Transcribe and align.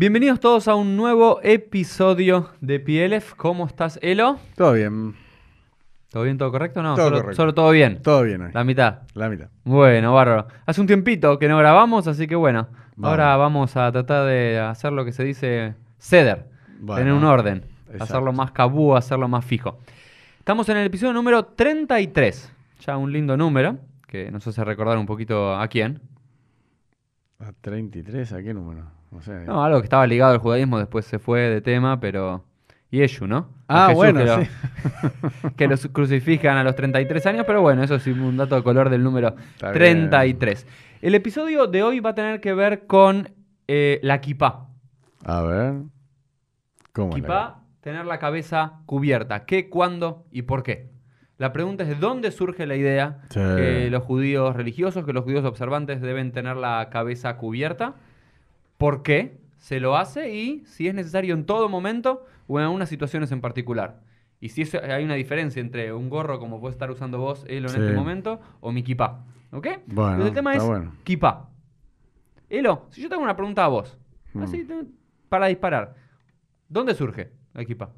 Bienvenidos 0.00 0.40
todos 0.40 0.66
a 0.66 0.76
un 0.76 0.96
nuevo 0.96 1.40
episodio 1.42 2.48
de 2.62 2.80
PLF. 2.80 3.34
¿Cómo 3.34 3.66
estás, 3.66 3.98
Elo? 4.00 4.38
Todo 4.56 4.72
bien, 4.72 5.14
¿Todo 6.08 6.22
bien, 6.22 6.38
todo 6.38 6.50
correcto? 6.50 6.82
No, 6.82 6.94
Todo 6.94 7.04
solo, 7.08 7.16
correcto. 7.18 7.36
solo 7.36 7.52
todo 7.52 7.70
bien. 7.70 8.00
todo 8.00 8.22
bien 8.22 8.40
ahí. 8.40 8.50
La 8.54 8.64
mitad. 8.64 9.00
La 9.12 9.28
mitad. 9.28 9.50
Bueno, 9.62 10.14
bárbaro. 10.14 10.46
Hace 10.64 10.80
un 10.80 10.86
tiempito 10.86 11.38
que 11.38 11.48
no 11.48 11.58
grabamos, 11.58 12.06
así 12.06 12.26
que 12.26 12.34
bueno. 12.34 12.68
Ahora 13.02 13.36
vamos 13.36 13.76
a 13.76 13.92
tratar 13.92 14.24
de 14.24 14.58
hacer 14.58 14.90
lo 14.90 15.04
que 15.04 15.12
se 15.12 15.22
dice 15.22 15.74
ceder, 15.98 16.46
Bueno, 16.78 17.00
tener 17.02 17.12
un 17.12 17.24
orden, 17.24 17.66
exacto. 17.88 18.04
hacerlo 18.04 18.32
más 18.32 18.52
cabú, 18.52 18.96
hacerlo 18.96 19.28
más 19.28 19.44
fijo. 19.44 19.80
Estamos 20.38 20.66
en 20.70 20.78
el 20.78 20.86
episodio 20.86 21.12
número 21.12 21.44
33. 21.44 22.50
Ya 22.86 22.96
un 22.96 23.12
lindo 23.12 23.36
número 23.36 23.76
que 24.06 24.30
nos 24.30 24.46
hace 24.46 24.64
recordar 24.64 24.96
un 24.96 25.04
poquito 25.04 25.54
a 25.54 25.68
quién. 25.68 26.00
¿A 27.38 27.52
33? 27.60 28.32
¿A 28.32 28.42
qué 28.42 28.54
número? 28.54 28.98
No 29.46 29.64
algo 29.64 29.80
que 29.80 29.84
estaba 29.84 30.06
ligado 30.06 30.32
al 30.32 30.38
judaísmo, 30.38 30.78
después 30.78 31.04
se 31.04 31.18
fue 31.18 31.40
de 31.40 31.60
tema, 31.60 31.98
pero. 32.00 32.44
Yeshu, 32.90 33.26
¿no? 33.28 33.50
Ah, 33.68 33.86
Jesús 33.88 33.96
bueno, 33.96 34.18
que 34.18 34.24
lo- 34.26 34.40
sí. 34.42 34.48
que 35.56 35.68
los 35.68 35.86
crucifican 35.92 36.56
a 36.56 36.64
los 36.64 36.74
33 36.74 37.24
años, 37.26 37.44
pero 37.46 37.62
bueno, 37.62 37.84
eso 37.84 37.98
sí, 38.00 38.10
un 38.10 38.36
dato 38.36 38.56
de 38.56 38.64
color 38.64 38.90
del 38.90 39.04
número 39.04 39.28
Está 39.54 39.70
bien. 39.70 40.10
33. 40.10 40.66
El 41.00 41.14
episodio 41.14 41.68
de 41.68 41.84
hoy 41.84 42.00
va 42.00 42.10
a 42.10 42.14
tener 42.16 42.40
que 42.40 42.52
ver 42.52 42.86
con 42.88 43.30
eh, 43.68 44.00
la 44.02 44.20
kipá. 44.20 44.66
A 45.24 45.42
ver. 45.42 45.74
¿Cómo? 46.92 47.10
la- 47.10 47.14
Kipá, 47.14 47.60
tener 47.80 48.06
la 48.06 48.18
cabeza 48.18 48.80
cubierta. 48.86 49.44
¿Qué, 49.44 49.68
cuándo 49.68 50.26
y 50.32 50.42
por 50.42 50.64
qué? 50.64 50.90
La 51.38 51.52
pregunta 51.52 51.84
es 51.84 51.88
de 51.90 51.94
dónde 51.94 52.32
surge 52.32 52.66
la 52.66 52.74
idea 52.74 53.20
Sí. 53.30 53.38
que 53.38 53.88
los 53.90 54.02
judíos 54.02 54.56
religiosos, 54.56 55.06
que 55.06 55.12
los 55.12 55.22
judíos 55.24 55.44
observantes 55.44 56.00
deben 56.00 56.32
tener 56.32 56.56
la 56.56 56.88
cabeza 56.90 57.36
cubierta, 57.36 57.94
por 58.80 59.02
qué 59.02 59.38
se 59.58 59.78
lo 59.78 59.94
hace 59.98 60.34
y 60.34 60.64
si 60.64 60.88
es 60.88 60.94
necesario 60.94 61.34
en 61.34 61.44
todo 61.44 61.68
momento 61.68 62.24
o 62.46 62.58
en 62.58 62.64
algunas 62.64 62.88
situaciones 62.88 63.30
en 63.30 63.42
particular. 63.42 64.00
Y 64.40 64.48
si 64.48 64.62
hay 64.78 65.04
una 65.04 65.16
diferencia 65.16 65.60
entre 65.60 65.92
un 65.92 66.08
gorro 66.08 66.38
como 66.40 66.60
puedes 66.60 66.76
estar 66.76 66.90
usando 66.90 67.18
vos, 67.18 67.44
Elo, 67.46 67.68
en 67.68 67.74
Sí. 67.74 67.80
este 67.82 67.92
momento, 67.92 68.40
o 68.60 68.72
mi 68.72 68.82
kipá. 68.82 69.22
¿Ok? 69.52 69.66
Bueno, 69.86 70.12
Entonces 70.12 70.28
el 70.28 70.34
tema 70.34 70.54
es 70.56 70.64
bueno. 70.64 70.94
kipá. 71.04 71.50
Elo, 72.48 72.86
si 72.88 73.02
yo 73.02 73.08
te 73.10 73.14
hago 73.16 73.22
una 73.22 73.36
pregunta 73.36 73.66
a 73.66 73.68
vos, 73.68 73.98
Mm. 74.32 74.42
así 74.44 74.66
para 75.28 75.46
disparar, 75.48 75.94
¿dónde 76.68 76.94
surge 76.94 77.30
la 77.52 77.64
kipá? 77.66 77.90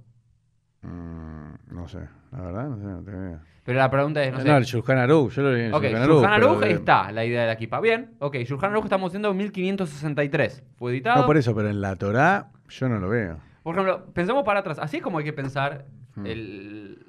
Mm, 0.83 1.75
no 1.75 1.88
sé. 1.88 2.00
La 2.33 2.41
verdad, 2.42 2.69
no 2.69 2.77
sé. 2.78 2.84
No 2.84 3.02
tengo 3.02 3.22
idea. 3.22 3.41
Pero 3.64 3.78
la 3.78 3.91
pregunta 3.91 4.22
es, 4.25 4.33
no 4.33 4.38
No, 4.38 4.44
sé, 4.44 4.56
el 4.56 4.64
Shulchan 4.64 4.98
Aruch. 4.98 5.33
Yo 5.33 5.42
lo 5.42 5.52
leí 5.52 5.66
en 5.66 5.75
Ok, 5.75 5.83
Shulchan 5.84 6.06
Shulchan 6.08 6.34
pero 6.34 6.50
Aruch 6.50 6.64
está 6.64 7.12
la 7.12 7.25
idea 7.25 7.41
de 7.42 7.47
la 7.47 7.52
equipa. 7.52 7.80
Bien, 7.80 8.11
ok, 8.19 8.36
Shulchan 8.38 8.70
Aruch 8.72 8.84
estamos 8.84 9.10
haciendo 9.10 9.30
en 9.30 9.36
1563. 9.36 10.64
Fue 10.77 10.91
editado. 10.92 11.20
No, 11.20 11.27
por 11.27 11.36
eso, 11.36 11.55
pero 11.55 11.69
en 11.70 11.80
la 11.80 11.94
Torá 11.97 12.48
yo 12.69 12.88
no 12.88 12.98
lo 12.98 13.08
veo. 13.08 13.38
Por 13.62 13.75
ejemplo, 13.77 14.06
pensemos 14.12 14.42
para 14.44 14.60
atrás. 14.60 14.78
Así 14.80 14.97
es 14.97 15.03
como 15.03 15.19
hay 15.19 15.25
que 15.25 15.33
pensar 15.33 15.86
Hmm. 16.16 16.27
el- 16.27 17.06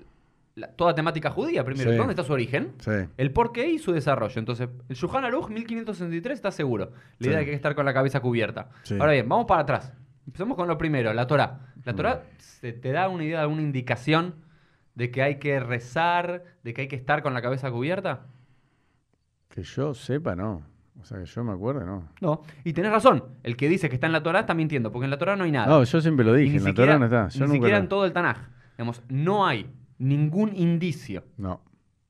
la- 0.55 0.67
toda 0.67 0.93
temática 0.93 1.31
judía. 1.31 1.63
Primero, 1.63 1.89
Sí. 1.89 1.97
¿dónde 1.97 2.11
está 2.11 2.23
su 2.23 2.31
origen? 2.33 2.73
Sí. 2.77 2.91
El 3.17 3.31
porqué 3.31 3.67
y 3.71 3.79
su 3.79 3.91
desarrollo. 3.91 4.37
Entonces, 4.37 4.69
el 4.87 4.95
Shulchan 4.95 5.25
Aruch 5.25 5.49
1563 5.49 6.35
está 6.35 6.51
seguro. 6.51 6.91
La 7.17 7.27
idea 7.27 7.29
Sí. 7.29 7.29
de 7.29 7.33
que 7.33 7.39
hay 7.39 7.45
que 7.45 7.55
estar 7.55 7.73
con 7.73 7.85
la 7.85 7.93
cabeza 7.95 8.19
cubierta. 8.19 8.69
Sí. 8.83 8.95
Ahora 8.99 9.13
bien, 9.13 9.27
vamos 9.27 9.47
para 9.47 9.61
atrás. 9.61 9.91
Empecemos 10.25 10.55
con 10.57 10.67
lo 10.67 10.77
primero, 10.77 11.13
la 11.13 11.27
Torah. 11.27 11.73
La. 11.83 11.93
Torah 11.93 12.23
se 12.37 12.73
te 12.73 12.91
da 12.91 13.09
una 13.09 13.23
idea, 13.25 13.41
alguna 13.41 13.61
indicación 13.61 14.35
de 14.95 15.11
que 15.11 15.21
hay 15.21 15.35
que 15.39 15.59
rezar, 15.59 16.43
de 16.63 16.73
que 16.73 16.81
hay 16.81 16.87
que 16.87 16.95
estar 16.95 17.23
con 17.23 17.33
la 17.33 17.41
cabeza 17.41 17.69
cubierta. 17.71 18.21
Que 19.49 19.63
yo 19.63 19.93
sepa, 19.93 20.35
no. 20.35 20.63
O 21.01 21.05
sea, 21.05 21.17
que 21.19 21.25
yo 21.25 21.43
me 21.43 21.51
acuerdo, 21.51 21.85
no. 21.85 22.07
No, 22.21 22.41
y 22.63 22.71
tenés 22.73 22.91
razón. 22.91 23.23
El 23.43 23.57
que 23.57 23.67
dice 23.67 23.89
que 23.89 23.95
está 23.95 24.07
en 24.07 24.13
la 24.13 24.23
Torah 24.23 24.41
está 24.41 24.53
mintiendo, 24.53 24.91
porque 24.91 25.05
en 25.05 25.11
la 25.11 25.17
Torah 25.17 25.35
no 25.35 25.43
hay 25.43 25.51
nada. 25.51 25.67
No, 25.67 25.83
yo 25.83 26.01
siempre 26.01 26.23
lo 26.25 26.33
dije. 26.33 26.57
En 26.57 26.63
la 26.63 26.73
Torá 26.73 26.97
no 26.97 27.05
está. 27.05 27.27
Yo 27.29 27.39
ni 27.41 27.45
nunca 27.47 27.53
siquiera 27.55 27.77
lo- 27.77 27.83
en 27.83 27.89
todo 27.89 28.05
el 28.05 28.13
Tanaj. 28.13 28.37
Digamos, 28.77 29.01
no 29.09 29.45
hay 29.45 29.69
ningún 29.97 30.55
indicio, 30.55 31.23
No. 31.37 31.61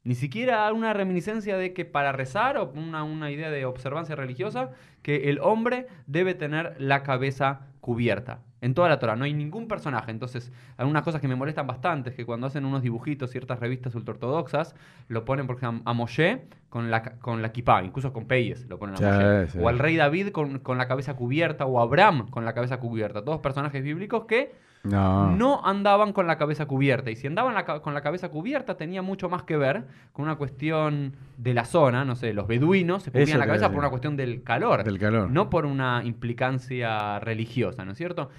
Ni 0.04 0.16
siquiera 0.16 0.72
una 0.74 0.94
reminiscencia 0.94 1.58
de 1.58 1.74
que 1.74 1.86
para 1.86 2.12
rezar 2.12 2.58
o 2.58 2.72
una, 2.76 3.04
una 3.04 3.32
idea 3.32 3.50
de 3.50 3.66
observancia 3.66 4.16
religiosa, 4.16 4.72
que 5.02 5.30
el 5.30 5.40
hombre 5.40 5.88
debe 6.08 6.34
tener 6.34 6.76
la 6.80 7.04
cabeza 7.04 7.62
cubierta. 7.80 8.40
En 8.62 8.74
toda 8.74 8.88
la 8.88 8.98
Torah 9.00 9.18
no 9.18 9.26
hay 9.26 9.34
ningún 9.34 9.68
personaje. 9.68 10.10
Entonces, 10.12 10.52
algunas 10.78 11.04
cosas 11.04 11.20
que 11.20 11.28
me 11.28 11.36
molestan 11.36 11.68
bastante 11.68 12.12
es 12.12 12.16
que 12.16 12.26
cuando 12.26 12.48
hacen 12.48 12.64
unos 12.64 12.82
dibujitos, 12.82 13.30
ciertas 13.30 13.60
revistas 13.60 13.94
ultraortodoxas, 13.96 14.74
lo 15.10 15.26
ponen, 15.26 15.48
por 15.48 15.58
ejemplo, 15.58 15.82
a 15.90 15.94
Moshe 15.94 16.44
con 16.70 16.90
la, 16.90 17.02
con 17.20 17.42
la 17.42 17.52
kipá, 17.52 17.84
incluso 17.84 18.14
con 18.14 18.26
Peyes 18.26 18.66
lo 18.70 18.80
ponen 18.80 18.96
a 18.96 18.98
Sí, 18.98 19.04
Moshe. 19.04 19.48
sí. 19.48 19.60
O 19.62 19.68
al 19.68 19.80
rey 19.80 19.98
David 19.98 20.30
con, 20.30 20.60
con 20.60 20.78
la 20.78 20.88
cabeza 20.88 21.16
cubierta, 21.16 21.66
o 21.66 21.80
a 21.80 21.84
Abraham 21.84 22.30
con 22.30 22.46
la 22.46 22.54
cabeza 22.54 22.80
cubierta. 22.80 23.24
Todos 23.24 23.42
personajes 23.42 23.84
bíblicos 23.84 24.26
que 24.26 24.54
No. 24.84 25.34
no 25.36 25.66
andaban 25.66 26.12
con 26.12 26.28
la 26.28 26.38
cabeza 26.38 26.66
cubierta. 26.66 27.10
Y 27.10 27.16
si 27.16 27.26
andaban 27.28 27.54
la 27.54 27.64
con 27.66 27.94
la 27.94 28.02
cabeza 28.02 28.30
cubierta, 28.30 28.76
tenía 28.76 29.02
mucho 29.02 29.30
más 29.30 29.44
que 29.44 29.56
ver 29.56 29.86
con 30.12 30.26
una 30.26 30.36
cuestión 30.36 31.14
de 31.38 31.54
la 31.54 31.64
zona. 31.64 32.04
No 32.04 32.16
sé, 32.16 32.34
los 32.34 32.48
beduinos 32.48 33.04
se 33.04 33.12
cubrían 33.12 33.40
la 33.40 33.46
cabeza 33.46 33.70
por 33.70 33.80
una 33.80 33.90
cuestión 33.90 34.18
del 34.18 34.44
calor, 34.44 34.84
Del 34.84 35.00
calor. 35.00 35.30
no 35.32 35.50
por 35.50 35.66
una 35.66 36.02
implicancia 36.04 37.20
religiosa, 37.20 37.86
¿no 37.86 37.92
es 37.94 37.98
cierto? 37.98 38.30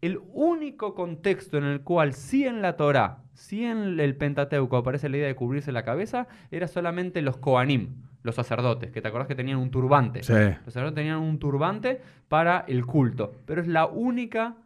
El 0.00 0.18
único 0.32 0.94
contexto 0.96 1.58
en 1.58 1.64
el 1.64 1.82
cual 1.82 2.12
sí 2.14 2.44
en 2.44 2.60
la 2.60 2.76
Torá, 2.76 3.18
sí 3.34 3.64
en 3.64 4.00
el 4.00 4.16
Pentateuco 4.16 4.76
aparece 4.76 5.08
la 5.08 5.18
idea 5.18 5.28
de 5.28 5.36
cubrirse 5.36 5.70
la 5.70 5.84
cabeza, 5.84 6.26
era 6.50 6.66
solamente 6.66 7.22
los 7.22 7.36
Koanim, 7.36 7.94
los 8.24 8.34
sacerdotes, 8.34 8.90
que 8.90 9.00
te 9.00 9.06
acordás 9.06 9.28
que 9.28 9.36
tenían 9.36 9.58
un 9.58 9.70
turbante. 9.70 10.24
Sí. 10.24 10.32
Los 10.32 10.74
sacerdotes 10.74 10.96
tenían 10.96 11.18
un 11.18 11.38
turbante 11.38 12.00
para 12.28 12.64
el 12.66 12.84
culto, 12.84 13.32
pero 13.46 13.60
es 13.60 13.68
la 13.68 13.86
única 13.86 14.56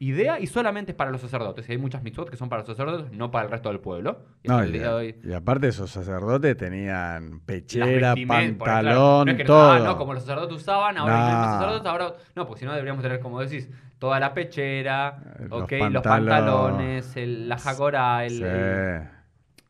idea 0.00 0.38
y 0.38 0.46
solamente 0.46 0.92
es 0.92 0.96
para 0.96 1.10
los 1.10 1.20
sacerdotes. 1.20 1.68
Y 1.68 1.72
hay 1.72 1.78
muchas 1.78 2.02
mitzvot 2.02 2.30
que 2.30 2.36
son 2.36 2.48
para 2.48 2.60
los 2.60 2.68
sacerdotes, 2.68 3.10
no 3.12 3.30
para 3.30 3.46
el 3.46 3.50
resto 3.50 3.68
del 3.68 3.80
pueblo. 3.80 4.20
Y 4.44 4.48
No, 4.48 4.64
y, 4.64 4.78
hoy- 4.84 5.16
aparte 5.36 5.68
esos 5.68 5.90
sacerdotes 5.90 6.56
tenían 6.56 7.40
pechera, 7.40 8.14
por 8.14 8.24
claro, 8.24 8.58
pantalón, 8.58 9.26
no 9.26 9.30
es 9.32 9.36
que, 9.38 9.44
todo. 9.44 9.72
ah, 9.72 9.78
no, 9.80 9.96
como 9.98 10.14
los 10.14 10.22
sacerdotes 10.22 10.56
usaban, 10.56 10.96
ahora 10.98 11.18
No. 11.18 11.44
sacerdotes, 11.60 11.86
ahora. 11.86 12.12
No, 12.36 12.46
porque 12.46 12.60
si 12.60 12.66
no 12.66 12.72
deberíamos 12.72 13.02
tener, 13.02 13.18
como 13.20 13.40
decís, 13.40 13.68
toda 13.98 14.20
la 14.20 14.32
pechera, 14.34 15.18
Eh, 15.40 15.46
los 15.48 15.68
los 15.92 16.02
pantalones. 16.02 17.16
el- 17.16 17.48
la 17.48 17.58
jagora, 17.58 18.24
el, 18.24 18.30
Sí. 18.30 18.42
el, 18.44 19.02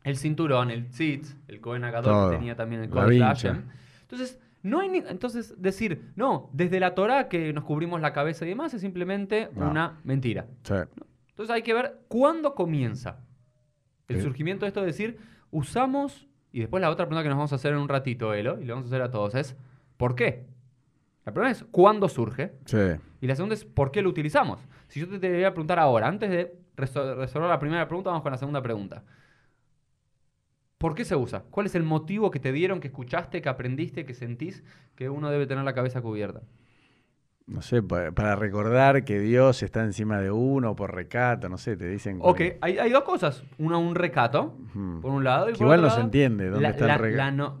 el 0.03 0.17
cinturón, 0.17 0.69
el 0.69 0.89
tzitz, 0.89 1.35
el 1.47 1.59
Cohen 1.59 1.83
Agadol 1.83 2.13
Todo. 2.13 2.29
que 2.31 2.37
tenía 2.37 2.55
también 2.55 2.83
el. 2.83 3.19
Hashem. 3.19 3.63
Entonces, 4.01 4.39
no 4.61 4.79
hay 4.79 4.89
ni- 4.89 4.97
entonces 5.07 5.53
decir, 5.61 6.11
no, 6.15 6.49
desde 6.53 6.79
la 6.79 6.93
Torah 6.95 7.27
que 7.29 7.53
nos 7.53 7.63
cubrimos 7.63 8.01
la 8.01 8.13
cabeza 8.13 8.45
y 8.45 8.49
demás 8.49 8.73
es 8.73 8.81
simplemente 8.81 9.49
No. 9.55 9.69
una 9.71 9.99
mentira. 10.03 10.47
Sí. 10.63 10.73
Entonces 11.29 11.53
hay 11.55 11.61
que 11.61 11.73
ver 11.73 11.99
cuándo 12.07 12.53
comienza 12.55 13.19
el 14.07 14.21
surgimiento 14.21 14.65
de 14.65 14.69
esto 14.69 14.79
de 14.81 14.87
decir, 14.87 15.17
usamos, 15.51 16.27
y 16.51 16.59
después 16.59 16.81
la 16.81 16.89
otra 16.89 17.05
pregunta 17.05 17.23
que 17.23 17.29
nos 17.29 17.37
vamos 17.37 17.51
a 17.53 17.55
hacer 17.55 17.73
en 17.73 17.79
un 17.79 17.87
ratito, 17.89 18.33
Elo, 18.33 18.59
y 18.59 18.65
le 18.65 18.73
vamos 18.73 18.85
a 18.85 18.89
hacer 18.89 19.01
a 19.03 19.11
todos, 19.11 19.35
es 19.35 19.55
¿por 19.97 20.15
qué? 20.15 20.47
La 21.25 21.31
primera 21.33 21.51
es 21.51 21.63
¿cuándo 21.71 22.09
surge? 22.09 22.53
Sí. 22.65 22.77
Y 23.21 23.27
la 23.27 23.35
segunda 23.35 23.53
es 23.53 23.65
¿por 23.65 23.91
qué 23.91 24.01
lo 24.01 24.09
utilizamos? 24.09 24.59
Si 24.87 24.99
yo 24.99 25.07
te, 25.07 25.19
te 25.19 25.31
voy 25.31 25.43
a 25.43 25.51
preguntar 25.51 25.77
ahora, 25.79 26.07
antes 26.07 26.29
de 26.29 26.55
resol- 26.75 27.15
resolver 27.17 27.49
la 27.49 27.59
primera 27.59 27.87
pregunta, 27.87 28.09
vamos 28.09 28.23
con 28.23 28.31
la 28.31 28.37
segunda 28.37 28.61
pregunta. 28.63 29.03
¿Por 30.79 30.95
qué 30.95 31.05
se 31.05 31.15
usa? 31.15 31.43
¿Cuál 31.51 31.65
es 31.67 31.75
el 31.75 31.83
motivo 31.83 32.31
que 32.31 32.39
te 32.39 32.51
dieron, 32.51 32.79
que 32.79 32.87
escuchaste, 32.87 33.41
que 33.41 33.49
aprendiste, 33.49 34.05
que 34.05 34.13
sentís 34.15 34.63
que 34.95 35.09
uno 35.09 35.29
debe 35.29 35.45
tener 35.45 35.63
la 35.65 35.73
cabeza 35.73 36.01
cubierta? 36.01 36.41
No 37.47 37.61
sé, 37.61 37.83
pa- 37.83 38.11
para 38.11 38.35
recordar 38.35 39.03
que 39.03 39.19
Dios 39.19 39.61
está 39.61 39.83
encima 39.83 40.19
de 40.21 40.31
uno 40.31 40.75
por 40.75 40.95
recato, 40.95 41.49
no 41.49 41.57
sé, 41.57 41.75
te 41.75 41.87
dicen. 41.89 42.19
Ok, 42.21 42.41
hay, 42.61 42.77
hay 42.77 42.91
dos 42.91 43.03
cosas. 43.03 43.43
Una, 43.57 43.77
un 43.77 43.93
recato, 43.95 44.55
por 45.01 45.11
un 45.11 45.23
lado. 45.23 45.49
Y 45.49 45.53
Que 45.53 45.57
por 45.57 45.65
igual 45.65 45.79
otro 45.79 45.89
no 45.89 45.95
se 45.95 46.01
entiende 46.01 46.45
dónde 46.49 46.61
la- 46.63 46.69
está 46.69 46.87
la- 46.87 46.93
el 46.95 46.99
recato. 47.01 47.17
la 47.17 47.31
no- 47.31 47.59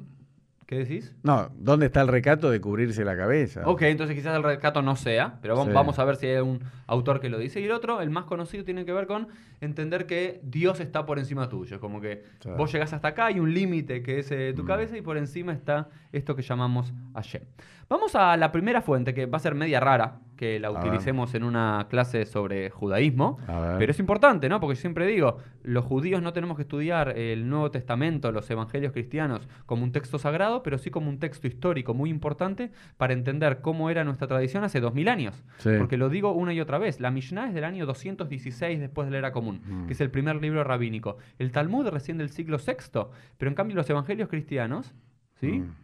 ¿Qué 0.69 0.77
decís? 0.77 1.15
No, 1.23 1.49
¿dónde 1.55 1.87
está 1.87 2.01
el 2.01 2.07
recato 2.07 2.51
de 2.51 2.61
cubrirse 2.61 3.03
la 3.03 3.17
cabeza? 3.17 3.63
Ok, 3.65 3.81
entonces 3.81 4.15
quizás 4.15 4.35
el 4.37 4.43
recato 4.43 4.83
no 4.83 4.95
sea, 4.95 5.39
pero 5.41 5.55
vamos, 5.55 5.69
Sí. 5.69 5.73
vamos 5.73 5.97
a 5.97 6.05
ver 6.05 6.15
si 6.15 6.27
hay 6.27 6.37
un 6.41 6.59
autor 6.85 7.19
que 7.19 7.27
lo 7.27 7.39
dice. 7.39 7.59
Y 7.59 7.63
el 7.63 7.71
otro, 7.71 8.01
el 8.01 8.11
más 8.11 8.25
conocido, 8.25 8.63
tiene 8.63 8.85
que 8.85 8.93
ver 8.93 9.07
con 9.07 9.29
entender 9.61 10.05
que 10.05 10.39
Dios 10.43 10.79
está 10.79 11.07
por 11.07 11.17
encima 11.17 11.49
tuyo. 11.49 11.79
Como 11.79 11.99
que 12.01 12.21
Sí. 12.41 12.49
vos 12.55 12.71
llegás 12.71 12.93
hasta 12.93 13.07
acá, 13.07 13.25
hay 13.25 13.39
un 13.39 13.51
límite 13.51 14.03
que 14.03 14.19
es 14.19 14.29
eh, 14.29 14.53
tu 14.55 14.61
Mm. 14.61 14.67
cabeza 14.67 14.95
y 14.95 15.01
por 15.01 15.17
encima 15.17 15.53
está 15.53 15.89
esto 16.11 16.35
que 16.35 16.43
llamamos 16.43 16.93
Hashem. 17.15 17.41
Vamos 17.89 18.13
a 18.13 18.37
la 18.37 18.51
primera 18.51 18.83
fuente, 18.83 19.15
que 19.15 19.25
va 19.25 19.37
a 19.37 19.41
ser 19.41 19.55
media 19.55 19.79
rara, 19.79 20.19
que 20.39 20.57
la 20.57 20.71
utilicemos 20.71 21.35
en 21.35 21.43
una 21.43 21.87
clase 21.89 22.25
sobre 22.25 22.69
judaísmo. 22.69 23.37
Pero 23.77 23.91
es 23.91 23.99
importante, 23.99 24.47
¿no? 24.47 24.61
Porque 24.61 24.75
yo 24.75 24.79
siempre 24.79 25.05
digo, 25.05 25.35
los 25.63 25.83
judíos 25.83 26.21
no 26.21 26.31
tenemos 26.31 26.55
que 26.55 26.61
estudiar 26.61 27.09
el 27.17 27.49
Nuevo 27.49 27.71
Testamento, 27.71 28.31
los 28.31 28.49
evangelios 28.49 28.93
cristianos, 28.93 29.49
como 29.65 29.83
un 29.83 29.91
texto 29.91 30.17
sagrado, 30.17 30.63
pero 30.63 30.77
sí 30.77 30.91
como 30.91 31.09
un 31.09 31.19
texto 31.19 31.45
histórico 31.45 31.93
muy 31.93 32.09
importante 32.09 32.71
para 32.95 33.11
entender 33.11 33.59
cómo 33.59 33.89
era 33.89 34.05
nuestra 34.05 34.27
tradición 34.29 34.63
hace 34.63 34.79
2000 34.79 35.09
años. 35.09 35.43
Sí. 35.57 35.71
Porque 35.77 35.97
lo 35.97 36.07
digo 36.07 36.31
una 36.31 36.53
y 36.53 36.61
otra 36.61 36.77
vez, 36.77 37.01
la 37.01 37.11
Mishnah 37.11 37.49
es 37.49 37.53
del 37.53 37.65
año 37.65 37.85
216 37.85 38.79
después 38.79 39.07
de 39.07 39.11
la 39.11 39.17
era 39.17 39.31
común, 39.33 39.59
Mm. 39.67 39.87
que 39.87 39.93
es 39.93 39.99
el 39.99 40.09
primer 40.09 40.37
libro 40.37 40.63
rabínico. 40.63 41.17
El 41.37 41.51
Talmud 41.51 41.85
recién 41.89 42.17
del 42.17 42.29
siglo 42.29 42.59
VI, 42.65 43.07
pero 43.37 43.49
en 43.49 43.55
cambio 43.55 43.75
los 43.75 43.89
evangelios 43.89 44.29
cristianos, 44.29 44.95
¿sí? 45.41 45.51
Mm. 45.59 45.75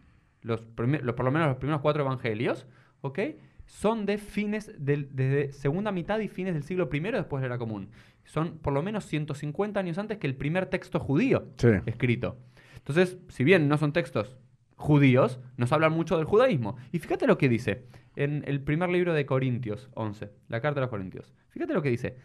Los, 0.44 0.66
los- 0.78 1.16
por 1.16 1.26
lo 1.26 1.32
menos 1.32 1.50
los 1.50 1.58
primeros 1.58 1.82
cuatro 1.82 2.04
evangelios, 2.04 2.68
¿ok? 3.02 3.20
Son 3.66 4.06
de 4.06 4.18
fines 4.18 4.72
del, 4.78 5.10
desde 5.12 5.52
segunda 5.52 5.92
mitad 5.92 6.20
y 6.20 6.28
fines 6.28 6.54
del 6.54 6.64
siglo 6.64 6.90
I 6.92 7.00
después 7.00 7.42
de 7.42 7.50
la 7.50 7.56
Era 7.56 7.60
Común. 7.60 7.90
Son 8.24 8.58
por 8.60 8.74
lo 8.74 8.82
menos 8.82 9.06
150 9.06 9.80
años 9.80 9.98
antes 9.98 10.18
que 10.18 10.28
el 10.28 10.36
primer 10.36 10.68
texto 10.68 11.00
judío 11.00 11.48
Sí. 11.58 11.70
escrito. 11.86 12.38
Entonces, 12.78 13.18
si 13.30 13.44
bien 13.44 13.68
no 13.68 13.78
son 13.78 13.94
textos 13.94 14.38
judíos, 14.76 15.40
nos 15.58 15.72
hablan 15.72 15.94
mucho 15.94 16.18
del 16.18 16.26
judaísmo. 16.26 16.78
Y 16.92 17.00
fíjate 17.00 17.28
lo 17.28 17.38
que 17.38 17.50
dice 17.50 17.88
en 18.16 18.44
el 18.48 18.62
primer 18.62 18.90
libro 18.90 19.14
de 19.14 19.26
Corintios 19.26 19.90
11, 19.94 20.32
la 20.48 20.62
carta 20.62 20.80
de 20.80 20.82
los 20.86 20.90
Corintios. 20.90 21.34
Fíjate 21.50 21.74
lo 21.74 21.82
que 21.82 21.90
dice. 21.90 22.18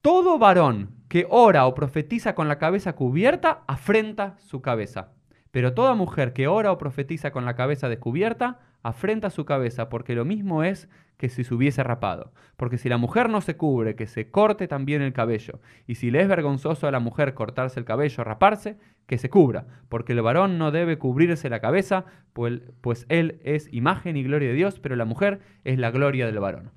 Todo 0.00 0.38
varón 0.38 0.90
que 1.08 1.26
ora 1.28 1.66
o 1.66 1.74
profetiza 1.74 2.34
con 2.34 2.48
la 2.48 2.58
cabeza 2.58 2.94
cubierta 2.94 3.62
afrenta 3.66 4.36
su 4.38 4.62
cabeza. 4.62 5.12
Pero 5.50 5.74
toda 5.74 5.94
mujer 5.94 6.32
que 6.32 6.46
ora 6.46 6.70
o 6.72 6.78
profetiza 6.78 7.32
con 7.32 7.44
la 7.44 7.56
cabeza 7.56 7.88
descubierta 7.88 8.60
afrenta 8.82 9.30
su 9.30 9.44
cabeza, 9.44 9.88
porque 9.88 10.14
lo 10.14 10.24
mismo 10.24 10.62
es 10.62 10.88
que 11.18 11.28
si 11.28 11.44
se 11.44 11.52
hubiese 11.52 11.82
rapado. 11.82 12.32
Porque 12.56 12.78
si 12.78 12.88
la 12.88 12.96
mujer 12.96 13.28
no 13.28 13.40
se 13.40 13.56
cubre, 13.56 13.96
que 13.96 14.06
se 14.06 14.30
corte 14.30 14.68
también 14.68 15.02
el 15.02 15.12
cabello. 15.12 15.60
Y 15.86 15.96
si 15.96 16.10
le 16.10 16.22
es 16.22 16.28
vergonzoso 16.28 16.86
a 16.86 16.90
la 16.92 17.00
mujer 17.00 17.34
cortarse 17.34 17.78
el 17.80 17.84
cabello 17.84 18.24
raparse, 18.24 18.78
que 19.06 19.18
se 19.18 19.28
cubra. 19.28 19.66
Porque 19.88 20.12
el 20.12 20.22
varón 20.22 20.58
no 20.58 20.70
debe 20.70 20.96
cubrirse 20.96 21.50
la 21.50 21.60
cabeza, 21.60 22.04
pues, 22.32 22.60
pues 22.80 23.04
él 23.08 23.40
es 23.42 23.68
imagen 23.72 24.16
y 24.16 24.22
gloria 24.22 24.48
de 24.48 24.54
Dios, 24.54 24.78
pero 24.78 24.96
la 24.96 25.04
mujer 25.04 25.40
es 25.64 25.78
la 25.78 25.90
gloria 25.90 26.26
del 26.26 26.38
varón. 26.38 26.70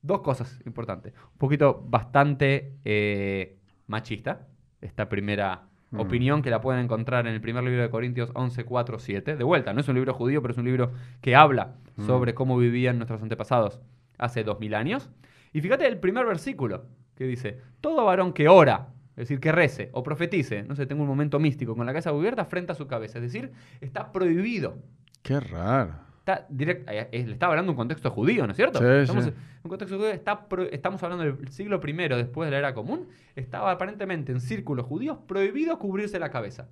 Dos 0.00 0.20
cosas 0.20 0.60
importantes. 0.64 1.12
Un 1.32 1.38
poquito 1.38 1.84
bastante 1.88 2.78
eh, 2.84 3.58
machista, 3.88 4.46
esta 4.80 5.08
primera 5.08 5.67
Mm. 5.90 6.00
opinión 6.00 6.42
que 6.42 6.50
la 6.50 6.60
pueden 6.60 6.84
encontrar 6.84 7.26
en 7.26 7.32
el 7.34 7.40
primer 7.40 7.64
libro 7.64 7.80
de 7.82 7.88
Corintios 7.88 8.30
11, 8.34 8.64
4, 8.64 8.98
7. 8.98 9.36
De 9.36 9.44
vuelta, 9.44 9.72
no 9.72 9.80
es 9.80 9.88
un 9.88 9.94
libro 9.94 10.12
judío, 10.12 10.42
pero 10.42 10.52
es 10.52 10.58
un 10.58 10.64
libro 10.66 10.92
que 11.22 11.34
habla 11.34 11.76
Mm. 11.96 12.06
sobre 12.06 12.34
cómo 12.34 12.56
vivían 12.58 12.98
nuestros 12.98 13.22
antepasados 13.22 13.80
hace 14.18 14.44
dos 14.44 14.60
mil 14.60 14.74
años. 14.74 15.10
Y 15.52 15.60
fíjate 15.62 15.86
el 15.86 15.98
primer 15.98 16.26
versículo 16.26 16.84
que 17.16 17.24
dice, 17.24 17.58
todo 17.80 18.04
varón 18.04 18.32
que 18.32 18.48
ora, 18.48 18.88
es 19.12 19.22
decir, 19.28 19.40
que 19.40 19.50
rece 19.50 19.88
o 19.92 20.02
profetice, 20.02 20.62
no 20.62 20.76
sé, 20.76 20.86
tengo 20.86 21.02
un 21.02 21.08
momento 21.08 21.40
místico, 21.40 21.74
con 21.74 21.86
la 21.86 21.92
cabeza 21.92 22.12
cubierta 22.12 22.44
frente 22.44 22.72
a 22.72 22.74
su 22.74 22.86
cabeza, 22.86 23.18
es 23.18 23.22
decir, 23.24 23.50
está 23.80 24.12
prohibido. 24.12 24.76
Qué 25.22 25.40
raro. 25.40 25.94
Está 26.28 26.46
direct- 26.50 26.84
eh, 26.88 27.08
eh, 27.10 27.24
le 27.26 27.32
estaba 27.32 27.52
hablando 27.52 27.70
de 27.70 27.74
un 27.74 27.76
contexto 27.76 28.10
judío, 28.10 28.44
¿no 28.46 28.50
es 28.50 28.56
cierto? 28.56 28.80
Sí, 28.80 28.84
estamos 28.84 29.24
sí. 29.24 29.30
en 29.30 29.36
un 29.64 29.70
contexto 29.70 29.96
judío, 29.96 30.10
está 30.10 30.46
pro- 30.46 30.70
estamos 30.70 31.02
hablando 31.02 31.24
del 31.24 31.48
siglo 31.48 31.80
I 31.82 31.92
después 32.08 32.46
de 32.46 32.50
la 32.50 32.58
era 32.58 32.74
común, 32.74 33.08
estaba 33.34 33.70
aparentemente 33.70 34.30
en 34.32 34.40
círculos 34.40 34.84
judíos 34.84 35.16
prohibido 35.26 35.78
cubrirse 35.78 36.18
la 36.18 36.28
cabeza, 36.30 36.68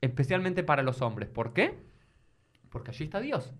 especialmente 0.00 0.62
para 0.64 0.82
los 0.82 1.02
hombres. 1.02 1.28
¿Por 1.28 1.52
qué? 1.52 1.74
Porque 2.70 2.92
allí 2.92 3.04
está 3.04 3.20
Dios. 3.20 3.52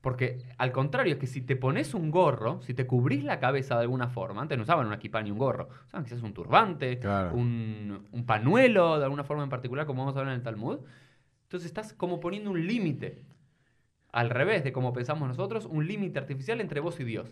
Porque 0.00 0.38
al 0.58 0.72
contrario, 0.72 1.14
es 1.14 1.20
que 1.20 1.26
si 1.28 1.40
te 1.42 1.54
pones 1.54 1.94
un 1.94 2.10
gorro, 2.10 2.60
si 2.62 2.74
te 2.74 2.86
cubrís 2.88 3.22
la 3.22 3.38
cabeza 3.38 3.76
de 3.76 3.82
alguna 3.82 4.08
forma, 4.08 4.42
antes 4.42 4.58
no 4.58 4.64
usaban 4.64 4.86
una 4.86 4.96
equipa 4.96 5.22
ni 5.22 5.30
un 5.30 5.38
gorro, 5.38 5.68
usaban 5.86 6.04
quizás 6.04 6.22
un 6.22 6.34
turbante, 6.34 6.98
Claro. 6.98 7.34
un, 7.36 8.06
un 8.10 8.26
panuelo 8.26 8.98
de 8.98 9.04
alguna 9.04 9.22
forma 9.22 9.44
en 9.44 9.48
particular, 9.48 9.86
como 9.86 10.02
vamos 10.02 10.16
a 10.16 10.20
ver 10.20 10.28
en 10.28 10.34
el 10.34 10.42
Talmud. 10.42 10.80
Entonces 11.44 11.66
estás 11.68 11.92
como 11.92 12.18
poniendo 12.20 12.50
un 12.50 12.66
límite, 12.66 13.22
al 14.16 14.30
revés 14.30 14.64
de 14.64 14.72
como 14.72 14.92
pensamos 14.92 15.28
nosotros, 15.28 15.66
un 15.66 15.86
límite 15.86 16.18
artificial 16.18 16.60
entre 16.60 16.80
vos 16.80 16.98
y 17.00 17.04
Dios. 17.04 17.28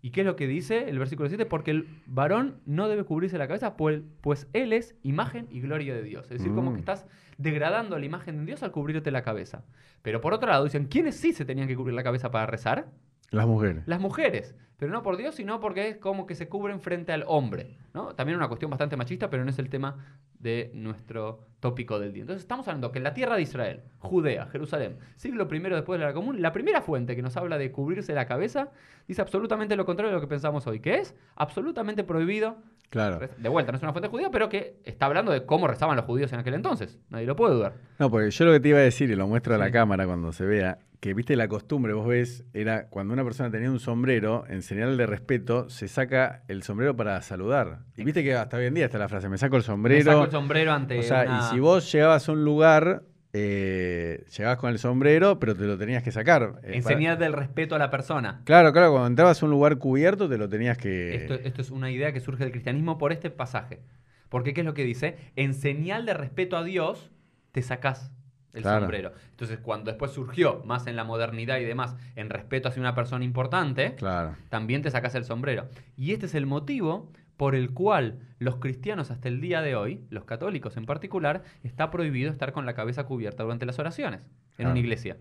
¿Y 0.00 0.10
qué 0.10 0.22
es 0.22 0.26
lo 0.26 0.34
que 0.34 0.46
dice 0.48 0.88
el 0.88 0.98
versículo 0.98 1.28
7? 1.28 1.46
Porque 1.46 1.70
el 1.70 1.86
varón 2.06 2.60
no 2.66 2.88
debe 2.88 3.04
cubrirse 3.04 3.38
la 3.38 3.46
cabeza, 3.46 3.76
pues, 3.76 4.00
pues 4.20 4.48
él 4.52 4.72
es 4.72 4.96
imagen 5.02 5.46
y 5.50 5.60
gloria 5.60 5.94
de 5.94 6.02
Dios. 6.02 6.24
Es 6.24 6.38
decir, 6.38 6.52
como 6.54 6.70
Mm. 6.70 6.74
que 6.74 6.80
estás 6.80 7.06
degradando 7.38 7.98
la 7.98 8.06
imagen 8.06 8.38
de 8.38 8.44
Dios 8.46 8.62
al 8.62 8.72
cubrirte 8.72 9.10
la 9.10 9.22
cabeza. 9.22 9.64
Pero 10.02 10.20
por 10.20 10.32
otro 10.34 10.48
lado, 10.48 10.64
dicen, 10.64 10.86
¿quiénes 10.86 11.16
sí 11.16 11.32
se 11.32 11.44
tenían 11.44 11.68
que 11.68 11.76
cubrir 11.76 11.94
la 11.94 12.02
cabeza 12.02 12.30
para 12.32 12.46
rezar? 12.46 12.86
Las 13.32 13.46
mujeres. 13.46 13.82
Las 13.86 14.00
mujeres, 14.00 14.54
pero 14.78 14.92
no 14.92 15.02
por 15.02 15.16
Dios, 15.16 15.34
sino 15.34 15.58
porque 15.58 15.88
es 15.88 15.96
como 15.96 16.26
que 16.26 16.34
se 16.34 16.48
cubren 16.48 16.80
frente 16.80 17.12
al 17.12 17.24
hombre. 17.26 17.78
¿no? 17.94 18.14
También 18.14 18.36
una 18.36 18.48
cuestión 18.48 18.70
bastante 18.70 18.96
machista, 18.96 19.30
pero 19.30 19.42
no 19.42 19.50
es 19.50 19.58
el 19.58 19.70
tema 19.70 19.96
de 20.38 20.70
nuestro 20.74 21.40
tópico 21.60 21.98
del 21.98 22.12
día. 22.12 22.22
Entonces 22.22 22.42
estamos 22.42 22.68
hablando 22.68 22.92
que 22.92 22.98
en 22.98 23.04
la 23.04 23.14
tierra 23.14 23.36
de 23.36 23.42
Israel, 23.42 23.82
Judea, 24.00 24.46
Jerusalén, 24.46 24.98
siglo 25.16 25.48
primero 25.48 25.76
después 25.76 25.98
de 25.98 26.06
la 26.06 26.12
común, 26.12 26.42
la 26.42 26.52
primera 26.52 26.82
fuente 26.82 27.16
que 27.16 27.22
nos 27.22 27.36
habla 27.36 27.56
de 27.56 27.72
cubrirse 27.72 28.12
la 28.12 28.26
cabeza 28.26 28.70
dice 29.08 29.22
absolutamente 29.22 29.76
lo 29.76 29.86
contrario 29.86 30.10
de 30.10 30.16
lo 30.16 30.20
que 30.20 30.26
pensamos 30.26 30.66
hoy, 30.66 30.80
que 30.80 30.96
es 30.96 31.14
absolutamente 31.36 32.04
prohibido. 32.04 32.56
Claro. 32.90 33.20
De 33.38 33.48
vuelta, 33.48 33.72
no 33.72 33.76
es 33.76 33.82
una 33.82 33.92
fuente 33.92 34.08
judía, 34.08 34.30
pero 34.30 34.50
que 34.50 34.76
está 34.84 35.06
hablando 35.06 35.32
de 35.32 35.46
cómo 35.46 35.68
rezaban 35.68 35.96
los 35.96 36.04
judíos 36.04 36.30
en 36.34 36.40
aquel 36.40 36.52
entonces. 36.52 36.98
Nadie 37.08 37.24
lo 37.24 37.36
puede 37.36 37.54
dudar. 37.54 37.74
No, 37.98 38.10
porque 38.10 38.30
yo 38.30 38.44
lo 38.44 38.52
que 38.52 38.60
te 38.60 38.68
iba 38.68 38.78
a 38.78 38.82
decir, 38.82 39.08
y 39.10 39.14
lo 39.14 39.26
muestro 39.26 39.54
a 39.54 39.58
la 39.58 39.70
cámara 39.70 40.04
cuando 40.04 40.32
se 40.32 40.44
vea, 40.44 40.78
que 41.02 41.14
viste 41.14 41.34
la 41.34 41.48
costumbre, 41.48 41.94
vos 41.94 42.06
ves, 42.06 42.44
era 42.54 42.86
cuando 42.88 43.12
una 43.12 43.24
persona 43.24 43.50
tenía 43.50 43.68
un 43.72 43.80
sombrero, 43.80 44.44
en 44.48 44.62
señal 44.62 44.96
de 44.96 45.04
respeto, 45.04 45.68
se 45.68 45.88
saca 45.88 46.44
el 46.46 46.62
sombrero 46.62 46.94
para 46.94 47.20
saludar. 47.22 47.80
Y 47.96 48.04
viste 48.04 48.22
que 48.22 48.36
hasta 48.36 48.56
hoy 48.56 48.66
en 48.66 48.74
día 48.74 48.84
está 48.84 48.98
la 48.98 49.08
frase, 49.08 49.28
me 49.28 49.36
saco 49.36 49.56
el 49.56 49.62
Me 49.62 49.66
sombrero. 49.66 50.12
saco 50.12 50.24
el 50.26 50.30
sombrero 50.30 50.72
ante 50.72 51.00
o 51.00 51.02
sea, 51.02 51.24
una- 51.24 51.38
y 51.40 51.42
si 51.54 51.58
vos 51.58 51.90
llegabas 51.90 52.28
a 52.28 52.30
un 52.32 52.44
lugar, 52.44 53.02
eh, 53.32 54.24
llegabas 54.38 54.58
con 54.58 54.70
el 54.70 54.78
sombrero, 54.78 55.40
pero 55.40 55.56
te 55.56 55.64
lo 55.64 55.76
tenías 55.76 56.04
que 56.04 56.12
sacar. 56.12 56.60
eh, 56.62 56.76
en 56.76 56.82
para- 56.84 56.94
señal 56.96 57.18
del 57.18 57.32
respeto 57.32 57.74
a 57.74 57.78
la 57.80 57.90
persona. 57.90 58.42
Claro, 58.44 58.72
claro, 58.72 58.92
cuando 58.92 59.08
entrabas 59.08 59.42
a 59.42 59.46
un 59.46 59.50
lugar 59.50 59.78
cubierto 59.78 60.28
te 60.28 60.38
lo 60.38 60.48
tenías 60.48 60.78
que... 60.78 61.16
Esto, 61.16 61.34
esto 61.34 61.62
es 61.62 61.72
una 61.72 61.90
idea 61.90 62.12
que 62.12 62.20
surge 62.20 62.44
del 62.44 62.52
cristianismo 62.52 62.98
por 62.98 63.10
este 63.12 63.28
pasaje. 63.30 63.80
Porque, 64.28 64.54
¿qué 64.54 64.60
es 64.60 64.64
lo 64.66 64.74
que 64.74 64.84
dice? 64.84 65.16
En 65.34 65.54
señal 65.54 66.06
de 66.06 66.14
respeto 66.14 66.56
a 66.56 66.62
Dios, 66.62 67.10
te 67.50 67.60
sacás 67.62 68.12
el 68.52 68.62
Claro. 68.62 68.80
sombrero. 68.80 69.12
Entonces, 69.30 69.58
cuando 69.60 69.90
después 69.90 70.10
surgió, 70.10 70.62
más 70.64 70.86
en 70.86 70.96
la 70.96 71.04
modernidad 71.04 71.58
y 71.58 71.64
demás, 71.64 71.96
en 72.16 72.28
respeto 72.30 72.68
hacia 72.68 72.80
una 72.80 72.94
persona 72.94 73.24
importante, 73.24 73.94
Claro. 73.96 74.36
también 74.50 74.82
te 74.82 74.90
sacás 74.90 75.14
el 75.14 75.24
sombrero. 75.24 75.68
Y 75.96 76.12
este 76.12 76.26
es 76.26 76.34
el 76.34 76.46
motivo 76.46 77.10
por 77.36 77.54
el 77.54 77.72
cual 77.72 78.20
los 78.38 78.56
cristianos 78.56 79.10
hasta 79.10 79.28
el 79.28 79.40
día 79.40 79.62
de 79.62 79.74
hoy, 79.74 80.04
los 80.10 80.24
católicos 80.24 80.76
en 80.76 80.84
particular, 80.86 81.42
está 81.62 81.90
prohibido 81.90 82.30
estar 82.30 82.52
con 82.52 82.66
la 82.66 82.74
cabeza 82.74 83.04
cubierta 83.04 83.42
durante 83.42 83.66
las 83.66 83.78
oraciones 83.78 84.20
en 84.22 84.56
Claro. 84.56 84.70
una 84.72 84.80
iglesia. 84.80 85.16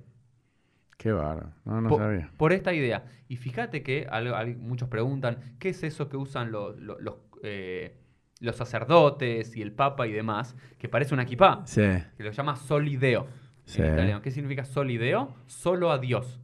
Qué 0.98 1.12
bárbaro. 1.12 1.52
No, 1.66 1.82
no 1.82 1.90
Po- 1.90 1.98
sabía. 1.98 2.30
Por 2.38 2.54
esta 2.54 2.74
idea. 2.74 3.06
Y 3.28 3.38
fíjate 3.38 3.82
que 3.82 4.06
al- 4.10 4.58
muchos 4.58 4.88
preguntan, 4.88 5.56
¿qué 5.58 5.70
es 5.70 5.82
eso 5.84 6.10
que 6.10 6.18
usan 6.18 6.52
lo- 6.52 6.74
lo- 6.74 7.00
los, 7.00 7.16
eh, 7.42 7.98
los 8.42 8.58
sacerdotes 8.58 9.56
y 9.56 9.62
el 9.62 9.72
papa 9.72 10.06
y 10.08 10.12
demás? 10.12 10.56
Que 10.78 10.90
parece 10.90 11.14
una 11.14 11.24
equipá, 11.24 11.62
Sí. 11.66 11.82
que 12.18 12.24
lo 12.24 12.32
llama 12.32 12.56
solideo 12.58 13.28
Sí. 13.66 13.82
en 13.82 13.94
italiano. 13.94 14.22
¿Qué 14.22 14.32
significa 14.32 14.66
solideo? 14.66 15.34
Solo 15.48 15.92
a 15.92 15.98
Dios. 15.98 16.40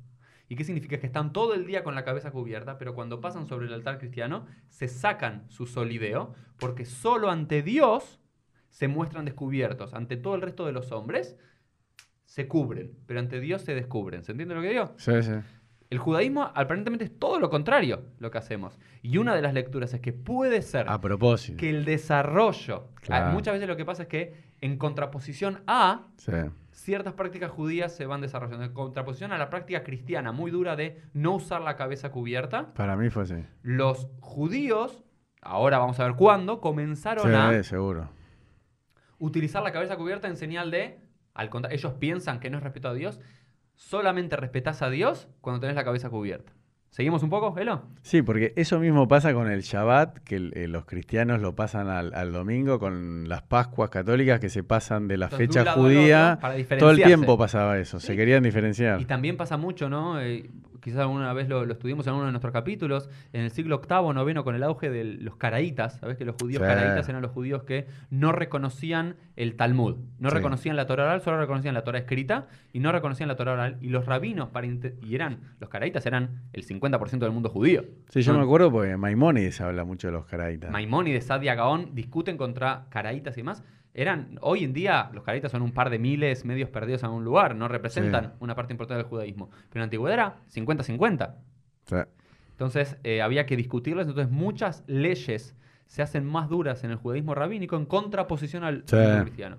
¿Y 0.49 0.55
qué 0.55 0.63
significa? 0.63 0.97
Que 0.97 1.07
están 1.07 1.33
todo 1.33 1.53
el 1.55 1.65
día 1.67 1.83
con 1.83 1.93
la 1.95 2.05
cabeza 2.05 2.31
cubierta, 2.31 2.77
pero 2.77 2.95
cuando 2.95 3.19
pasan 3.19 3.47
sobre 3.47 3.65
el 3.67 3.73
altar 3.73 3.97
cristiano, 3.97 4.45
se 4.69 4.87
sacan 4.87 5.43
su 5.49 5.65
solideo, 5.67 6.33
porque 6.57 6.85
solo 6.85 7.29
ante 7.29 7.61
Dios 7.63 8.21
se 8.69 8.87
muestran 8.87 9.25
descubiertos. 9.25 9.93
Ante 9.93 10.15
todo 10.15 10.35
el 10.35 10.41
resto 10.41 10.65
de 10.65 10.71
los 10.71 10.91
hombres 10.93 11.37
se 12.23 12.47
cubren, 12.47 12.93
pero 13.07 13.19
ante 13.19 13.39
Dios 13.41 13.61
se 13.63 13.73
descubren. 13.75 14.23
¿Se 14.23 14.31
entiende 14.31 14.55
lo 14.55 14.61
que 14.61 14.69
digo? 14.69 14.93
Sí, 14.97 15.21
sí. 15.21 15.31
El 15.89 15.99
judaísmo 15.99 16.51
aparentemente 16.53 17.05
es 17.05 17.17
todo 17.17 17.39
lo 17.39 17.49
contrario 17.49 18.01
lo 18.19 18.29
que 18.29 18.37
hacemos. 18.37 18.77
Y 19.01 19.17
una 19.19 19.33
de 19.35 19.41
las 19.41 19.53
lecturas 19.53 19.93
es 19.93 20.01
que 20.01 20.11
puede 20.11 20.61
ser 20.61 20.89
A 20.89 20.99
propósito. 20.99 21.57
que 21.57 21.69
el 21.69 21.85
desarrollo, 21.85 22.89
Claro. 23.01 23.31
muchas 23.31 23.53
veces 23.53 23.69
lo 23.69 23.77
que 23.77 23.85
pasa 23.85 24.03
es 24.03 24.09
que 24.09 24.35
en 24.59 24.77
contraposición 24.77 25.61
a 25.67 26.07
Sí. 26.17 26.31
ciertas 26.71 27.13
prácticas 27.13 27.51
judías 27.51 27.95
se 27.95 28.05
van 28.05 28.19
desarrollando, 28.21 28.65
en 28.65 28.73
contraposición 28.73 29.31
a 29.31 29.37
la 29.37 29.49
práctica 29.49 29.83
cristiana 29.83 30.31
muy 30.33 30.51
dura 30.51 30.75
de 30.75 31.01
no 31.13 31.35
usar 31.35 31.61
la 31.61 31.75
cabeza 31.77 32.11
cubierta, 32.11 32.73
Para 32.73 32.97
mí 32.97 33.09
fue 33.09 33.23
así. 33.23 33.35
los 33.61 34.09
judíos, 34.19 35.03
ahora 35.41 35.77
vamos 35.79 35.99
a 36.01 36.03
ver 36.05 36.15
cuándo, 36.15 36.59
comenzaron 36.59 37.33
a 37.33 37.63
seguro. 37.63 38.09
utilizar 39.19 39.63
la 39.63 39.71
cabeza 39.71 39.95
cubierta 39.95 40.27
en 40.27 40.35
señal 40.37 40.69
de, 40.71 40.99
al 41.33 41.49
ellos 41.71 41.93
piensan 41.93 42.39
que 42.39 42.49
no 42.49 42.57
es 42.57 42.63
respeto 42.63 42.89
a 42.89 42.93
Dios, 42.93 43.19
solamente 43.77 44.35
respetás 44.35 44.81
a 44.81 44.89
Dios 44.89 45.29
cuando 45.39 45.61
tenés 45.61 45.75
la 45.77 45.85
cabeza 45.85 46.09
cubierta. 46.09 46.51
¿Seguimos 46.89 47.21
un 47.21 47.29
poco, 47.29 47.55
Elo? 47.59 47.83
Sí, 48.01 48.23
porque 48.23 48.53
eso 48.55 48.79
mismo 48.79 49.07
pasa 49.07 49.31
con 49.33 49.51
el 49.51 49.61
Shabbat, 49.61 50.17
que 50.19 50.49
eh, 50.53 50.67
los 50.67 50.85
cristianos 50.85 51.39
lo 51.41 51.53
pasan 51.55 51.89
al, 51.89 52.13
al 52.15 52.31
domingo, 52.33 52.79
con 52.79 53.29
las 53.29 53.43
Pascuas 53.43 53.89
católicas 53.91 54.39
que 54.39 54.49
se 54.49 54.63
pasan 54.63 55.07
de 55.07 55.17
la 55.17 55.25
Entonces, 55.25 55.47
fecha 55.49 55.73
judía. 55.73 56.39
otro, 56.41 56.77
Todo 56.79 56.91
el 56.91 57.03
tiempo 57.03 57.37
pasaba 57.37 57.77
eso, 57.77 57.99
Sí. 57.99 58.07
se 58.07 58.15
querían 58.15 58.41
diferenciar. 58.41 58.99
Y 58.99 59.05
también 59.05 59.37
pasa 59.37 59.57
mucho, 59.57 59.89
¿no? 59.89 60.19
Eh, 60.19 60.49
quizás 60.87 61.01
alguna 61.01 61.33
vez 61.33 61.49
lo, 61.49 61.65
lo 61.65 61.73
estudiamos 61.73 62.07
en 62.07 62.13
uno 62.13 62.25
de 62.27 62.31
nuestros 62.31 62.53
capítulos, 62.53 63.09
en 63.33 63.41
el 63.41 63.51
siglo 63.51 63.81
VIII, 63.81 64.13
noveno, 64.13 64.45
con 64.45 64.55
el 64.55 64.63
auge 64.63 64.89
de 64.89 65.03
los 65.03 65.35
caraítas, 65.35 65.97
¿sabes? 65.99 66.15
Que 66.15 66.23
los 66.23 66.37
judíos 66.41 66.61
Sí. 66.61 66.67
caraítas 66.67 67.09
eran 67.09 67.21
los 67.21 67.31
judíos 67.31 67.63
que 67.63 67.87
no 68.09 68.31
reconocían 68.31 69.17
el 69.35 69.55
Talmud, 69.57 69.97
no 70.19 70.29
Sí. 70.29 70.35
reconocían 70.35 70.77
la 70.77 70.85
Torah 70.87 71.03
oral, 71.03 71.19
solo 71.21 71.39
reconocían 71.39 71.73
la 71.73 71.83
Torah 71.83 71.99
escrita 71.99 72.47
y 72.71 72.79
no 72.79 72.93
reconocían 72.93 73.27
la 73.27 73.35
Torah 73.35 73.51
oral. 73.51 73.77
Y 73.81 73.89
los 73.89 74.05
rabinos, 74.05 74.47
para 74.47 74.65
y 74.67 75.13
eran, 75.13 75.39
los 75.59 75.69
caraítas 75.69 76.05
eran 76.05 76.43
el 76.53 76.63
50% 76.63 77.25
del 77.25 77.33
mundo 77.33 77.49
judío. 77.49 77.83
Sí, 78.07 78.21
yo 78.21 78.33
me 78.33 78.41
acuerdo 78.41 78.71
porque 78.71 78.95
Maimónides 78.95 79.59
habla 79.59 79.83
mucho 79.83 80.07
de 80.07 80.13
los 80.13 80.25
caraitas. 80.25 80.71
Maimónides, 80.71 81.25
Sadia 81.25 81.53
Gaón 81.55 81.95
discuten 81.95 82.37
contra 82.37 82.85
caraítas 82.89 83.37
y 83.37 83.41
demás. 83.41 83.61
Eran, 83.97 84.37
hoy 84.41 84.63
en 84.63 84.73
día, 84.73 85.09
los 85.11 85.23
caraítas 85.23 85.51
son 85.51 85.63
un 85.63 85.71
par 85.71 85.89
de 85.89 85.97
miles 85.97 86.45
medios 86.45 86.69
perdidos 86.69 87.01
en 87.01 87.09
un 87.09 87.23
lugar, 87.25 87.55
no 87.55 87.67
representan 87.67 88.25
Sí. 88.25 88.31
una 88.41 88.53
parte 88.53 88.71
importante 88.71 89.01
del 89.01 89.09
judaísmo. 89.09 89.49
Pero 89.49 89.73
en 89.73 89.79
la 89.79 89.83
antigüedad 89.85 90.13
era 90.13 90.35
50-50. 90.53 91.35
Sí. 91.85 91.95
Entonces 92.51 92.97
eh, 93.03 93.23
había 93.23 93.47
que 93.47 93.55
discutirlas. 93.57 94.07
Entonces 94.07 94.31
muchas 94.31 94.83
leyes 94.85 95.55
se 95.87 96.01
hacen 96.03 96.25
más 96.25 96.47
duras 96.47 96.83
en 96.83 96.91
el 96.91 96.97
judaísmo 96.97 97.33
rabínico 97.33 97.75
en 97.75 97.85
contraposición 97.87 98.63
al 98.63 98.83
Sí. 98.85 98.95
judaísmo 98.95 99.23
cristiano. 99.23 99.57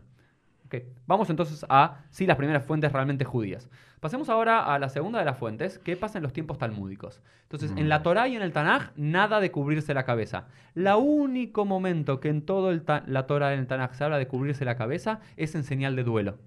Vamos 1.06 1.30
entonces 1.30 1.64
a, 1.68 1.98
sí, 2.10 2.26
las 2.26 2.36
primeras 2.36 2.64
fuentes 2.64 2.92
realmente 2.92 3.24
judías. 3.24 3.68
Pasemos 4.00 4.28
ahora 4.28 4.72
a 4.72 4.78
la 4.78 4.88
segunda 4.88 5.18
de 5.18 5.24
las 5.24 5.36
fuentes, 5.38 5.78
¿qué 5.78 5.96
pasa 5.96 6.18
en 6.18 6.22
los 6.22 6.32
tiempos 6.32 6.58
talmúdicos? 6.58 7.20
Entonces, 7.42 7.72
en 7.76 7.88
la 7.88 8.02
Torá 8.02 8.28
y 8.28 8.36
en 8.36 8.42
el 8.42 8.52
Tanaj, 8.52 8.90
nada 8.96 9.40
de 9.40 9.50
cubrirse 9.50 9.92
la 9.94 10.04
cabeza. 10.04 10.46
La 10.74 10.96
único 10.96 11.64
momento 11.64 12.20
que 12.20 12.28
en 12.28 12.42
todo 12.42 12.70
el 12.70 12.84
la 13.06 13.26
Torá 13.26 13.50
y 13.50 13.54
en 13.54 13.60
el 13.60 13.66
Tanaj 13.66 13.94
se 13.94 14.04
habla 14.04 14.18
de 14.18 14.28
cubrirse 14.28 14.64
la 14.64 14.76
cabeza 14.76 15.20
es 15.36 15.54
en 15.54 15.64
señal 15.64 15.96
de 15.96 16.04
duelo. 16.04 16.38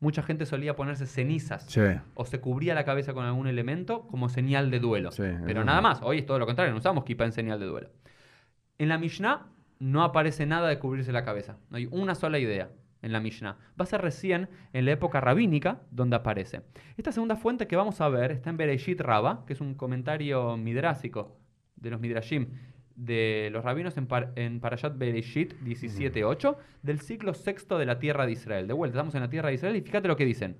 Mucha 0.00 0.22
gente 0.22 0.44
solía 0.46 0.76
ponerse 0.76 1.06
cenizas 1.06 1.64
Sí. 1.68 1.80
o 2.14 2.24
se 2.26 2.40
cubría 2.40 2.74
la 2.74 2.84
cabeza 2.84 3.14
con 3.14 3.24
algún 3.24 3.46
elemento 3.46 4.06
como 4.08 4.28
señal 4.28 4.70
de 4.70 4.78
duelo. 4.80 5.10
Sí, 5.12 5.22
Pero 5.46 5.64
nada 5.64 5.80
más, 5.80 6.00
hoy 6.02 6.18
es 6.18 6.26
todo 6.26 6.38
lo 6.38 6.44
contrario, 6.46 6.72
no 6.72 6.78
usamos 6.80 7.04
kippah 7.04 7.24
en 7.24 7.32
señal 7.32 7.60
de 7.60 7.66
duelo. 7.66 7.88
En 8.78 8.88
la 8.90 8.98
Mishnah 8.98 9.46
no 9.78 10.02
aparece 10.02 10.44
nada 10.44 10.68
de 10.68 10.78
cubrirse 10.78 11.12
la 11.12 11.24
cabeza, 11.24 11.56
no 11.70 11.76
hay 11.78 11.86
una 11.90 12.14
sola 12.14 12.38
idea 12.38 12.68
en 13.02 13.12
la 13.12 13.20
Mishnah. 13.20 13.58
Va 13.78 13.84
a 13.84 13.86
ser 13.86 14.00
recién 14.02 14.48
en 14.72 14.84
la 14.84 14.92
época 14.92 15.20
rabínica 15.20 15.82
donde 15.90 16.16
aparece. 16.16 16.62
Esta 16.96 17.12
segunda 17.12 17.36
fuente 17.36 17.66
que 17.66 17.76
vamos 17.76 18.00
a 18.00 18.08
ver 18.08 18.32
está 18.32 18.50
en 18.50 18.56
Bereshit 18.56 19.00
Rabba, 19.00 19.44
que 19.46 19.52
es 19.52 19.60
un 19.60 19.74
comentario 19.74 20.56
midrásico 20.56 21.36
de 21.76 21.90
los 21.90 22.00
midrashim 22.00 22.48
de 22.96 23.50
los 23.52 23.62
rabinos 23.62 23.96
en, 23.98 24.08
en 24.36 24.60
Parashat 24.60 24.96
Bereshit 24.96 25.54
17.8 25.62 26.56
del 26.82 27.00
siglo 27.00 27.32
VI 27.32 27.76
de 27.76 27.86
la 27.86 27.98
tierra 27.98 28.26
de 28.26 28.32
Israel. 28.32 28.66
De 28.66 28.72
vuelta, 28.72 28.96
estamos 28.96 29.14
en 29.14 29.20
la 29.20 29.28
tierra 29.28 29.50
de 29.50 29.56
Israel 29.56 29.76
y 29.76 29.82
fíjate 29.82 30.08
lo 30.08 30.16
que 30.16 30.24
dicen. 30.24 30.56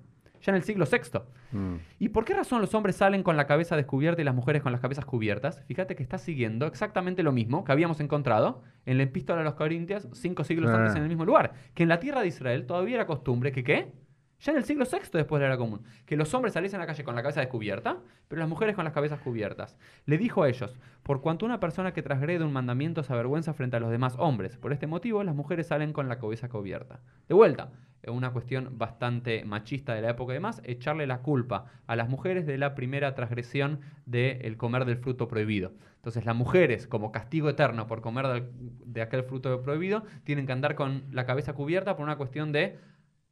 Ya 0.47 0.51
en 0.51 0.55
el 0.55 0.63
siglo 0.63 0.85
VI. 0.89 1.19
Mm. 1.51 1.75
¿Y 1.99 2.07
por 2.09 2.23
qué 2.23 2.33
razón 2.33 2.61
los 2.61 2.73
hombres 2.73 2.95
salen 2.95 3.21
con 3.21 3.35
la 3.35 3.45
cabeza 3.47 3.75
descubierta 3.75 4.21
y 4.21 4.23
las 4.23 4.33
mujeres 4.33 4.61
con 4.63 4.71
las 4.71 4.79
cabezas 4.79 5.03
cubiertas? 5.03 5.61
Fíjate 5.67 5.93
que 5.97 6.03
está 6.03 6.17
siguiendo 6.17 6.65
exactamente 6.67 7.21
lo 7.21 7.33
mismo 7.33 7.65
que 7.65 7.73
habíamos 7.73 7.99
encontrado 7.99 8.61
en 8.85 8.95
la 8.95 9.03
epístola 9.03 9.41
a 9.41 9.43
los 9.43 9.55
Corintios 9.55 10.07
cinco 10.13 10.45
siglos 10.45 10.71
Ah. 10.71 10.77
antes 10.77 10.95
en 10.95 11.03
el 11.03 11.09
mismo 11.09 11.25
lugar. 11.25 11.51
Que 11.73 11.83
en 11.83 11.89
la 11.89 11.99
tierra 11.99 12.21
de 12.21 12.27
Israel 12.27 12.65
todavía 12.65 12.95
era 12.95 13.05
costumbre 13.05 13.51
que 13.51 13.65
¿qué? 13.65 13.91
Ya 14.39 14.51
en 14.51 14.59
el 14.59 14.63
siglo 14.63 14.85
VI 14.89 14.99
después 15.13 15.41
era 15.41 15.57
común. 15.57 15.81
Que 16.05 16.15
los 16.15 16.33
hombres 16.33 16.53
saliesen 16.53 16.79
a 16.79 16.83
la 16.83 16.87
calle 16.87 17.03
con 17.03 17.15
la 17.15 17.23
cabeza 17.23 17.41
descubierta, 17.41 17.97
pero 18.29 18.39
las 18.39 18.47
mujeres 18.47 18.75
con 18.75 18.85
las 18.85 18.93
cabezas 18.93 19.19
cubiertas. 19.19 19.75
Le 20.05 20.17
dijo 20.17 20.43
a 20.43 20.47
ellos, 20.49 20.77
por 21.03 21.21
cuanto 21.21 21.45
una 21.45 21.59
persona 21.59 21.91
que 21.91 22.03
transgrede 22.03 22.45
un 22.45 22.53
mandamiento 22.53 23.03
se 23.03 23.11
avergüenza 23.11 23.53
frente 23.53 23.75
a 23.75 23.79
los 23.81 23.89
demás 23.91 24.15
hombres. 24.17 24.55
Por 24.55 24.71
este 24.71 24.85
motivo 24.87 25.23
las 25.23 25.35
mujeres 25.35 25.67
salen 25.67 25.91
con 25.91 26.07
la 26.07 26.19
cabeza 26.19 26.47
cubierta. 26.49 26.99
De 27.27 27.33
vuelta, 27.33 27.71
una 28.07 28.31
cuestión 28.31 28.77
bastante 28.77 29.43
machista 29.45 29.93
de 29.93 30.01
la 30.01 30.11
época 30.11 30.33
y 30.33 30.35
demás, 30.35 30.61
echarle 30.63 31.07
la 31.07 31.21
culpa 31.21 31.65
a 31.87 31.95
las 31.95 32.09
mujeres 32.09 32.45
de 32.45 32.57
la 32.57 32.75
primera 32.75 33.15
transgresión 33.15 33.81
del 34.05 34.55
comer 34.57 34.85
del 34.85 34.97
fruto 34.97 35.27
prohibido. 35.27 35.73
Entonces 35.95 36.25
las 36.25 36.35
mujeres, 36.35 36.87
como 36.87 37.11
castigo 37.11 37.49
eterno 37.49 37.87
por 37.87 38.01
comer 38.01 38.49
de 38.53 39.01
aquel 39.01 39.23
fruto 39.23 39.61
prohibido, 39.61 40.03
tienen 40.23 40.45
que 40.45 40.53
andar 40.53 40.75
con 40.75 41.03
la 41.11 41.25
cabeza 41.25 41.53
cubierta 41.53 41.95
por 41.95 42.03
una 42.05 42.15
cuestión 42.17 42.51
de 42.51 42.77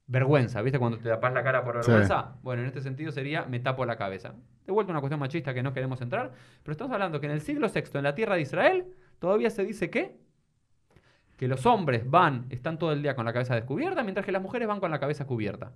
vergüenza. 0.08 0.62
¿Viste 0.62 0.78
cuando 0.80 0.98
te 1.00 1.10
tapas 1.10 1.34
la 1.34 1.44
cara 1.44 1.64
por 1.64 1.82
Sí. 1.84 1.90
vergüenza? 1.92 2.36
Bueno, 2.44 2.62
en 2.62 2.68
este 2.68 2.82
sentido 2.82 3.12
sería 3.12 3.46
me 3.46 3.60
tapo 3.60 3.86
la 3.86 3.96
cabeza. 3.96 4.36
De 4.66 4.72
vuelta 4.72 4.92
una 4.92 5.00
cuestión 5.00 5.20
machista 5.20 5.54
que 5.54 5.64
no 5.64 5.74
queremos 5.74 6.02
entrar, 6.02 6.32
pero 6.64 6.72
estamos 6.74 6.94
hablando 6.94 7.20
que 7.20 7.28
en 7.28 7.32
el 7.34 7.42
siglo 7.42 7.68
VI, 7.74 7.98
en 7.98 8.04
la 8.04 8.16
tierra 8.16 8.36
de 8.36 8.42
Israel, 8.42 8.86
todavía 9.20 9.50
se 9.50 9.64
dice 9.64 9.90
que 9.90 10.18
que 11.38 11.48
los 11.48 11.65
hombres 11.65 12.10
van, 12.10 12.46
están 12.50 12.77
todo 12.80 12.92
el 12.94 13.01
día 13.01 13.15
con 13.15 13.25
la 13.25 13.34
cabeza 13.34 13.56
descubierta, 13.56 14.04
mientras 14.04 14.25
que 14.25 14.32
las 14.32 14.42
mujeres 14.42 14.68
van 14.68 14.80
con 14.80 14.92
la 14.92 15.00
cabeza 15.00 15.25
cubierta. 15.25 15.72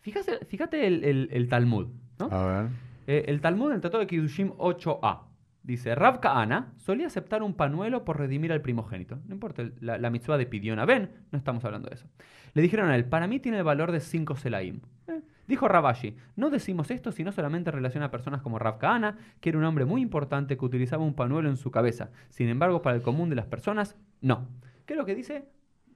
Fíjate, 0.00 0.44
fíjate 0.46 0.86
el, 0.86 1.04
el- 1.04 1.28
el 1.32 1.48
Talmud, 1.48 1.88
¿no? 2.18 2.28
A 2.30 2.46
ver. 2.46 2.66
Eh, 3.06 3.24
el 3.28 3.40
Talmud 3.40 3.68
en 3.70 3.76
el 3.76 3.80
Tratado 3.80 4.00
de 4.00 4.06
Kiddushim 4.06 4.50
8a 4.52 5.20
dice: 5.62 5.94
Rav 5.94 6.20
Kahana 6.20 6.72
solía 6.76 7.06
aceptar 7.06 7.42
un 7.42 7.54
panuelo 7.54 8.04
por 8.04 8.18
redimir 8.18 8.52
al 8.52 8.60
primogénito. 8.60 9.18
No 9.26 9.34
importa 9.34 9.64
la, 9.80 9.98
la 9.98 10.10
mitzvah 10.10 10.36
de 10.36 10.46
Pidiona 10.46 10.84
Ben, 10.84 11.10
no 11.30 11.38
estamos 11.38 11.64
hablando 11.64 11.88
de 11.88 11.94
eso. 11.96 12.06
Le 12.52 12.62
dijeron 12.62 12.90
a 12.90 12.96
él: 12.96 13.04
Para 13.06 13.26
mí 13.26 13.40
tiene 13.40 13.58
el 13.58 13.64
valor 13.64 13.92
de 13.92 14.00
5 14.00 14.36
selaim. 14.36 14.80
Eh, 15.08 15.20
Dijo 15.46 15.68
Rabashi, 15.68 16.16
no 16.36 16.48
decimos 16.48 16.90
esto 16.90 17.12
sino 17.12 17.30
solamente 17.30 17.68
en 17.68 17.74
relación 17.76 18.02
a 18.02 18.10
personas 18.10 18.40
como 18.40 18.58
Rav 18.58 18.78
Kahana, 18.78 19.18
que 19.40 19.50
era 19.50 19.58
un 19.58 19.64
hombre 19.64 19.84
muy 19.84 20.00
importante 20.00 20.56
que 20.56 20.64
utilizaba 20.64 21.04
un 21.04 21.12
panuelo 21.12 21.50
en 21.50 21.58
su 21.58 21.70
cabeza. 21.70 22.08
Sin 22.30 22.48
embargo, 22.48 22.80
para 22.80 22.96
el 22.96 23.02
común 23.02 23.28
de 23.28 23.36
las 23.36 23.44
personas, 23.44 23.94
no. 24.24 24.48
¿Qué 24.86 24.94
es 24.94 24.98
lo 24.98 25.04
que 25.06 25.14
dice? 25.14 25.48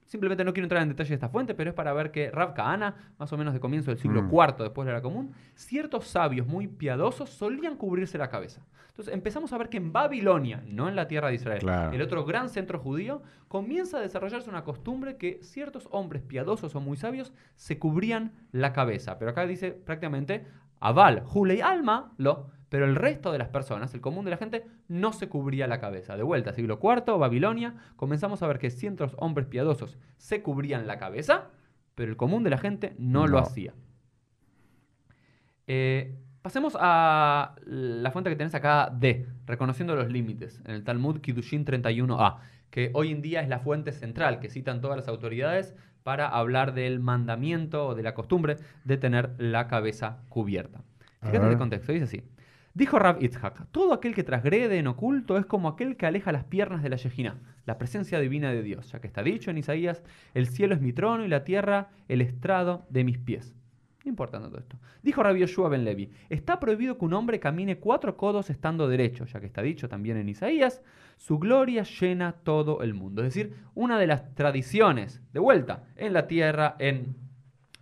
Simplemente 0.05 0.43
no 0.43 0.55
quiero 0.55 0.65
entrar 0.65 0.81
en 0.83 0.89
detalle 0.89 1.11
de 1.11 1.15
esta 1.17 1.29
fuente, 1.29 1.55
pero 1.55 1.69
es 1.71 1.77
para 1.77 1.93
ver 1.93 2.11
que 2.11 2.31
Rav 2.31 2.55
Kahana, 2.55 3.13
más 3.19 3.31
o 3.33 3.37
menos 3.37 3.53
de 3.53 3.61
comienzo 3.61 3.91
del 3.91 3.99
siglo 3.99 4.23
Mm. 4.23 4.31
IV 4.33 4.63
después 4.65 4.87
de 4.87 4.93
la 4.93 5.03
común, 5.03 5.33
ciertos 5.55 6.07
sabios 6.07 6.47
muy 6.47 6.67
piadosos 6.67 7.29
solían 7.29 7.77
cubrirse 7.77 8.17
la 8.17 8.31
cabeza. 8.31 8.65
Entonces 8.89 9.13
empezamos 9.13 9.53
a 9.53 9.59
ver 9.59 9.69
que 9.69 9.77
en 9.77 9.93
Babilonia, 9.93 10.63
no 10.67 10.89
en 10.89 10.97
la 10.97 11.07
tierra 11.09 11.29
de 11.29 11.35
Israel, 11.35 11.61
Claro. 11.61 11.93
el 11.93 12.01
otro 12.01 12.25
gran 12.25 12.49
centro 12.49 12.79
judío, 12.79 13.23
comienza 13.49 13.99
a 13.99 14.01
desarrollarse 14.01 14.49
una 14.49 14.65
costumbre 14.65 15.19
que 15.19 15.41
ciertos 15.43 15.87
hombres 15.91 16.23
piadosos 16.23 16.75
o 16.75 16.81
muy 16.81 16.97
sabios 16.97 17.33
se 17.57 17.79
cubrían 17.79 18.33
la 18.51 18.73
cabeza. 18.73 19.19
Pero 19.19 19.33
acá 19.33 19.47
dice 19.47 19.73
prácticamente 19.73 20.47
Aval, 20.81 21.21
Julei 21.25 21.61
Alma, 21.61 22.15
lo, 22.17 22.51
pero 22.69 22.85
el 22.85 22.97
resto 22.97 23.33
de 23.33 23.39
las 23.39 23.49
personas, 23.49 23.95
el 23.95 24.01
común 24.01 24.25
de 24.25 24.31
la 24.31 24.37
gente, 24.37 24.65
no 24.89 25.13
se 25.13 25.29
cubría 25.29 25.67
la 25.67 25.81
cabeza. 25.81 26.17
De 26.17 26.23
vuelta, 26.23 26.53
siglo 26.53 26.79
IV, 26.83 27.19
Babilonia, 27.19 27.75
comenzamos 27.97 28.43
a 28.43 28.47
ver 28.47 28.59
que 28.59 28.71
ciertos 28.71 29.15
hombres 29.19 29.47
piadosos 29.47 29.99
se 30.17 30.43
cubrían 30.43 30.87
la 30.87 30.99
cabeza, 30.99 31.49
pero 31.95 32.11
el 32.11 32.17
común 32.17 32.43
de 32.43 32.51
la 32.51 32.59
gente 32.59 32.95
no, 32.99 33.27
lo 33.27 33.39
hacía. 33.39 33.73
Eh, 35.67 36.15
pasemos 36.43 36.77
a 36.79 37.57
la 37.65 38.11
fuente 38.11 38.31
que 38.31 38.37
tenés 38.37 38.55
acá 38.55 38.91
D, 38.95 39.27
reconociendo 39.47 39.97
los 39.97 40.11
límites, 40.11 40.61
en 40.65 40.73
el 40.73 40.85
Talmud 40.85 41.21
Kiddushin 41.21 41.65
31a, 41.65 42.39
que 42.71 42.91
hoy 42.93 43.13
en 43.13 43.23
día 43.23 43.41
es 43.41 43.49
la 43.49 43.61
fuente 43.61 43.93
central 43.93 44.41
que 44.41 44.51
citan 44.51 44.81
todas 44.81 44.97
las 44.97 45.09
autoridades 45.09 45.75
para 46.03 46.29
hablar 46.29 46.75
del 46.75 47.01
mandamiento 47.01 47.89
o 47.89 47.95
de 47.95 48.03
la 48.03 48.15
costumbre 48.15 48.57
de 48.85 48.97
tener 48.97 49.35
la 49.39 49.69
cabeza 49.69 50.19
cubierta. 50.29 50.83
Fíjate 51.23 51.51
el 51.51 51.59
contexto, 51.59 51.93
dice 51.93 52.05
así. 52.05 52.23
Dijo 52.79 53.01
Rab 53.01 53.21
Itzhak, 53.21 53.73
todo 53.73 53.93
aquel 53.93 54.15
que 54.15 54.23
transgrede 54.23 54.79
en 54.79 54.87
oculto 54.87 55.37
es 55.37 55.45
como 55.45 55.67
aquel 55.67 55.97
que 55.97 56.07
aleja 56.07 56.31
las 56.31 56.45
piernas 56.45 56.81
de 56.81 56.89
la 56.89 56.95
Shejina, 56.95 57.41
la 57.67 57.77
presencia 57.77 58.21
divina 58.21 58.53
de 58.53 58.63
Dios, 58.63 58.93
ya 58.93 59.01
que 59.01 59.09
está 59.09 59.25
dicho 59.25 59.51
en 59.51 59.59
Isaías, 59.59 60.05
el 60.33 60.47
cielo 60.47 60.77
es 60.77 60.81
mi 60.81 60.93
trono 60.93 61.25
y 61.25 61.29
la 61.29 61.43
tierra 61.43 61.89
el 62.07 62.21
estrado 62.21 62.87
de 62.89 63.03
mis 63.03 63.19
pies. 63.19 63.53
No 64.05 64.11
importa 64.11 64.39
todo 64.39 64.57
esto. 64.57 64.79
Dijo 65.03 65.25
Rabbi 65.25 65.41
Yoshua 65.41 65.69
ben 65.69 65.85
Levi, 65.85 66.13
está 66.31 66.61
prohibido 66.61 66.99
que 66.99 67.05
un 67.05 67.15
hombre 67.15 67.41
camine 67.41 67.79
cuatro 67.79 68.17
codos 68.17 68.49
estando 68.49 68.87
derecho, 68.87 69.25
ya 69.25 69.41
que 69.41 69.47
está 69.47 69.61
dicho 69.61 69.89
también 69.89 70.17
en 70.17 70.29
Isaías, 70.29 70.81
su 71.17 71.41
gloria 71.41 71.83
llena 71.83 72.31
todo 72.31 72.83
el 72.83 72.95
mundo. 72.95 73.23
Es 73.23 73.35
decir, 73.35 73.57
una 73.75 73.99
de 73.99 74.07
las 74.07 74.37
tradiciones, 74.37 75.21
de 75.33 75.41
vuelta, 75.41 75.83
en 75.97 76.13
la 76.13 76.29
tierra, 76.29 76.77
en, 76.79 77.17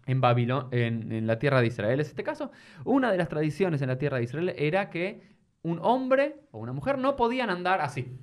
en 0.07 0.21
Babilón, 0.21 0.69
en, 0.71 1.11
en 1.13 1.27
la 1.27 1.39
tierra 1.39 1.61
de 1.61 1.67
Israel, 1.67 2.01
es 2.01 2.09
este 2.09 2.23
caso, 2.23 2.51
una 2.85 3.11
de 3.13 3.19
las 3.19 3.29
tradiciones 3.29 3.83
en 3.83 3.89
la 3.89 3.99
tierra 3.99 4.19
de 4.19 4.25
Israel 4.25 4.55
era 4.57 4.89
que 4.89 5.21
un 5.63 5.79
hombre 5.83 6.37
o 6.53 6.59
una 6.61 6.73
mujer 6.73 6.97
no 6.99 7.17
podían 7.17 7.51
andar 7.51 7.81
así. 7.81 8.17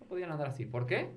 No 0.00 0.06
podían 0.06 0.32
andar 0.32 0.48
así. 0.48 0.64
¿Por 0.66 0.86
qué? 0.86 1.10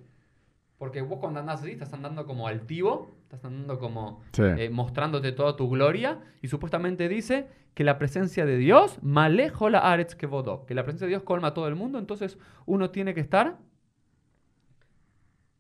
Porque 0.78 1.02
vos 1.02 1.20
cuando 1.20 1.40
andás 1.40 1.62
así 1.62 1.72
estás 1.72 1.94
andando 1.94 2.26
como 2.26 2.48
altivo, 2.48 3.12
estás 3.24 3.44
andando 3.46 3.80
como 3.80 4.22
Sí. 4.34 4.44
eh, 4.44 4.70
mostrándote 4.70 5.32
toda 5.32 5.56
tu 5.56 5.70
gloria 5.70 6.20
y 6.42 6.48
supuestamente 6.50 7.08
dice 7.10 7.48
que 7.74 7.84
la 7.84 7.98
presencia 7.98 8.46
de 8.46 8.58
Dios, 8.58 9.00
malejo 9.02 9.70
la 9.70 9.80
aretz 9.80 10.16
que 10.16 10.26
vodó, 10.26 10.66
que 10.66 10.74
la 10.74 10.84
presencia 10.84 11.06
de 11.06 11.10
Dios 11.12 11.24
colma 11.24 11.50
a 11.50 11.54
todo 11.54 11.68
el 11.68 11.76
mundo, 11.76 11.98
entonces 12.00 12.38
uno 12.66 12.90
tiene 12.90 13.14
que 13.14 13.22
estar 13.22 13.58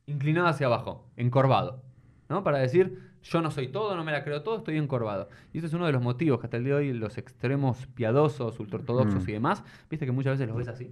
inclinado 0.05 0.47
hacia 0.47 0.67
abajo, 0.67 1.09
encorvado, 1.15 1.83
¿no? 2.29 2.43
Para 2.43 2.59
decir, 2.59 3.06
yo 3.23 3.41
no 3.41 3.51
soy 3.51 3.67
todo, 3.69 3.95
no 3.95 4.03
me 4.03 4.11
la 4.11 4.23
creo 4.23 4.41
todo, 4.43 4.57
estoy 4.57 4.77
encorvado. 4.77 5.29
Y 5.53 5.57
ese 5.59 5.67
es 5.67 5.73
uno 5.73 5.85
de 5.85 5.91
los 5.91 6.01
motivos 6.01 6.39
que 6.39 6.47
hasta 6.47 6.57
el 6.57 6.63
día 6.63 6.73
de 6.75 6.79
hoy 6.79 6.93
los 6.93 7.17
extremos 7.17 7.87
piadosos, 7.87 8.59
ultraortodoxos 8.59 9.23
Mm. 9.25 9.29
y 9.29 9.33
demás, 9.33 9.63
viste 9.89 10.05
que 10.05 10.11
muchas 10.11 10.33
veces 10.33 10.47
los 10.47 10.57
ves 10.57 10.67
así, 10.67 10.91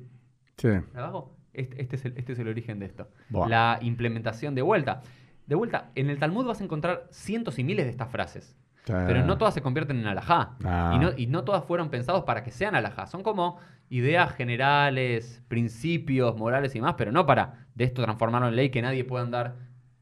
Sí. 0.57 0.69
abajo. 0.93 1.35
Este, 1.53 1.81
este 1.81 1.95
es 1.95 2.05
el, 2.05 2.17
este 2.17 2.33
es 2.33 2.39
el 2.39 2.47
origen 2.49 2.79
de 2.79 2.85
esto. 2.87 3.07
Buah. 3.29 3.47
La 3.47 3.79
implementación 3.81 4.55
de 4.55 4.61
vuelta. 4.61 5.01
De 5.47 5.55
vuelta, 5.55 5.91
en 5.95 6.09
el 6.09 6.19
Talmud 6.19 6.45
vas 6.45 6.59
a 6.59 6.63
encontrar 6.63 7.07
cientos 7.11 7.59
y 7.59 7.63
miles 7.63 7.85
de 7.85 7.91
estas 7.91 8.09
frases. 8.09 8.57
Pero 8.85 9.25
no 9.25 9.37
todas 9.39 9.55
se 9.55 9.61
convierten 9.61 9.97
en 9.97 10.05
alajá. 10.05 10.57
Ah. 10.63 10.91
Y, 10.95 10.99
no, 10.99 11.09
y 11.17 11.25
no 11.25 11.43
todas 11.43 11.63
fueron 11.65 11.89
pensados 11.89 12.23
para 12.23 12.43
que 12.43 12.51
sean 12.51 12.75
alajá. 12.75 13.07
Son 13.07 13.23
como 13.23 13.57
ideas 13.89 14.31
generales, 14.35 15.41
principios, 15.47 16.35
morales 16.37 16.75
y 16.75 16.81
más, 16.81 16.93
pero 16.95 17.11
no 17.11 17.25
para 17.25 17.65
de 17.73 17.83
esto 17.85 18.03
transformarlo 18.03 18.47
en 18.47 18.55
ley 18.55 18.69
que 18.69 18.81
nadie 18.83 19.03
pueda 19.03 19.23
andar, 19.23 19.55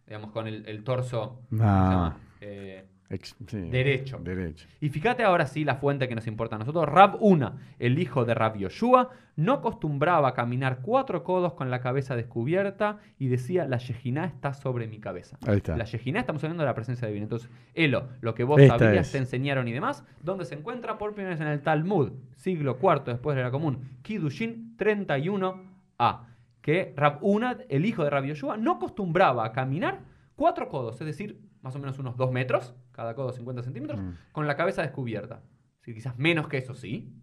digamos, 0.08 0.32
con 0.32 0.48
el, 0.48 0.66
el 0.68 0.84
torso. 0.84 1.42
¿cómo 1.50 1.62
se 1.62 1.66
No. 1.66 1.90
llama? 1.92 2.18
Eh, 2.42 2.86
Ex- 3.10 3.36
sí, 3.48 3.60
Derecho. 3.70 4.18
Derecho. 4.24 4.68
Y 4.82 4.90
fíjate 4.90 5.24
ahora 5.24 5.46
sí 5.46 5.64
la 5.64 5.76
fuente 5.76 6.08
que 6.08 6.16
nos 6.16 6.26
importa 6.26 6.56
a 6.56 6.60
nosotros. 6.60 6.86
Rab 6.88 7.18
Una, 7.22 7.58
el 7.78 8.00
hijo 8.00 8.26
de 8.26 8.34
Rab 8.34 8.58
Yoshua, 8.58 9.12
no 9.36 9.54
acostumbraba 9.54 10.30
a 10.30 10.34
caminar 10.34 10.80
cuatro 10.82 11.24
codos 11.24 11.54
con 11.54 11.70
la 11.70 11.80
cabeza 11.80 12.16
descubierta 12.16 12.98
y 13.20 13.28
decía, 13.28 13.66
la 13.68 13.78
Yejiná 13.78 14.26
está 14.26 14.54
sobre 14.56 14.88
mi 14.88 15.00
cabeza. 15.00 15.38
Ahí 15.46 15.58
está. 15.58 15.78
La 15.78 15.84
Yejiná, 15.86 16.22
estamos 16.22 16.44
hablando 16.44 16.64
de 16.64 16.68
la 16.70 16.74
presencia 16.76 17.08
divina. 17.08 17.24
Entonces, 17.26 17.52
Elo, 17.76 18.08
lo 18.22 18.34
que 18.34 18.44
vos 18.46 18.60
Esta 18.60 18.80
sabías, 18.80 19.08
es. 19.08 19.12
te 19.12 19.18
enseñaron 19.20 19.68
y 19.68 19.74
demás, 19.74 20.04
¿dónde 20.24 20.46
se 20.46 20.56
encuentra? 20.56 20.98
Por 20.98 21.14
primera 21.14 21.32
vez 21.36 21.42
en 21.42 21.48
el 21.48 21.62
Talmud, 21.62 22.14
siglo 22.36 22.78
IV 22.82 23.04
después 23.06 23.36
de 23.36 23.44
la 23.44 23.52
común, 23.52 23.98
Kidushin 24.02 24.76
31a, 24.78 26.20
que 26.64 26.94
Rab 26.98 27.20
Una, 27.22 27.58
el 27.70 27.86
hijo 27.86 28.04
de 28.04 28.10
Rab 28.10 28.24
Yoshua, 28.24 28.58
no 28.58 28.72
acostumbraba 28.72 29.46
a 29.46 29.52
caminar 29.52 30.00
cuatro 30.36 30.68
codos, 30.70 31.00
es 31.00 31.06
decir, 31.06 31.40
más 31.62 31.76
o 31.76 31.80
menos 31.80 32.00
unos 32.00 32.18
dos 32.18 32.32
metros, 32.32 32.74
cada 32.92 33.14
codo 33.14 33.32
50 33.32 33.62
centímetros, 33.62 34.00
Mm. 34.02 34.12
con 34.32 34.48
la 34.48 34.56
cabeza 34.56 34.82
descubierta. 34.82 35.42
Sí, 35.82 35.94
quizás 35.94 36.18
menos 36.18 36.48
que 36.48 36.58
eso, 36.58 36.74
sí. 36.74 37.14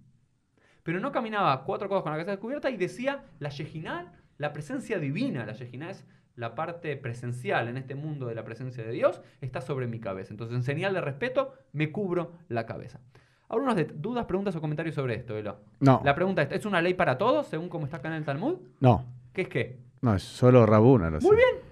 Pero 0.83 1.01
no 1.01 1.11
caminaba 1.13 1.65
cuatro 1.65 1.89
codos 1.89 2.03
con 2.03 2.13
la 2.13 2.19
cabeza 2.19 2.31
descubierta 2.33 2.71
y 2.71 2.77
decía 2.77 3.25
la 3.39 3.49
Yejiná, 3.49 4.13
la 4.39 4.53
presencia 4.53 4.99
divina. 4.99 5.45
La 5.45 5.53
Yejiná 5.53 5.91
es 5.91 6.07
la 6.37 6.55
parte 6.55 6.97
presencial 6.97 7.69
en 7.69 7.77
este 7.77 7.95
mundo 7.95 8.27
de 8.27 8.35
la 8.35 8.45
presencia 8.45 8.83
de 8.85 8.93
Dios, 8.93 9.21
está 9.41 9.61
sobre 9.61 9.87
mi 9.87 10.01
cabeza. 10.01 10.33
Entonces, 10.33 10.57
en 10.57 10.63
señal 10.63 10.95
de 10.95 11.01
respeto, 11.01 11.53
me 11.73 11.91
cubro 11.93 12.33
la 12.49 12.65
cabeza. 12.67 13.01
Ahora, 13.49 13.65
unas 13.73 13.87
dudas, 14.01 14.25
preguntas 14.27 14.55
o 14.57 14.61
comentarios 14.61 14.95
sobre 14.95 15.17
esto, 15.17 15.37
Elo. 15.37 15.59
No, 15.81 16.01
La 16.05 16.15
pregunta 16.15 16.43
es, 16.43 16.53
¿es 16.53 16.65
una 16.67 16.81
ley 16.81 16.95
para 16.95 17.19
todos, 17.19 17.47
según 17.49 17.69
como 17.69 17.85
está 17.85 17.97
acá 17.99 18.09
en 18.09 18.15
el 18.15 18.25
Talmud? 18.25 18.59
no, 18.81 19.05
¿Qué 19.33 19.43
es 19.43 19.49
qué? 19.49 19.79
no, 20.03 20.15
es 20.15 20.23
solo 20.23 20.65
Rabuna. 20.67 21.11
Lo 21.11 21.21
Muy 21.21 21.31
sé. 21.31 21.37
bien. 21.37 21.65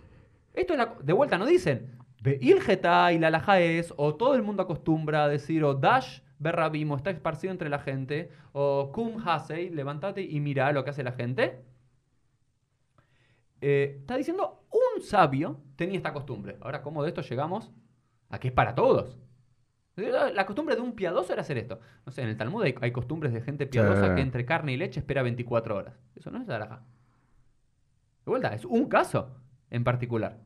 Esto 0.54 0.72
es 0.74 0.78
la- 0.78 0.94
de 1.02 1.12
vuelta 1.12 1.38
no 1.38 1.46
dicen. 1.46 1.96
Ilgeta 2.40 3.12
y 3.12 3.18
la 3.18 3.30
laja 3.30 3.60
es, 3.60 3.94
o 3.96 4.14
todo 4.16 4.34
el 4.34 4.42
mundo 4.42 4.62
acostumbra 4.62 5.24
a 5.24 5.28
decir, 5.28 5.64
o 5.64 5.74
Dash 5.74 6.20
Berrabimo 6.38 6.96
está 6.96 7.10
esparcido 7.10 7.52
entre 7.52 7.68
la 7.68 7.78
gente, 7.78 8.30
o 8.52 8.90
Kum 8.92 9.22
Hasei, 9.26 9.70
levántate 9.70 10.22
y 10.22 10.40
mira 10.40 10.70
lo 10.72 10.84
que 10.84 10.90
hace 10.90 11.02
la 11.02 11.12
gente. 11.12 11.64
Eh, 13.60 13.96
está 14.00 14.16
diciendo, 14.16 14.64
un 14.70 15.02
sabio 15.02 15.60
tenía 15.76 15.96
esta 15.96 16.12
costumbre. 16.12 16.56
Ahora, 16.60 16.82
¿cómo 16.82 17.02
de 17.02 17.08
esto 17.08 17.22
llegamos 17.22 17.72
a 18.30 18.38
que 18.38 18.48
es 18.48 18.54
para 18.54 18.74
todos? 18.74 19.18
La 19.96 20.46
costumbre 20.46 20.76
de 20.76 20.80
un 20.82 20.92
piadoso 20.92 21.32
era 21.32 21.42
hacer 21.42 21.58
esto. 21.58 21.80
No 22.06 22.12
sé, 22.12 22.22
en 22.22 22.28
el 22.28 22.36
Talmud 22.36 22.62
hay, 22.62 22.74
hay 22.80 22.92
costumbres 22.92 23.32
de 23.32 23.40
gente 23.40 23.66
piadosa 23.66 24.08
Sí. 24.10 24.14
que 24.14 24.20
entre 24.20 24.44
carne 24.44 24.72
y 24.72 24.76
leche 24.76 25.00
espera 25.00 25.22
24 25.22 25.76
horas. 25.76 25.94
Eso 26.14 26.30
no 26.30 26.40
es 26.40 26.46
la 26.46 26.58
laja. 26.60 26.84
De 28.28 28.30
vuelta, 28.30 28.54
es 28.54 28.66
un 28.66 28.90
caso 28.90 29.34
en 29.70 29.84
particular. 29.84 30.38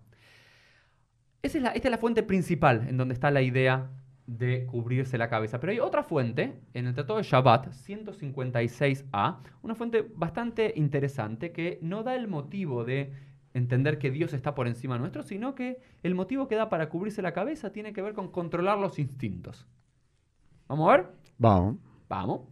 Esa 1.42 1.58
es 1.58 1.64
la- 1.64 1.70
esta 1.72 1.88
es 1.88 1.90
la 1.90 1.98
fuente 1.98 2.22
principal 2.22 2.86
en 2.88 2.96
donde 2.96 3.12
está 3.14 3.32
la 3.32 3.42
idea 3.42 3.90
de 4.28 4.66
cubrirse 4.66 5.18
la 5.18 5.28
cabeza. 5.28 5.58
Pero 5.58 5.72
hay 5.72 5.80
otra 5.80 6.04
fuente 6.04 6.60
en 6.74 6.86
el 6.86 6.94
Tratado 6.94 7.16
de 7.18 7.24
Shabbat, 7.24 7.72
156a, 7.72 9.40
una 9.62 9.74
fuente 9.74 10.06
bastante 10.14 10.72
interesante 10.76 11.50
que 11.50 11.80
no 11.82 12.04
da 12.04 12.14
el 12.14 12.28
motivo 12.28 12.84
de 12.84 13.12
entender 13.52 13.98
que 13.98 14.12
Dios 14.12 14.32
está 14.32 14.54
por 14.54 14.68
encima 14.68 14.96
nuestro, 14.96 15.24
sino 15.24 15.56
que 15.56 15.80
el 16.04 16.14
motivo 16.14 16.46
que 16.46 16.54
da 16.54 16.68
para 16.68 16.88
cubrirse 16.88 17.20
la 17.20 17.32
cabeza 17.32 17.72
tiene 17.72 17.92
que 17.92 18.00
ver 18.00 18.14
con 18.14 18.30
controlar 18.30 18.78
los 18.78 19.00
instintos. 19.00 19.66
¿Vamos 20.68 20.88
a 20.88 20.96
ver? 20.96 21.06
Vamos. 21.36 21.76
Vamos. 22.08 22.42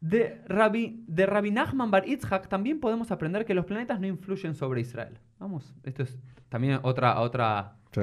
De 0.00 0.42
Rabbi, 0.48 1.04
de 1.06 1.26
Rabbi 1.26 1.50
Nachman 1.50 1.90
Bar 1.90 2.08
Itzhak 2.08 2.48
también 2.48 2.80
podemos 2.80 3.10
aprender 3.10 3.44
que 3.44 3.52
los 3.54 3.66
planetas 3.66 4.00
no 4.00 4.06
influyen 4.06 4.54
sobre 4.54 4.80
Israel. 4.80 5.18
Vamos, 5.38 5.74
esto 5.82 6.02
es 6.02 6.18
también 6.48 6.80
otra, 6.82 7.20
otra, 7.20 7.76
Sí, 7.92 8.00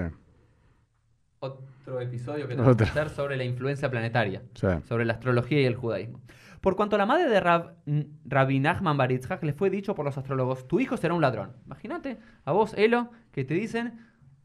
otro 1.39 1.99
episodio 1.99 2.47
que 2.47 2.55
tenemos 2.55 2.75
que 2.77 2.83
hacer 2.83 3.09
sobre 3.09 3.37
la 3.37 3.43
influencia 3.43 3.89
planetaria, 3.89 4.41
sí. 4.53 4.67
sobre 4.87 5.05
la 5.05 5.13
astrología 5.13 5.61
y 5.61 5.65
el 5.65 5.75
judaísmo. 5.75 6.21
Por 6.61 6.75
cuanto 6.75 6.95
a 6.95 6.99
la 6.99 7.05
madre 7.05 7.29
de 7.29 7.39
Rab, 7.39 7.75
Rabbi 8.25 8.59
Nachman 8.59 8.97
Bar 8.97 9.11
Itzhak 9.11 9.43
le 9.43 9.53
fue 9.53 9.69
dicho 9.69 9.95
por 9.95 10.05
los 10.05 10.17
astrólogos, 10.17 10.67
tu 10.67 10.79
hijo 10.79 10.97
será 10.97 11.13
un 11.13 11.21
ladrón. 11.21 11.53
Imagínate 11.65 12.17
a 12.45 12.51
vos, 12.51 12.73
Elo, 12.77 13.11
que 13.31 13.43
te 13.43 13.53
dicen, 13.53 13.99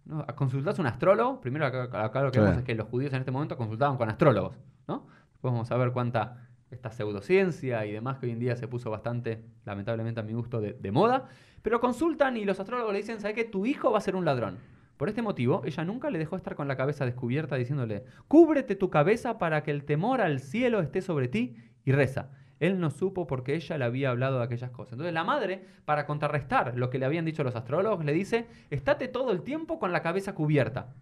¿no? 0.04 0.26
consultás 0.36 0.78
a 0.78 0.82
un 0.82 0.88
astrólogo. 0.88 1.40
Primero 1.40 1.66
acá, 1.66 2.04
acá 2.04 2.22
lo 2.22 2.30
que 2.30 2.38
Sí. 2.38 2.44
vemos 2.44 2.58
es 2.58 2.64
que 2.64 2.74
los 2.74 2.88
judíos 2.88 3.12
en 3.12 3.20
este 3.20 3.30
momento 3.30 3.56
consultaban 3.56 3.96
con 3.96 4.08
astrólogos, 4.10 4.58
¿no? 4.86 5.06
Después 5.32 5.52
vamos 5.52 5.70
a 5.72 5.76
ver 5.76 5.92
cuánta 5.92 6.48
esta 6.72 6.90
pseudociencia 6.90 7.84
y 7.86 7.92
demás 7.92 8.18
que 8.18 8.26
hoy 8.26 8.32
en 8.32 8.38
día 8.38 8.56
se 8.56 8.66
puso 8.66 8.90
bastante, 8.90 9.44
lamentablemente 9.64 10.20
a 10.20 10.22
mi 10.22 10.32
gusto, 10.32 10.60
de, 10.60 10.92
moda. 10.92 11.28
Pero 11.62 11.80
consultan 11.80 12.36
y 12.36 12.44
los 12.44 12.58
astrólogos 12.58 12.92
le 12.92 12.98
dicen, 12.98 13.20
¿sabes 13.20 13.36
qué? 13.36 13.44
Tu 13.44 13.66
hijo 13.66 13.92
va 13.92 13.98
a 13.98 14.00
ser 14.02 14.16
un 14.16 14.24
ladrón. 14.24 14.58
Por 14.96 15.08
este 15.08 15.22
motivo, 15.22 15.62
ella 15.64 15.84
nunca 15.84 16.10
le 16.10 16.18
dejó 16.18 16.36
estar 16.36 16.54
con 16.54 16.68
la 16.68 16.76
cabeza 16.76 17.04
descubierta 17.04 17.56
diciéndole, 17.56 18.04
cúbrete 18.28 18.76
tu 18.76 18.90
cabeza 18.90 19.38
para 19.38 19.62
que 19.62 19.70
el 19.70 19.84
temor 19.84 20.20
al 20.20 20.40
cielo 20.40 20.80
esté 20.80 21.02
sobre 21.02 21.28
ti 21.28 21.56
y 21.84 21.92
reza. 21.92 22.30
Él 22.60 22.78
no 22.78 22.90
supo 22.90 23.26
porque 23.26 23.54
ella 23.54 23.78
le 23.78 23.84
había 23.84 24.10
hablado 24.10 24.38
de 24.38 24.44
aquellas 24.44 24.70
cosas. 24.70 24.92
Entonces 24.92 25.14
la 25.14 25.24
madre, 25.24 25.64
para 25.84 26.06
contrarrestar 26.06 26.76
lo 26.76 26.90
que 26.90 26.98
le 26.98 27.06
habían 27.06 27.24
dicho 27.24 27.42
los 27.42 27.56
astrólogos, 27.56 28.04
le 28.04 28.12
dice, 28.12 28.46
estate 28.70 29.08
todo 29.08 29.32
el 29.32 29.42
tiempo 29.42 29.78
con 29.78 29.92
la 29.92 30.02
cabeza 30.02 30.34
cubierta 30.34 30.94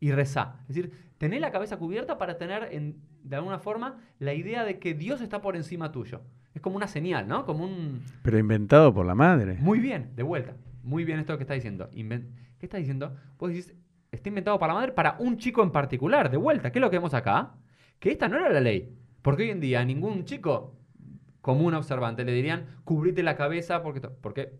y 0.00 0.12
rezá. 0.12 0.56
Es 0.68 0.74
decir, 0.76 0.92
tener 1.18 1.40
la 1.40 1.50
cabeza 1.50 1.76
cubierta 1.76 2.18
para 2.18 2.38
tener, 2.38 2.68
en- 2.72 2.96
de 3.22 3.36
alguna 3.36 3.58
forma, 3.58 3.98
la 4.18 4.34
idea 4.34 4.64
de 4.64 4.78
que 4.78 4.94
Dios 4.94 5.20
está 5.20 5.40
por 5.40 5.56
encima 5.56 5.92
tuyo. 5.92 6.22
Es 6.54 6.60
como 6.62 6.76
una 6.76 6.88
señal, 6.88 7.28
¿no? 7.28 7.44
Como 7.44 7.64
un... 7.64 8.02
Pero 8.22 8.38
inventado 8.38 8.92
por 8.94 9.06
la 9.06 9.14
madre. 9.14 9.56
Muy 9.60 9.78
bien, 9.80 10.10
de 10.16 10.22
vuelta. 10.22 10.56
Muy 10.82 11.04
bien 11.04 11.18
esto 11.18 11.36
que 11.36 11.42
está 11.44 11.54
diciendo. 11.54 11.90
Inven- 11.92 12.28
¿Qué 12.58 12.66
está 12.66 12.78
diciendo? 12.78 13.14
Vos 13.38 13.50
decís, 13.50 13.74
está 14.10 14.28
inventado 14.28 14.58
para 14.58 14.72
la 14.72 14.80
madre 14.80 14.92
para 14.92 15.16
un 15.18 15.36
chico 15.36 15.62
en 15.62 15.70
particular. 15.70 16.30
De 16.30 16.36
vuelta, 16.36 16.72
¿qué 16.72 16.78
es 16.78 16.80
lo 16.80 16.90
que 16.90 16.96
vemos 16.96 17.14
acá? 17.14 17.54
Que 17.98 18.10
esta 18.10 18.28
no 18.28 18.36
era 18.38 18.48
la 18.50 18.60
ley. 18.60 18.96
Porque 19.22 19.42
hoy 19.44 19.50
en 19.50 19.60
día 19.60 19.84
ningún 19.84 20.24
chico 20.24 20.74
común 21.40 21.74
observante 21.74 22.24
le 22.24 22.32
dirían, 22.32 22.66
cubrite 22.84 23.22
la 23.22 23.36
cabeza 23.36 23.82
porque, 23.82 24.00
porque 24.00 24.58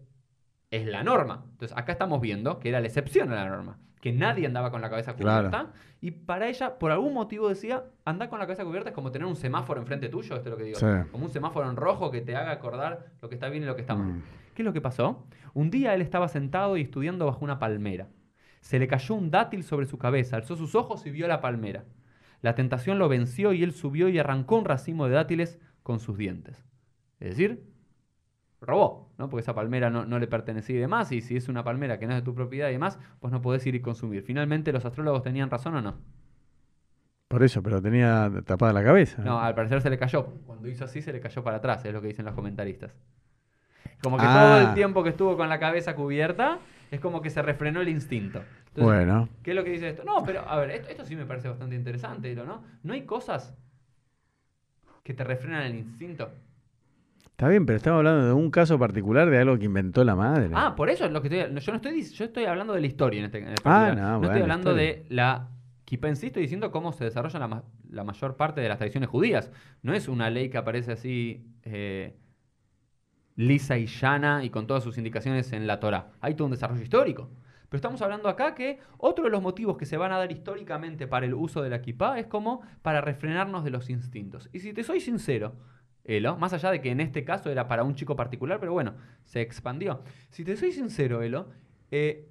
es 0.71 0.87
la 0.87 1.03
norma. 1.03 1.45
Entonces 1.53 1.77
acá 1.77 1.93
estamos 1.93 2.21
viendo 2.21 2.59
que 2.59 2.69
era 2.69 2.81
la 2.81 2.87
excepción 2.87 3.31
a 3.33 3.35
la 3.37 3.49
norma. 3.49 3.79
Que 4.01 4.13
nadie 4.13 4.47
andaba 4.47 4.71
con 4.71 4.81
la 4.81 4.91
cabeza 4.91 5.17
Claro. 5.17 5.49
cubierta. 5.49 5.73
Y 6.01 6.13
para 6.13 6.47
ella, 6.49 6.79
por 6.79 6.93
algún 6.93 7.13
motivo 7.15 7.49
decía, 7.49 7.85
andar 8.05 8.29
con 8.29 8.39
la 8.39 8.47
cabeza 8.47 8.65
cubierta 8.65 8.91
es 8.91 8.95
como 8.95 9.11
tener 9.11 9.27
un 9.27 9.35
semáforo 9.35 9.81
enfrente 9.81 10.09
tuyo. 10.09 10.37
Esto 10.37 10.49
es 10.49 10.53
lo 10.53 10.57
que 10.57 10.65
digo. 10.65 10.79
Sí. 10.79 10.87
Como 11.11 11.25
un 11.25 11.31
semáforo 11.33 11.69
en 11.69 11.75
rojo 11.77 12.11
que 12.11 12.21
te 12.21 12.37
haga 12.37 12.53
acordar 12.53 13.07
lo 13.21 13.29
que 13.29 13.35
está 13.35 13.49
bien 13.49 13.65
y 13.65 13.67
lo 13.67 13.75
que 13.75 13.81
está 13.81 13.97
mal. 13.97 14.07
Mm. 14.09 14.23
¿Qué 14.55 14.63
es 14.63 14.67
lo 14.67 14.73
que 14.73 14.81
pasó? 14.81 15.27
Un 15.55 15.71
día 15.71 15.95
él 15.95 16.03
estaba 16.03 16.29
sentado 16.29 16.77
y 16.77 16.83
estudiando 16.83 17.27
bajo 17.27 17.45
una 17.45 17.59
palmera. 17.59 18.09
Se 18.61 18.79
le 18.79 18.87
cayó 18.87 19.15
un 19.15 19.31
dátil 19.31 19.65
sobre 19.65 19.87
su 19.87 19.99
cabeza, 19.99 20.37
alzó 20.37 20.55
sus 20.57 20.75
ojos 20.75 21.05
y 21.07 21.11
vio 21.11 21.27
la 21.27 21.41
palmera. 21.41 21.85
La 22.41 22.55
tentación 22.55 22.99
lo 22.99 23.09
venció 23.09 23.53
y 23.53 23.63
él 23.65 23.73
subió 23.73 24.09
y 24.09 24.19
arrancó 24.19 24.59
un 24.59 24.65
racimo 24.65 25.07
de 25.09 25.15
dátiles 25.15 25.59
con 25.83 25.99
sus 25.99 26.17
dientes. 26.17 26.65
Es 27.19 27.31
decir, 27.31 27.65
robó, 28.61 29.13
¿no? 29.19 29.29
Porque 29.29 29.43
esa 29.43 29.55
palmera 29.55 29.89
no, 29.91 30.05
no 30.05 30.19
le 30.19 30.27
pertenecía 30.27 30.77
y 30.77 30.81
demás, 30.81 31.13
y 31.13 31.21
si 31.21 31.37
es 31.37 31.49
una 31.49 31.63
palmera 31.65 31.99
que 31.99 32.07
no 32.07 32.13
es 32.15 32.19
de 32.21 32.25
tu 32.25 32.35
propiedad 32.35 32.69
y 32.69 32.73
demás, 32.73 32.99
pues 33.21 33.33
no 33.33 33.41
podés 33.41 33.65
ir 33.67 33.75
y 33.75 33.81
consumir. 33.81 34.23
Finalmente, 34.23 34.73
¿los 34.73 34.85
astrólogos 34.85 35.23
tenían 35.23 35.49
razón 35.51 35.77
o 35.77 35.81
no? 35.83 35.97
Por 37.29 37.43
eso, 37.43 37.63
pero 37.63 37.81
tenía 37.83 38.31
tapada 38.47 38.73
la 38.73 38.83
cabeza. 38.83 39.23
No, 39.23 39.39
al 39.41 39.55
parecer 39.55 39.81
se 39.83 39.91
le 39.91 39.99
cayó. 39.99 40.25
Cuando 40.47 40.67
hizo 40.69 40.85
así, 40.87 41.03
se 41.03 41.13
le 41.13 41.21
cayó 41.21 41.45
para 41.45 41.59
atrás, 41.59 41.85
es 41.85 41.93
lo 41.93 42.01
que 42.01 42.09
dicen 42.09 42.25
los 42.25 42.35
comentaristas. 42.35 42.95
Como 44.03 44.17
que 44.17 44.25
Ah. 44.27 44.33
todo 44.61 44.69
el 44.69 44.75
tiempo 44.75 45.03
que 45.03 45.11
estuvo 45.11 45.37
con 45.37 45.49
la 45.49 45.59
cabeza 45.59 45.95
cubierta, 45.95 46.59
es 46.91 47.01
como 47.01 47.21
que 47.21 47.31
se 47.31 47.43
refrenó 47.43 47.81
el 47.83 47.89
instinto. 47.89 48.43
Entonces, 48.69 48.85
bueno, 48.85 49.29
¿Qué 49.43 49.51
es 49.51 49.57
lo 49.57 49.65
que 49.65 49.71
dice 49.71 49.89
esto? 49.91 50.05
No, 50.05 50.23
pero 50.25 50.49
a 50.49 50.57
ver, 50.59 50.71
esto, 50.71 50.89
esto 50.89 51.05
sí 51.05 51.17
me 51.17 51.27
parece 51.27 51.49
bastante 51.49 51.75
interesante, 51.77 52.35
¿no? 52.35 52.63
No 52.83 52.93
hay 52.95 53.03
cosas 53.03 53.55
que 55.03 55.15
te 55.15 55.25
refrenan 55.25 55.63
el 55.63 55.75
instinto. 55.75 56.31
Está 57.39 57.49
bien, 57.49 57.67
pero 57.67 57.77
estamos 57.77 57.99
hablando 57.99 58.27
de 58.27 58.33
un 58.33 58.51
caso 58.51 58.81
particular 58.81 59.31
de 59.31 59.39
algo 59.39 59.57
que 59.57 59.67
inventó 59.67 60.03
la 60.03 60.17
madre. 60.17 60.51
Ah, 60.55 60.75
por 60.75 60.91
eso 60.91 61.05
es 61.05 61.13
lo 61.13 61.23
que 61.23 61.29
estoy. 61.29 61.55
no, 61.55 61.61
Yo 61.61 61.71
no 61.73 61.77
estoy, 61.77 62.03
yo 62.03 62.25
estoy 62.25 62.45
hablando 62.47 62.73
de 62.75 62.81
la 62.81 62.87
historia 62.89 63.21
en 63.21 63.27
este 63.27 63.39
en 63.39 63.49
el 63.51 63.55
Ah, 63.65 63.93
no, 63.95 64.03
no 64.03 64.19
bueno, 64.19 64.25
estoy 64.33 64.43
hablando 64.43 64.71
historia. 64.73 64.93
de 65.05 65.15
la 65.15 65.49
kippah 65.85 66.09
en 66.09 66.17
sí, 66.17 66.27
estoy 66.27 66.43
diciendo 66.43 66.73
cómo 66.73 66.93
se 66.93 67.05
desarrolla 67.05 67.39
la, 67.39 67.63
la 67.91 68.03
mayor 68.03 68.35
parte 68.37 68.61
de 68.61 68.69
las 68.69 68.79
tradiciones 68.79 69.09
judías. 69.09 69.53
No 69.83 69.95
es 69.95 70.09
una 70.09 70.31
ley 70.31 70.51
que 70.51 70.59
aparece 70.59 70.91
así 70.91 71.47
eh, 71.63 72.17
lisa 73.37 73.79
y 73.79 73.87
llana 73.87 74.43
y 74.43 74.51
con 74.51 74.67
todas 74.67 74.83
sus 74.83 74.99
indicaciones 74.99 75.53
en 75.53 75.69
la 75.69 75.79
Torah. 75.79 76.11
Hay 76.21 76.35
todo 76.35 76.47
un 76.47 76.51
desarrollo 76.51 76.83
histórico. 76.83 77.31
Pero 77.69 77.77
estamos 77.77 78.03
hablando 78.03 78.29
acá 78.29 78.57
que 78.57 78.81
otro 78.97 79.25
de 79.27 79.31
los 79.31 79.43
motivos 79.43 79.77
que 79.77 79.87
se 79.87 79.97
van 79.97 80.11
a 80.11 80.19
dar 80.19 80.33
históricamente 80.33 81.07
para 81.07 81.25
el 81.25 81.35
uso 81.35 81.63
de 81.63 81.71
la 81.71 81.83
kippah 81.83 82.19
es 82.19 82.27
como 82.27 82.63
para 82.83 83.01
refrenarnos 83.01 83.63
de 83.63 83.71
los 83.71 83.91
instintos. 83.91 84.49
Y 84.53 84.59
si 84.59 84.73
te 84.73 84.83
soy 84.83 84.99
sincero, 85.01 85.55
Elo, 86.09 86.37
más 86.37 86.53
allá 86.53 86.71
de 86.73 86.81
que 86.81 86.91
en 86.91 87.01
este 87.01 87.23
caso 87.25 87.51
era 87.51 87.69
para 87.69 87.85
un 87.85 87.95
chico 87.95 88.17
particular, 88.17 88.59
pero 88.59 88.73
bueno, 88.73 88.95
se 89.25 89.41
expandió. 89.41 90.03
Si 90.31 90.43
te 90.43 90.57
soy 90.57 90.73
sincero, 90.73 91.23
Elo, 91.23 91.49
eh, 91.91 92.27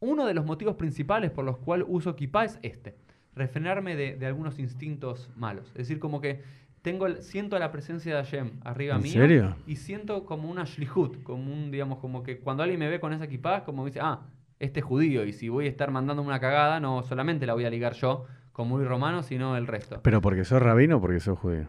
uno 0.00 0.24
de 0.26 0.32
los 0.34 0.44
motivos 0.46 0.76
principales 0.76 1.30
por 1.32 1.44
los 1.44 1.58
cuales 1.58 1.86
uso 1.90 2.14
kippah 2.16 2.44
es 2.44 2.58
este, 2.62 2.94
refrenarme 3.34 3.96
de, 3.96 4.14
de 4.16 4.26
algunos 4.26 4.58
instintos 4.58 5.30
malos. 5.36 5.66
Es 5.70 5.74
decir, 5.88 5.98
como 5.98 6.20
que 6.20 6.42
tengo 6.82 7.06
el- 7.06 7.22
siento 7.22 7.58
la 7.58 7.72
presencia 7.72 8.14
de 8.16 8.22
Hashem 8.22 8.52
arriba 8.62 8.94
¿En 8.94 9.02
mío 9.02 9.12
serio? 9.12 9.56
y 9.66 9.74
siento 9.76 10.24
como 10.24 10.48
una 10.48 10.64
shlihut, 10.64 11.22
como 11.24 11.52
un, 11.52 11.72
digamos, 11.72 11.98
como 11.98 12.22
que 12.22 12.38
cuando 12.38 12.62
alguien 12.62 12.78
me 12.78 12.88
ve 12.88 13.00
con 13.00 13.12
esa 13.12 13.26
kippah, 13.26 13.64
como 13.64 13.84
dice, 13.84 13.98
ah, 14.00 14.20
este 14.60 14.80
judío 14.80 15.24
y 15.24 15.32
si 15.32 15.48
voy 15.48 15.66
a 15.66 15.68
estar 15.68 15.90
mandando 15.90 16.22
una 16.22 16.38
cagada, 16.38 16.78
no 16.78 17.02
solamente 17.02 17.46
la 17.46 17.54
voy 17.54 17.64
a 17.64 17.70
ligar 17.70 17.94
yo 17.94 18.26
como 18.52 18.76
muy 18.76 18.84
romano, 18.86 19.22
sino 19.24 19.56
el 19.56 19.66
resto. 19.66 20.00
Pero 20.02 20.20
porque 20.20 20.44
sos 20.44 20.62
rabino 20.62 20.96
o 20.96 21.00
porque 21.00 21.18
sos 21.20 21.38
judío. 21.38 21.66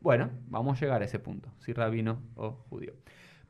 Bueno, 0.00 0.30
vamos 0.48 0.76
a 0.76 0.80
llegar 0.80 1.02
a 1.02 1.04
ese 1.04 1.18
punto, 1.18 1.48
si 1.58 1.72
rabino 1.72 2.20
o 2.36 2.52
judío. 2.70 2.92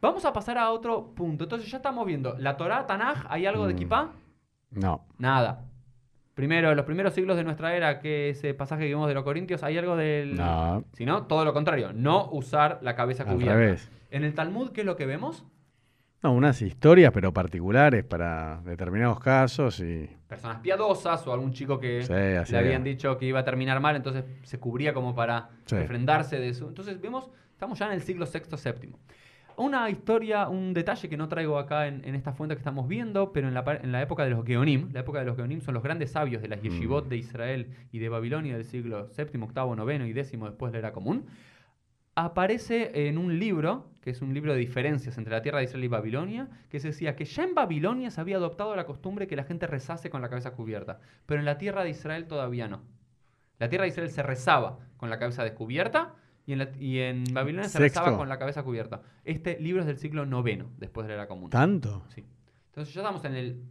Vamos 0.01 0.25
a 0.25 0.33
pasar 0.33 0.59
a 0.59 0.71
otro 0.71 1.15
punto. 1.15 1.45
Entonces 1.45 1.71
ya 1.71 1.79
estamos 1.79 2.07
viendo, 2.07 2.37
la 2.39 2.57
Torah, 2.57 2.87
Tanaj, 2.87 3.27
¿hay 3.29 3.47
algo 3.47 3.67
de 3.67 3.73
Mm. 3.75 3.77
equipá? 3.77 4.13
No. 4.71 5.07
Nada. 5.19 5.65
Primero, 6.35 6.75
los 6.75 6.85
primeros 6.85 7.15
siglos 7.15 7.37
de 7.39 7.45
nuestra 7.45 7.75
era, 7.75 7.99
que 7.99 8.29
ese 8.29 8.53
pasaje 8.53 8.83
que 8.83 8.89
vimos 8.89 9.09
de 9.09 9.15
los 9.15 9.25
Corintios, 9.25 9.63
¿hay 9.63 9.79
algo 9.79 9.97
del...? 9.97 10.37
No. 10.37 10.85
Si 10.93 11.07
no, 11.07 11.23
todo 11.27 11.45
lo 11.47 11.55
contrario, 11.55 11.93
no 11.95 12.29
usar 12.31 12.79
la 12.83 12.95
cabeza 12.95 13.23
Al 13.23 13.35
cubierta. 13.35 13.55
revés. 13.55 13.91
En 14.11 14.23
el 14.23 14.35
Talmud, 14.35 14.71
¿qué 14.73 14.83
es 14.83 14.87
lo 14.87 14.97
que 14.97 15.07
vemos? 15.07 15.47
No, 16.27 16.33
unas 16.33 16.61
historias, 16.61 17.13
pero 17.15 17.33
particulares 17.33 18.03
para 18.03 18.61
determinados 18.65 19.21
casos 19.21 19.79
y. 19.79 20.11
Personas 20.27 20.59
piadosas 20.59 21.25
o 21.25 21.33
algún 21.33 21.53
chico 21.53 21.79
que 21.79 22.03
Sí, 22.03 22.53
le 22.53 22.59
habían 22.59 22.83
dicho 22.83 23.17
que 23.17 23.27
iba 23.27 23.39
a 23.39 23.45
terminar 23.45 23.79
mal, 23.79 23.95
entonces 23.95 24.25
se 24.43 24.59
cubría 24.59 24.93
como 24.93 25.15
para 25.15 25.51
Sí. 25.67 25.77
refrendarse 25.77 26.41
de 26.41 26.49
eso. 26.49 26.67
Entonces 26.69 27.01
vemos, 27.01 27.31
estamos 27.53 27.79
ya 27.79 27.87
en 27.87 27.93
el 27.93 28.03
siglo 28.03 28.27
sexto, 28.27 28.57
séptimo. 28.57 28.99
Una 29.57 29.89
historia, 29.89 30.49
un 30.49 30.75
detalle 30.75 31.09
que 31.09 31.17
no 31.17 31.29
traigo 31.29 31.61
acá 31.61 31.87
en, 31.87 32.05
en 32.05 32.17
esta 32.17 32.33
fuente 32.33 32.57
que 32.57 32.59
estamos 32.61 32.89
viendo, 32.89 33.31
pero 33.33 33.47
en 33.47 33.55
la, 33.55 33.63
en 33.81 33.93
la 33.93 34.03
época 34.03 34.25
de 34.25 34.31
los 34.31 34.45
Geonim, 34.45 34.89
la 34.93 35.01
época 35.01 35.21
de 35.21 35.27
los 35.27 35.37
Geonim 35.37 35.61
son 35.61 35.75
los 35.75 35.83
grandes 35.85 36.11
sabios 36.11 36.43
de 36.43 36.49
las 36.49 36.61
yeshivot 36.61 37.07
Mm. 37.07 37.09
de 37.09 37.17
Israel 37.19 37.67
y 37.93 38.01
de 38.01 38.09
Babilonia 38.09 38.55
del 38.57 38.65
siglo 38.65 39.09
séptimo, 39.13 39.47
octavo, 39.47 39.77
noveno 39.77 40.05
y 40.07 40.13
décimo 40.13 40.47
después 40.47 40.73
de 40.73 40.79
la 40.83 40.89
era 40.89 40.93
común. 40.93 41.27
Aparece 42.17 43.09
en 43.09 43.19
un 43.19 43.39
libro, 43.39 43.91
que 44.01 44.09
es 44.11 44.23
un 44.23 44.33
libro 44.33 44.55
de 44.55 44.59
diferencias 44.59 45.19
entre 45.19 45.33
la 45.35 45.43
tierra 45.43 45.59
de 45.59 45.65
Israel 45.67 45.85
y 45.85 45.89
Babilonia, 45.89 46.49
que 46.71 46.81
se 46.81 46.89
decía 46.89 47.15
que 47.15 47.27
ya 47.27 47.45
en 47.45 47.55
Babilonia 47.55 48.11
se 48.11 48.21
había 48.21 48.37
adoptado 48.39 48.75
la 48.75 48.87
costumbre 48.87 49.27
que 49.27 49.37
la 49.37 49.45
gente 49.45 49.67
rezase 49.67 50.09
con 50.09 50.23
la 50.23 50.31
cabeza 50.31 50.53
cubierta, 50.53 50.99
pero 51.27 51.41
en 51.41 51.45
la 51.45 51.59
tierra 51.59 51.85
de 51.85 51.91
Israel 51.91 52.27
todavía 52.27 52.69
no. 52.69 52.81
La 53.59 53.69
tierra 53.69 53.83
de 53.83 53.89
Israel 53.91 54.09
se 54.11 54.23
rezaba 54.23 54.79
con 54.97 55.11
la 55.11 55.19
cabeza 55.19 55.45
descubierta 55.45 56.15
y 56.47 56.53
en, 56.55 56.59
la- 56.61 56.71
y 56.79 57.01
en 57.01 57.25
Babilonia 57.33 57.69
se 57.69 57.79
rezaba 57.79 58.07
con 58.17 58.29
la 58.31 58.39
cabeza 58.39 58.63
cubierta. 58.63 59.03
Este 59.25 59.61
libro 59.61 59.83
es 59.83 59.87
del 59.87 59.99
siglo 59.99 60.25
IX, 60.25 60.65
después 60.79 61.07
de 61.07 61.11
la 61.11 61.23
era 61.23 61.29
común. 61.29 61.51
¿Tanto? 61.51 62.03
Sí. 62.15 62.25
Entonces 62.69 62.95
ya 62.95 63.03
estamos 63.03 63.25
en 63.27 63.35
el 63.35 63.63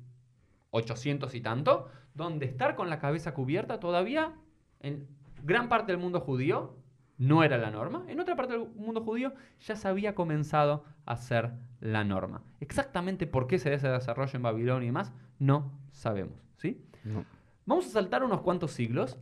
800 0.69 1.33
y 1.33 1.41
tanto, 1.41 1.87
donde 2.13 2.45
estar 2.45 2.75
con 2.75 2.91
la 2.91 2.99
cabeza 2.99 3.33
cubierta 3.33 3.79
todavía 3.79 4.33
en 4.81 5.07
gran 5.43 5.67
parte 5.67 5.91
del 5.91 5.99
mundo 6.01 6.19
judío 6.19 6.75
no 7.17 7.43
era 7.43 7.57
la 7.57 7.71
norma. 7.71 8.03
En 8.07 8.19
otra 8.19 8.35
parte 8.35 8.53
del 8.57 8.67
mundo 8.75 9.01
judío 9.03 9.33
ya 9.61 9.75
se 9.75 9.87
había 9.87 10.15
comenzado 10.15 10.83
a 11.05 11.15
ser 11.17 11.51
la 11.79 12.03
norma. 12.03 12.41
Exactamente 12.59 13.27
por 13.27 13.47
qué 13.47 13.59
se 13.59 13.73
ese 13.73 13.87
desarrollo 13.87 14.31
en 14.35 14.41
Babilonia 14.41 14.83
y 14.85 14.87
demás, 14.87 15.13
no 15.39 15.71
sabemos. 15.91 16.37
¿sí? 16.57 16.81
No. 17.03 17.23
Vamos 17.65 17.85
a 17.87 17.89
saltar 17.89 18.23
unos 18.23 18.41
cuantos 18.41 18.71
siglos. 18.71 19.17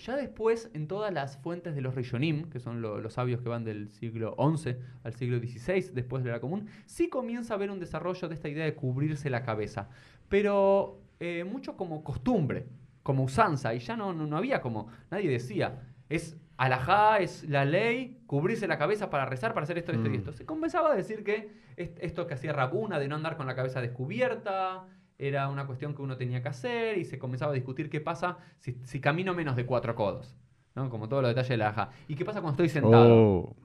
Ya 0.00 0.16
después, 0.16 0.70
en 0.74 0.88
todas 0.88 1.12
las 1.12 1.38
fuentes 1.38 1.74
de 1.76 1.80
los 1.80 1.94
Rishonim, 1.94 2.50
que 2.50 2.58
son 2.58 2.82
lo- 2.82 3.00
los 3.00 3.12
sabios 3.14 3.40
que 3.40 3.48
van 3.48 3.64
del 3.64 3.88
siglo 3.90 4.34
XI 4.36 4.76
al 5.04 5.14
siglo 5.14 5.38
XVI, 5.38 5.90
después 5.94 6.24
de 6.24 6.30
la 6.32 6.40
común, 6.40 6.66
sí 6.86 7.08
comienza 7.08 7.54
a 7.54 7.56
haber 7.56 7.70
un 7.70 7.78
desarrollo 7.78 8.28
de 8.28 8.34
esta 8.34 8.48
idea 8.48 8.64
de 8.64 8.74
cubrirse 8.74 9.30
la 9.30 9.42
cabeza. 9.44 9.88
Pero 10.28 11.00
eh, 11.20 11.44
mucho 11.44 11.76
como 11.76 12.02
costumbre, 12.02 12.66
como 13.04 13.22
usanza, 13.22 13.72
y 13.74 13.78
ya 13.78 13.96
no, 13.96 14.12
no, 14.12 14.26
no 14.26 14.36
había 14.36 14.60
como, 14.60 14.88
nadie 15.10 15.30
decía, 15.30 15.80
es 16.08 16.36
alajá, 16.56 17.18
es 17.18 17.48
la 17.48 17.64
ley, 17.64 18.20
cubrirse 18.26 18.66
la 18.68 18.78
cabeza 18.78 19.10
para 19.10 19.26
rezar, 19.26 19.54
para 19.54 19.64
hacer 19.64 19.78
esto, 19.78 19.92
esto 19.92 20.06
y 20.06 20.10
Mm. 20.10 20.14
esto. 20.14 20.32
Se 20.32 20.46
comenzaba 20.46 20.92
a 20.92 20.94
decir 20.94 21.24
que 21.24 21.50
est- 21.76 21.98
esto 22.00 22.26
que 22.26 22.34
hacía 22.34 22.52
Rabuna 22.52 22.98
de 22.98 23.08
no 23.08 23.16
andar 23.16 23.36
con 23.36 23.46
la 23.46 23.54
cabeza 23.56 23.80
descubierta, 23.80 24.84
era 25.18 25.48
una 25.48 25.66
cuestión 25.66 25.94
que 25.94 26.02
uno 26.02 26.16
tenía 26.16 26.42
que 26.42 26.48
hacer 26.48 26.98
y 26.98 27.04
se 27.04 27.18
comenzaba 27.18 27.52
a 27.52 27.54
discutir 27.54 27.88
qué 27.90 28.00
pasa 28.00 28.38
si, 28.58 28.78
si 28.84 29.00
camino 29.00 29.34
menos 29.34 29.56
de 29.56 29.66
cuatro 29.66 29.94
codos. 29.94 30.36
¿no? 30.74 30.90
Como 30.90 31.08
todos 31.08 31.22
los 31.22 31.30
detalles 31.30 31.50
de 31.50 31.56
la 31.56 31.68
ajá. 31.68 31.90
¿Y 32.08 32.16
qué 32.16 32.24
pasa 32.24 32.40
cuando 32.40 32.62
estoy 32.62 32.68
sentado? 32.68 33.14
Oh. 33.14 33.56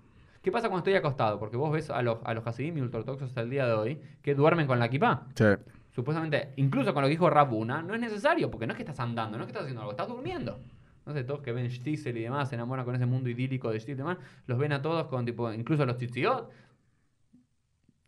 ¿Qué 0.44 0.52
pasa 0.52 0.68
cuando 0.70 0.80
estoy 0.80 0.94
acostado? 0.94 1.40
Porque 1.40 1.58
vos 1.58 1.72
ves 1.72 1.90
a 1.90 2.02
los, 2.04 2.20
a 2.24 2.34
los 2.36 2.46
hasidim 2.46 2.78
y 2.78 2.82
ultraortodoxos 2.82 3.30
hasta 3.30 3.42
el 3.42 3.50
día 3.50 3.66
de 3.66 3.74
hoy 3.74 4.02
que 4.22 4.36
duermen 4.36 4.68
con 4.68 4.78
la 4.80 4.90
kipá. 4.90 5.26
Sí. 5.36 5.46
Supuestamente, 5.92 6.54
incluso 6.58 6.94
con 6.94 7.02
lo 7.02 7.08
que 7.08 7.12
dijo 7.14 7.30
Rabuna, 7.30 7.82
no 7.82 7.96
es 7.96 8.00
necesario, 8.00 8.52
porque 8.52 8.68
no 8.68 8.74
es 8.74 8.78
que 8.78 8.84
estás 8.84 9.00
andando, 9.00 9.38
no 9.38 9.44
es 9.44 9.48
que 9.48 9.52
estás 9.52 9.64
haciendo 9.64 9.82
algo, 9.82 9.92
estás 9.92 10.08
durmiendo. 10.08 10.60
No 11.10 11.16
sé, 11.16 11.24
todos 11.24 11.42
que 11.42 11.52
ven 11.52 11.66
Shtisel 11.70 12.16
y 12.18 12.22
demás, 12.22 12.50
se 12.50 12.56
enamoran 12.56 12.86
con 12.86 12.94
ese 12.94 13.08
mundo 13.08 13.30
idílico 13.32 13.72
de 13.72 13.80
Shtisel 13.80 13.96
y 13.96 13.98
demás, 13.98 14.18
los 14.46 14.60
ven 14.60 14.72
a 14.74 14.82
todos 14.84 15.08
con 15.08 15.26
tipo, 15.26 15.52
incluso 15.52 15.84
los 15.84 15.98
tzitziot. 15.98 16.52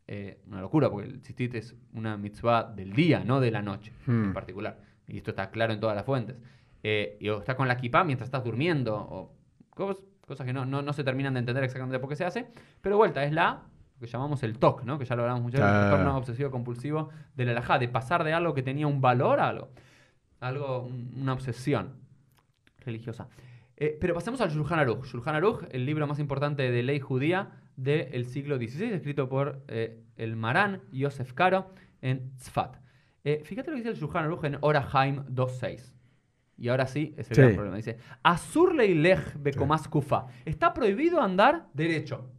Eh, 0.08 0.40
una 0.46 0.62
locura, 0.62 0.88
porque 0.90 1.08
el 1.08 1.20
tzitzit 1.22 1.56
es 1.56 1.76
una 1.94 2.16
mitzvah 2.16 2.64
del 2.76 2.94
día, 2.94 3.24
no 3.24 3.40
de 3.40 3.50
la 3.50 3.64
noche 3.64 3.92
en 4.06 4.30
Hmm. 4.30 4.34
particular. 4.34 4.80
Y 5.08 5.18
esto 5.18 5.32
está 5.32 5.50
claro 5.50 5.74
en 5.74 5.80
todas 5.80 5.96
las 5.96 6.06
fuentes. 6.06 6.36
Eh, 6.84 7.18
y 7.20 7.30
o 7.30 7.40
estás 7.40 7.56
con 7.56 7.68
la 7.68 7.76
kippah 7.76 8.04
mientras 8.04 8.28
estás 8.28 8.44
durmiendo, 8.44 8.96
o 8.96 9.34
cosas, 9.72 10.04
cosas 10.28 10.46
que 10.46 10.54
no, 10.54 10.66
no, 10.66 10.84
no 10.84 10.94
se 10.94 11.04
terminan 11.04 11.34
de 11.34 11.40
entender 11.40 11.64
exactamente 11.64 11.98
por 12.00 12.08
qué 12.10 12.16
se 12.16 12.26
hace. 12.26 12.48
Pero 12.82 12.98
vuelta, 12.98 13.24
es 13.24 13.32
la 13.32 13.64
lo 14.00 14.06
que 14.06 14.12
llamamos 14.12 14.44
el 14.44 14.60
TOC, 14.60 14.84
¿no? 14.84 15.00
que 15.00 15.06
ya 15.06 15.16
lo 15.16 15.24
hablamos 15.24 15.42
muchas 15.44 15.62
veces, 15.62 15.74
el 15.74 15.88
trastorno 15.90 16.18
obsesivo 16.18 16.52
compulsivo 16.52 17.10
de 17.36 17.46
la 17.46 17.52
alajá, 17.52 17.80
de 17.80 17.88
pasar 17.88 18.24
de 18.24 18.34
algo 18.34 18.54
que 18.54 18.62
tenía 18.64 18.86
un 18.88 19.00
valor 19.02 19.40
a 19.40 19.48
algo, 19.50 19.70
algo 20.40 20.82
un- 20.84 21.14
una 21.18 21.34
obsesión 21.34 22.01
religiosa. 22.86 23.28
Eh, 23.78 23.98
pero 24.00 24.14
pasemos 24.14 24.40
al 24.42 24.50
Shulchan 24.52 24.80
Aruch. 24.80 25.06
Shulchan 25.06 25.36
Aruch, 25.36 25.64
el 25.72 25.86
libro 25.86 26.06
más 26.08 26.20
importante 26.20 26.70
de 26.70 26.84
ley 26.84 27.00
judía 27.00 27.52
del 27.76 28.26
siglo 28.26 28.58
XVI, 28.58 28.94
escrito 28.94 29.28
por 29.28 29.64
eh, 29.68 30.04
el 30.18 30.36
Marán 30.36 30.82
Yosef 30.92 31.34
Karo 31.34 31.72
en 32.02 32.36
Tzfat. 32.38 32.78
Eh, 33.24 33.42
fíjate 33.44 33.72
lo 33.72 33.76
que 33.76 33.82
dice 33.84 33.90
el 33.90 33.96
Shulchan 33.96 34.26
Aruch 34.26 34.44
en 34.44 34.58
Orahaim 34.62 35.24
2.6. 35.28 35.94
Y 36.58 36.68
ahora 36.70 36.86
sí, 36.86 37.16
es 37.18 37.32
el 37.32 37.36
Sí. 37.50 37.56
problema. 37.56 37.78
Dice, 37.78 37.98
Azur 38.22 38.76
leilech 38.76 39.36
kufa. 39.90 40.28
Está 40.46 40.74
prohibido 40.76 41.20
andar 41.20 41.68
derecho, 41.74 42.30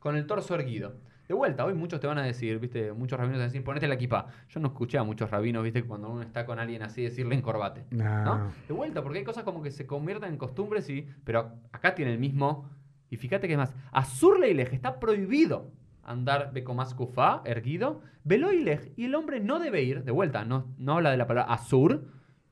con 0.00 0.16
el 0.16 0.26
torso 0.26 0.56
erguido. 0.56 0.96
De 1.28 1.34
vuelta, 1.34 1.66
hoy 1.66 1.74
muchos 1.74 2.00
te 2.00 2.06
van 2.06 2.16
a 2.16 2.22
decir, 2.22 2.58
viste, 2.58 2.90
muchos 2.94 3.18
rabinos 3.18 3.34
te 3.34 3.40
van 3.40 3.42
a 3.42 3.52
decir, 3.52 3.62
ponete 3.62 3.86
la 3.86 3.96
equipa. 3.96 4.28
Yo 4.48 4.60
no 4.60 4.68
escuché 4.68 4.96
a 4.96 5.02
muchos 5.02 5.30
rabinos, 5.30 5.62
viste, 5.62 5.84
cuando 5.84 6.08
uno 6.08 6.22
está 6.22 6.46
con 6.46 6.58
alguien 6.58 6.82
así, 6.82 7.02
decirle 7.02 7.34
encorbate. 7.34 7.84
¿no? 7.90 8.24
No. 8.24 8.52
De 8.66 8.72
vuelta, 8.72 9.02
porque 9.02 9.18
hay 9.18 9.24
cosas 9.24 9.44
como 9.44 9.62
que 9.62 9.70
se 9.70 9.86
convierten 9.86 10.30
en 10.30 10.38
costumbres, 10.38 10.88
y, 10.88 11.06
pero 11.24 11.52
acá 11.70 11.94
tiene 11.94 12.12
el 12.14 12.18
mismo. 12.18 12.70
Y 13.10 13.18
fíjate 13.18 13.46
que 13.46 13.52
es 13.52 13.58
más, 13.58 13.74
Azur 13.92 14.40
Leilej 14.40 14.72
está 14.72 14.98
prohibido 14.98 15.70
andar 16.02 16.50
Bekomas 16.54 16.94
Kufa, 16.94 17.42
erguido. 17.44 18.00
Veloilej, 18.24 18.94
y 18.96 19.04
el 19.04 19.14
hombre 19.14 19.40
no 19.40 19.58
debe 19.58 19.82
ir, 19.82 20.04
de 20.04 20.12
vuelta, 20.12 20.46
no, 20.46 20.74
no 20.78 20.94
habla 20.94 21.10
de 21.10 21.18
la 21.18 21.26
palabra 21.26 21.52
Azur, 21.52 22.06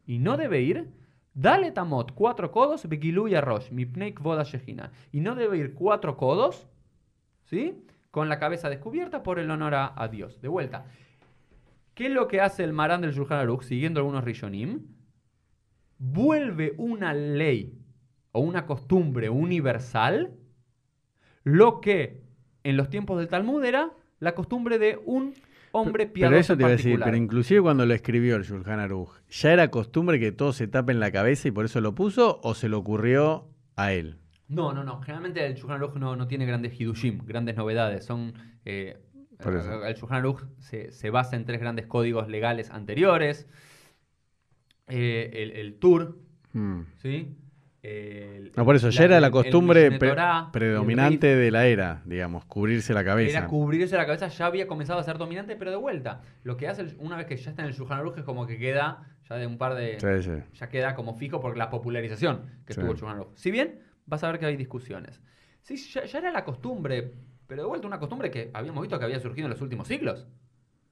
y 0.06 0.18
no 0.18 0.36
debe 0.36 0.60
ir. 0.60 0.90
Dale 1.32 1.70
tamot, 1.70 2.12
cuatro 2.12 2.50
codos, 2.50 2.86
Bekilu 2.86 3.28
y 3.28 3.34
Arrosh, 3.34 3.70
Mipnei 3.70 4.12
Kvoda 4.12 4.42
Shejina. 4.42 4.92
Y 5.12 5.20
no 5.20 5.34
debe 5.34 5.56
ir 5.56 5.72
cuatro 5.72 6.18
codos, 6.18 6.66
¿sí? 7.44 7.82
Con 8.16 8.31
la 8.31 8.38
cabeza 8.38 8.70
descubierta 8.70 9.22
por 9.22 9.38
el 9.38 9.50
honor 9.50 9.74
a, 9.74 9.92
a 9.94 10.09
Dios. 10.09 10.40
De 10.40 10.48
vuelta. 10.48 10.87
¿Qué 11.92 12.07
es 12.07 12.12
lo 12.12 12.29
que 12.29 12.40
hace 12.40 12.64
el 12.64 12.72
Marán 12.72 13.02
del 13.02 13.12
Shulchan 13.12 13.40
Aruch, 13.40 13.64
siguiendo 13.64 14.00
algunos 14.00 14.24
Rishonim? 14.24 14.87
Vuelve 15.98 16.72
una 16.79 17.12
ley 17.12 17.79
o 18.33 18.40
una 18.40 18.64
costumbre 18.64 19.29
universal 19.29 20.33
lo 21.44 21.83
que 21.83 22.22
en 22.64 22.79
los 22.79 22.88
tiempos 22.88 23.18
del 23.18 23.29
Talmud 23.29 23.62
era 23.62 23.90
la 24.18 24.35
costumbre 24.35 24.79
de 24.79 24.98
un 25.05 25.35
hombre 25.72 26.07
piadoso 26.07 26.31
Pero 26.31 26.40
eso 26.40 26.57
te 26.57 26.62
iba 26.62 26.68
a 26.68 26.72
decir, 26.72 26.98
pero 27.05 27.18
inclusive 27.18 27.61
cuando 27.61 27.85
lo 27.85 27.92
escribió 27.92 28.37
el 28.37 28.44
Shulchan 28.44 28.81
Aruch, 28.81 29.11
¿ya 29.29 29.52
era 29.52 29.70
costumbre 29.70 30.18
que 30.18 30.33
todo 30.33 30.55
se 30.55 30.68
tape 30.68 30.92
en 30.92 31.00
la 31.00 31.12
cabeza 31.12 31.48
y 31.48 31.50
por 31.50 31.66
eso 31.66 31.83
lo 31.83 31.94
puso 31.94 32.40
o 32.42 32.55
se 32.55 32.70
le 32.70 32.76
ocurrió 32.76 33.50
a 33.76 33.92
él? 33.92 34.20
No, 34.48 34.72
no, 34.72 34.85
no. 34.85 35.00
Generalmente 35.00 35.44
el 35.44 35.54
Shulchan 35.54 35.76
Aruch 35.76 35.94
no, 35.96 36.14
no 36.16 36.26
tiene 36.28 36.46
grandes 36.46 36.78
hidushim, 36.80 37.18
grandes 37.26 37.56
novedades. 37.56 38.04
Son 38.04 38.32
eh, 38.64 38.96
el 39.40 39.94
Shulchan 39.94 40.18
Aruch 40.18 40.42
se, 40.59 40.92
se 40.92 41.11
basa 41.11 41.37
en 41.37 41.44
tres 41.44 41.61
grandes 41.61 41.87
códigos 41.87 42.28
legales 42.28 42.70
anteriores. 42.70 43.48
Eh, 44.88 45.30
el, 45.35 45.50
el 45.52 45.74
Tur, 45.78 46.18
Hmm. 46.52 46.82
¿sí? 47.02 47.37
El- 47.82 48.50
No, 48.56 48.64
por 48.64 48.74
eso, 48.76 48.88
ya 48.90 49.04
era 49.04 49.20
la 49.20 49.30
costumbre 49.30 49.90
pre- 49.98 50.14
predominante 50.52 51.37
de 51.37 51.50
la 51.50 51.66
era, 51.66 52.02
digamos, 52.06 52.44
cubrirse 52.46 52.94
la 52.94 53.04
cabeza. 53.04 53.38
Era 53.38 53.46
cubrirse 53.46 53.94
la 53.96 54.06
cabeza, 54.06 54.28
ya 54.28 54.46
había 54.46 54.66
comenzado 54.66 54.98
a 54.98 55.02
ser 55.04 55.18
dominante, 55.18 55.54
pero 55.56 55.70
de 55.70 55.76
vuelta. 55.76 56.22
Lo 56.44 56.56
que 56.56 56.66
hace 56.68 56.82
el- 56.82 56.96
una 56.98 57.16
vez 57.16 57.26
que 57.26 57.37
ya 57.37 57.50
está 57.50 57.62
en 57.62 57.68
el 57.68 57.74
Shulchan 57.74 57.98
Aruch 57.98 58.16
es 58.18 58.24
como 58.24 58.46
que 58.46 58.59
queda 58.59 59.02
ya 59.28 59.37
de 59.37 59.46
un 59.46 59.59
par 59.59 59.74
de... 59.74 59.98
Sí, 60.00 60.22
sí. 60.30 60.42
ya 60.54 60.68
queda 60.68 60.94
como 60.94 61.14
fijo 61.14 61.40
por 61.40 61.56
la 61.59 61.68
popularización 61.68 62.42
que 62.64 62.72
Sí. 62.74 62.80
tuvo 62.80 62.92
el 62.92 62.96
Shulchan 62.96 63.16
Aruch. 63.18 63.35
Si 63.37 63.50
bien, 63.50 63.80
vas 64.06 64.24
a 64.24 64.30
ver 64.30 64.40
que 64.40 64.46
hay 64.46 64.56
discusiones. 64.56 65.20
Sí, 65.62 65.76
ya, 65.76 66.04
ya 66.04 66.18
era 66.18 66.30
la 66.32 66.44
costumbre, 66.44 67.12
pero 67.46 67.62
de 67.62 67.68
vuelta 67.68 67.86
una 67.86 67.98
costumbre 67.98 68.30
que 68.30 68.50
habíamos 68.54 68.82
visto 68.82 68.98
que 68.98 69.04
había 69.04 69.20
surgido 69.20 69.46
en 69.46 69.50
los 69.52 69.60
últimos 69.60 69.88
siglos. 69.88 70.26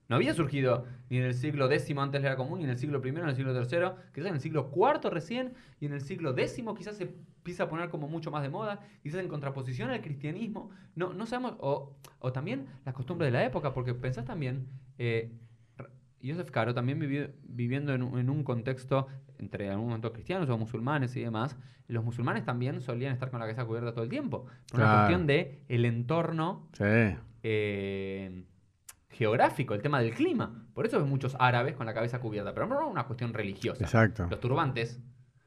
No 0.06 0.16
había 0.16 0.34
surgido 0.34 0.84
ni 1.08 1.16
en 1.16 1.24
el 1.24 1.34
siglo 1.34 1.70
X 1.70 1.96
antes 1.96 2.20
de 2.20 2.28
la 2.28 2.32
era 2.34 2.36
común, 2.36 2.58
ni 2.58 2.64
en 2.64 2.70
el 2.70 2.76
siglo 2.76 3.00
I, 3.02 3.12
ni 3.12 3.20
en 3.20 3.28
el 3.28 3.36
siglo 3.36 3.54
III, 3.54 4.02
quizás 4.12 4.28
en 4.28 4.34
el 4.34 4.40
siglo 4.40 4.70
IV 4.74 5.08
recién, 5.10 5.54
y 5.80 5.86
en 5.86 5.94
el 5.94 6.02
siglo 6.02 6.36
X 6.36 6.62
quizás 6.76 6.96
se 6.98 7.04
empieza 7.04 7.62
a 7.62 7.68
poner 7.70 7.88
como 7.88 8.06
mucho 8.06 8.30
más 8.30 8.42
de 8.42 8.50
moda, 8.50 8.80
quizás 9.02 9.20
en 9.20 9.28
contraposición 9.28 9.88
al 9.90 10.02
cristianismo. 10.02 10.70
No, 10.94 11.14
no 11.14 11.24
sabemos, 11.24 11.54
o, 11.58 11.96
o 12.18 12.32
también 12.32 12.66
las 12.84 12.94
costumbres 12.94 13.28
de 13.28 13.38
la 13.38 13.44
época, 13.46 13.72
porque 13.72 13.94
pensás 13.94 14.26
también, 14.26 14.66
eh, 14.98 15.32
Yosef 16.20 16.50
Caro 16.50 16.74
también 16.74 17.00
vivi- 17.00 17.30
viviendo 17.42 17.94
en 17.94 18.02
en 18.18 18.28
un 18.30 18.44
contexto 18.44 19.06
entre 19.38 19.70
algún 19.70 19.86
momento 19.88 20.12
cristianos 20.12 20.48
o 20.50 20.56
musulmanes 20.58 21.14
y 21.16 21.20
demás, 21.22 21.56
los 21.88 22.04
musulmanes 22.04 22.44
también 22.44 22.80
solían 22.80 23.12
estar 23.12 23.30
con 23.30 23.40
la 23.40 23.46
cabeza 23.46 23.64
cubierta 23.64 23.92
todo 23.92 24.04
el 24.04 24.10
tiempo. 24.10 24.46
Por 24.70 24.80
una 24.80 24.94
cuestión 24.96 25.26
de 25.26 25.62
el 25.68 25.84
entorno 25.84 26.68
Sí. 26.72 26.84
eh, 27.42 28.44
geográfico, 29.10 29.74
el 29.74 29.82
tema 29.82 30.00
del 30.00 30.12
clima. 30.14 30.66
Por 30.74 30.86
eso 30.86 30.98
ves 30.98 31.08
muchos 31.08 31.36
árabes 31.38 31.74
con 31.76 31.86
la 31.86 31.94
cabeza 31.94 32.18
cubierta, 32.20 32.52
pero 32.54 32.66
no 32.66 32.80
es 32.80 32.90
una 32.90 33.04
cuestión 33.04 33.32
religiosa. 33.32 33.84
Exacto. 33.84 34.26
Los 34.28 34.40
turbantes, 34.40 35.00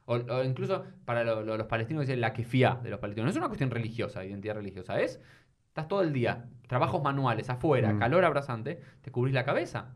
o, 0.06 0.16
o 0.16 0.44
incluso 0.44 0.86
para 1.06 1.24
lo- 1.24 1.44
lo- 1.44 1.58
los 1.58 1.68
palestinos 1.68 2.02
dicen 2.02 2.22
la 2.22 2.32
kefía 2.34 2.80
de 2.82 2.90
los 2.90 3.00
palestinos, 3.00 3.26
no 3.26 3.32
es 3.32 3.38
una 3.38 3.48
cuestión 3.48 3.72
religiosa, 3.72 4.24
identidad 4.24 4.56
religiosa, 4.56 5.02
es, 5.02 5.20
estás 5.68 5.88
todo 5.90 6.02
el 6.02 6.14
día, 6.14 6.46
trabajos 6.68 7.04
manuales, 7.04 7.50
afuera, 7.50 7.94
Mm. 7.94 8.00
calor 8.00 8.24
abrasante, 8.26 8.80
te 9.02 9.12
cubrís 9.12 9.34
la 9.34 9.44
cabeza. 9.44 9.96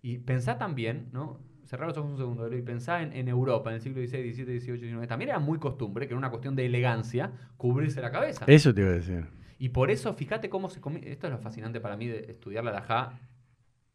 Y 0.00 0.18
pensá 0.18 0.56
también, 0.58 1.10
¿no? 1.12 1.38
Cerrar 1.72 1.88
los 1.88 1.96
ojos 1.96 2.10
un 2.10 2.16
segundo 2.18 2.54
y 2.54 2.60
pensá 2.60 3.00
en, 3.00 3.14
en 3.14 3.28
Europa, 3.28 3.70
en 3.70 3.76
el 3.76 3.80
siglo 3.80 4.02
XVI, 4.06 4.30
XVII, 4.34 4.60
XVIII, 4.60 4.78
XIX. 4.90 5.08
También 5.08 5.30
era 5.30 5.38
muy 5.38 5.58
costumbre, 5.58 6.06
que 6.06 6.12
era 6.12 6.18
una 6.18 6.28
cuestión 6.28 6.54
de 6.54 6.66
elegancia, 6.66 7.32
cubrirse 7.56 8.02
la 8.02 8.10
cabeza. 8.10 8.44
Eso 8.46 8.74
te 8.74 8.82
iba 8.82 8.90
a 8.90 8.92
decir. 8.92 9.24
Y 9.58 9.70
por 9.70 9.90
eso, 9.90 10.12
fíjate 10.12 10.50
cómo 10.50 10.68
se 10.68 10.82
comi- 10.82 11.02
Esto 11.02 11.28
es 11.28 11.32
lo 11.32 11.38
fascinante 11.38 11.80
para 11.80 11.96
mí 11.96 12.08
de 12.08 12.26
estudiar 12.28 12.62
la 12.62 12.72
Alajá 12.72 13.18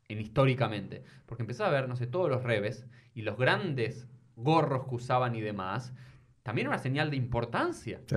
en 0.08 0.20
históricamente. 0.20 1.04
Porque 1.28 1.44
empecé 1.44 1.62
a 1.64 1.70
ver, 1.70 1.88
no 1.88 1.96
sé, 1.96 2.08
todos 2.08 2.32
los 2.32 2.42
rebes 2.44 2.88
y 3.14 3.22
los 3.22 3.38
grandes 3.38 4.08
gorros 4.36 4.88
que 4.88 4.96
usaban 4.96 5.36
y 5.36 5.42
demás. 5.42 5.94
También 6.42 6.68
una 6.70 6.80
señal 6.80 7.12
de 7.12 7.18
importancia 7.18 8.00
Sí. 8.08 8.16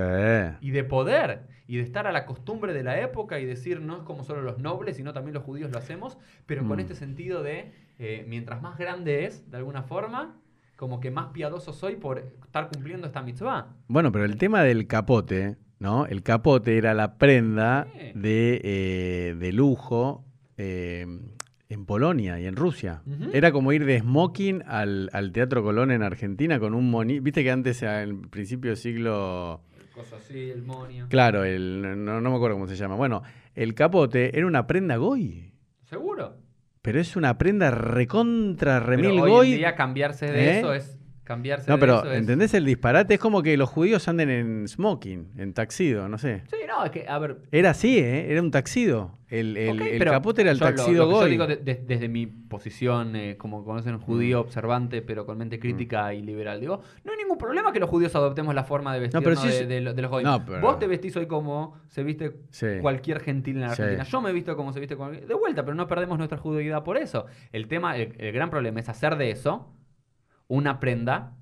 y 0.62 0.70
de 0.70 0.84
poder 0.84 1.48
y 1.66 1.76
de 1.76 1.82
estar 1.82 2.06
a 2.06 2.12
la 2.12 2.24
costumbre 2.24 2.72
de 2.72 2.82
la 2.82 2.98
época 2.98 3.40
y 3.40 3.44
decir 3.44 3.82
no 3.82 3.98
es 3.98 4.02
como 4.04 4.24
solo 4.24 4.40
los 4.40 4.58
nobles, 4.58 4.96
sino 4.96 5.12
también 5.12 5.34
los 5.34 5.42
judíos 5.44 5.70
lo 5.70 5.76
hacemos, 5.76 6.16
pero 6.46 6.66
con 6.66 6.78
Mm. 6.78 6.80
este 6.80 6.94
sentido 6.94 7.42
de 7.42 7.72
eh, 8.00 8.24
mientras 8.26 8.60
más 8.62 8.76
grande 8.78 9.26
es, 9.26 9.48
de 9.50 9.56
alguna 9.58 9.82
forma, 9.84 10.36
como 10.76 10.98
que 10.98 11.10
más 11.10 11.28
piadoso 11.28 11.72
soy 11.72 11.96
por 11.96 12.18
estar 12.18 12.68
cumpliendo 12.68 13.06
esta 13.06 13.22
mitzvah. 13.22 13.68
Bueno, 13.86 14.10
pero 14.10 14.24
el 14.24 14.36
tema 14.38 14.62
del 14.62 14.86
capote, 14.86 15.56
¿no? 15.78 16.06
El 16.06 16.22
capote 16.22 16.78
era 16.78 16.94
la 16.94 17.18
prenda 17.18 17.86
Sí. 17.92 18.12
de, 18.14 18.60
eh, 18.64 19.36
de 19.38 19.52
lujo 19.52 20.24
eh, 20.56 21.06
en 21.68 21.86
Polonia 21.86 22.40
y 22.40 22.46
en 22.46 22.56
Rusia. 22.56 23.02
Era 23.32 23.52
como 23.52 23.72
ir 23.72 23.84
de 23.84 24.00
smoking 24.00 24.62
al, 24.66 25.08
al 25.12 25.30
Teatro 25.32 25.62
Colón 25.62 25.90
en 25.92 26.02
Argentina 26.02 26.58
con 26.58 26.74
un 26.74 26.90
moni. 26.90 27.20
Viste 27.20 27.44
que 27.44 27.50
antes, 27.50 27.82
al 27.82 28.16
principio 28.28 28.70
del 28.70 28.76
siglo. 28.78 29.62
Cosa 29.94 30.16
así, 30.16 30.50
el 30.50 30.62
monio. 30.62 31.06
Claro, 31.10 31.44
el, 31.44 31.82
no, 32.04 32.20
no 32.20 32.30
me 32.30 32.36
acuerdo 32.36 32.56
cómo 32.56 32.66
se 32.66 32.74
llama. 32.76 32.94
Bueno, 32.96 33.22
el 33.54 33.74
capote 33.74 34.36
era 34.36 34.46
una 34.46 34.66
prenda 34.66 34.96
goy. 34.96 35.52
¿Seguro? 35.84 36.36
Pero 36.82 37.00
es 37.00 37.16
una 37.16 37.36
prenda 37.36 37.70
recontra 37.70 38.80
remil 38.80 39.20
hoy 39.20 39.30
goy. 39.30 39.52
en 39.52 39.58
día 39.58 39.74
cambiarse 39.74 40.26
de 40.30 40.44
¿Eh? 40.44 40.58
eso 40.58 40.72
es 40.74 40.99
cambiarse 41.24 41.68
No, 41.70 41.76
de 41.76 41.80
pero 41.80 41.98
eso 42.00 42.12
es- 42.12 42.18
¿entendés 42.18 42.54
el 42.54 42.64
disparate? 42.64 43.14
Es 43.14 43.20
como 43.20 43.42
que 43.42 43.56
los 43.56 43.68
judíos 43.68 44.08
anden 44.08 44.30
en 44.30 44.68
smoking, 44.68 45.28
en 45.36 45.52
taxido, 45.54 46.08
no 46.08 46.18
sé. 46.18 46.42
Sí, 46.50 46.56
no, 46.66 46.84
es 46.84 46.90
que, 46.90 47.06
a 47.08 47.18
ver. 47.18 47.38
Era 47.52 47.70
así, 47.70 47.98
¿eh? 47.98 48.30
Era 48.32 48.42
un 48.42 48.50
taxido. 48.50 49.18
El, 49.28 49.56
el- 49.56 49.80
capote 50.04 50.42
era 50.42 50.50
el 50.50 50.58
lo- 50.58 50.66
taxido 50.66 51.04
lo 51.06 51.20
yo 51.20 51.24
digo 51.26 51.46
de- 51.46 51.56
de- 51.58 51.76
desde 51.86 52.08
mi 52.08 52.26
posición, 52.26 53.14
eh, 53.14 53.36
como 53.38 53.64
conocen, 53.64 53.98
judío 54.00 54.38
Mm. 54.38 54.40
observante, 54.40 55.02
pero 55.02 55.24
con 55.24 55.38
mente 55.38 55.60
crítica 55.60 56.12
y 56.14 56.22
liberal. 56.22 56.58
Digo, 56.60 56.82
no 57.04 57.12
hay 57.12 57.18
ningún 57.18 57.38
problema 57.38 57.72
que 57.72 57.78
los 57.78 57.88
judíos 57.88 58.12
adoptemos 58.16 58.52
la 58.56 58.64
forma 58.64 58.92
de 58.92 58.98
sí 59.60 59.64
de, 59.66 59.78
es- 59.78 59.84
los 60.02 60.10
goy. 60.10 60.24
No, 60.24 60.44
pero- 60.44 60.60
Vos 60.60 60.80
te 60.80 60.88
vestís 60.88 61.14
hoy 61.16 61.26
como 61.26 61.76
se 61.86 62.02
viste 62.02 62.32
Sí. 62.50 62.66
cualquier 62.80 63.20
gentil 63.20 63.56
en 63.56 63.62
la 63.62 63.76
Sí. 63.76 63.82
Argentina. 63.82 64.02
Yo 64.04 64.20
me 64.20 64.30
he 64.30 64.32
visto 64.32 64.56
como 64.56 64.72
se 64.72 64.80
viste 64.80 64.96
cualquier... 64.96 65.28
De 65.28 65.34
vuelta, 65.34 65.64
pero 65.64 65.76
no 65.76 65.86
perdemos 65.86 66.18
nuestra 66.18 66.36
judeidad 66.38 66.82
por 66.82 66.96
eso. 66.96 67.26
El 67.52 67.68
tema, 67.68 67.96
el, 67.96 68.14
el 68.18 68.32
gran 68.32 68.50
problema 68.50 68.80
es 68.80 68.88
hacer 68.88 69.14
de 69.16 69.30
eso 69.30 69.68
una 70.50 70.80
prenda 70.80 71.32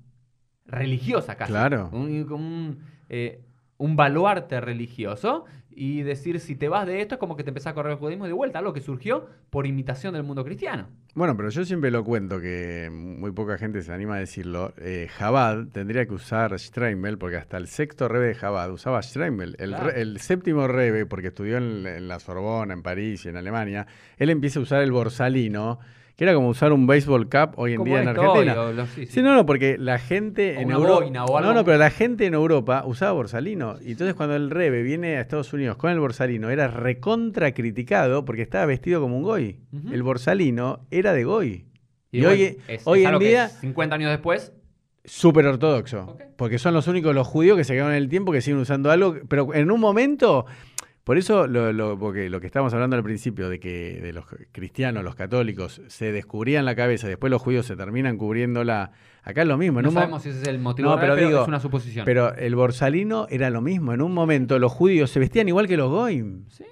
religiosa 0.65 1.35
casi. 1.35 1.51
Claro. 1.51 1.89
Un, 1.91 2.79
eh, 3.09 3.41
un 3.77 3.95
baluarte 3.95 4.61
religioso 4.61 5.45
y 5.71 6.01
decir 6.03 6.39
si 6.39 6.55
te 6.55 6.67
vas 6.67 6.85
de 6.85 7.01
esto 7.01 7.15
es 7.15 7.19
como 7.19 7.35
que 7.35 7.43
te 7.43 7.49
empezás 7.49 7.71
a 7.71 7.73
correr 7.73 7.93
el 7.93 7.97
judaísmo 7.97 8.25
de 8.27 8.33
vuelta, 8.33 8.59
algo 8.59 8.73
que 8.73 8.81
surgió 8.81 9.27
por 9.49 9.65
imitación 9.65 10.13
del 10.13 10.23
mundo 10.23 10.43
cristiano. 10.43 10.89
Bueno, 11.15 11.35
pero 11.37 11.49
yo 11.49 11.65
siempre 11.65 11.89
lo 11.89 12.03
cuento, 12.03 12.39
que 12.39 12.89
muy 12.91 13.31
poca 13.31 13.57
gente 13.57 13.81
se 13.81 13.91
anima 13.91 14.15
a 14.15 14.19
decirlo. 14.19 14.73
Eh, 14.77 15.07
Jabad 15.09 15.67
tendría 15.71 16.05
que 16.05 16.13
usar 16.13 16.57
Streimel, 16.59 17.17
porque 17.17 17.37
hasta 17.37 17.57
el 17.57 17.67
sexto 17.67 18.07
rebe 18.07 18.27
de 18.27 18.35
Jabad 18.35 18.71
usaba 18.71 19.01
Streimel. 19.01 19.55
El, 19.57 19.69
Claro. 19.69 19.87
re- 19.89 20.01
el 20.01 20.19
séptimo 20.19 20.67
rebe, 20.67 21.05
porque 21.05 21.27
estudió 21.29 21.57
en, 21.57 21.87
en 21.87 22.07
la 22.07 22.19
Sorbona, 22.19 22.73
en 22.73 22.83
París 22.83 23.25
y 23.25 23.29
en 23.29 23.37
Alemania, 23.37 23.87
él 24.17 24.29
empieza 24.29 24.59
a 24.59 24.63
usar 24.63 24.81
el 24.83 24.91
borsalino, 24.91 25.79
que 26.19 26.25
era 26.25 26.33
como 26.33 26.49
usar 26.49 26.73
un 26.73 26.85
baseball 26.85 27.29
cap 27.29 27.53
hoy 27.55 27.75
en 27.75 27.83
día 27.85 28.01
en 28.01 28.07
Argentina. 28.09 28.53
lo- 28.73 28.85
sí, 28.87 29.05
sí. 29.05 29.11
Sí, 29.13 29.21
no, 29.21 29.33
no, 29.33 29.45
porque 29.45 29.77
la 29.77 29.99
gente 29.99 30.57
O 30.57 30.59
en 30.59 30.69
Europa. 30.71 31.05
No, 31.41 31.53
no, 31.53 31.63
pero 31.63 31.77
la 31.77 31.89
gente 31.91 32.25
en 32.25 32.33
Europa 32.33 32.83
usaba 32.85 33.13
borsalino. 33.13 33.77
Y 33.81 33.91
entonces 33.93 34.15
cuando 34.15 34.35
el 34.35 34.49
Rebe 34.49 34.83
viene 34.83 35.15
a 35.15 35.21
Estados 35.21 35.53
Unidos 35.53 35.77
con 35.77 35.91
el 35.91 35.99
borsalino, 36.01 36.49
era 36.49 36.67
recontra 36.67 37.53
criticado 37.53 38.25
porque 38.25 38.41
estaba 38.41 38.65
vestido 38.65 38.99
como 38.99 39.15
un 39.15 39.23
goy. 39.23 39.61
El 39.93 40.03
borsalino 40.03 40.81
era 40.91 41.13
de 41.13 41.23
goy. 41.23 41.65
Y, 42.11 42.19
bueno, 42.19 42.33
hoy, 42.33 42.57
es- 42.67 42.81
hoy 42.85 42.99
es 42.99 43.03
en 43.03 43.07
algo 43.07 43.19
que 43.21 43.27
día, 43.29 43.47
50 43.47 43.95
años 43.95 44.09
después, 44.11 44.51
súper 45.05 45.45
ortodoxo. 45.45 46.17
Porque 46.35 46.59
son 46.59 46.73
los 46.73 46.87
únicos 46.89 47.15
los 47.15 47.27
judíos 47.27 47.55
que 47.57 47.63
se 47.63 47.73
quedaron 47.73 47.93
en 47.93 47.97
el 47.97 48.09
tiempo 48.09 48.33
que 48.33 48.41
siguen 48.41 48.59
usando 48.59 48.91
algo. 48.91 49.15
Pero 49.29 49.53
en 49.53 49.71
un 49.71 49.79
momento. 49.79 50.45
Por 51.09 51.17
eso 51.17 51.47
lo, 51.47 51.73
lo- 51.73 51.97
porque 51.97 52.29
lo 52.29 52.39
que 52.39 52.45
estábamos 52.45 52.71
hablando 52.75 52.95
al 52.95 53.01
principio, 53.01 53.49
de 53.49 53.59
que 53.59 53.99
de 53.99 54.13
los 54.13 54.25
cristianos, 54.51 55.03
los 55.03 55.15
católicos, 55.15 55.81
se 55.87 56.11
descubrían 56.11 56.65
la 56.65 56.75
cabeza, 56.75 57.07
después 57.07 57.31
los 57.31 57.41
judíos 57.41 57.65
se 57.65 57.75
terminan 57.75 58.15
cubriéndola. 58.15 58.91
Acá 59.23 59.41
es 59.41 59.47
lo 59.47 59.57
mismo. 59.57 59.79
en 59.79 59.85
no 59.85 59.89
un 59.89 59.95
sabemos 59.95 60.21
si 60.21 60.29
ese 60.29 60.43
es 60.43 60.47
el 60.47 60.59
motivo 60.59 60.87
No, 60.89 60.97
real, 60.97 61.07
pero 61.07 61.15
pero, 61.15 61.27
digo, 61.29 61.41
es 61.41 61.47
una 61.47 61.59
suposición. 61.59 62.05
Pero 62.05 62.35
el 62.35 62.53
borsalino 62.53 63.25
era 63.31 63.49
lo 63.49 63.59
mismo. 63.59 63.91
En 63.91 64.03
un 64.03 64.13
momento 64.13 64.59
los 64.59 64.71
judíos 64.71 65.09
se 65.09 65.19
vestían 65.19 65.47
igual 65.47 65.67
que 65.67 65.77
los 65.77 65.89
goyim. 65.89 66.45
Sí. 66.49 66.63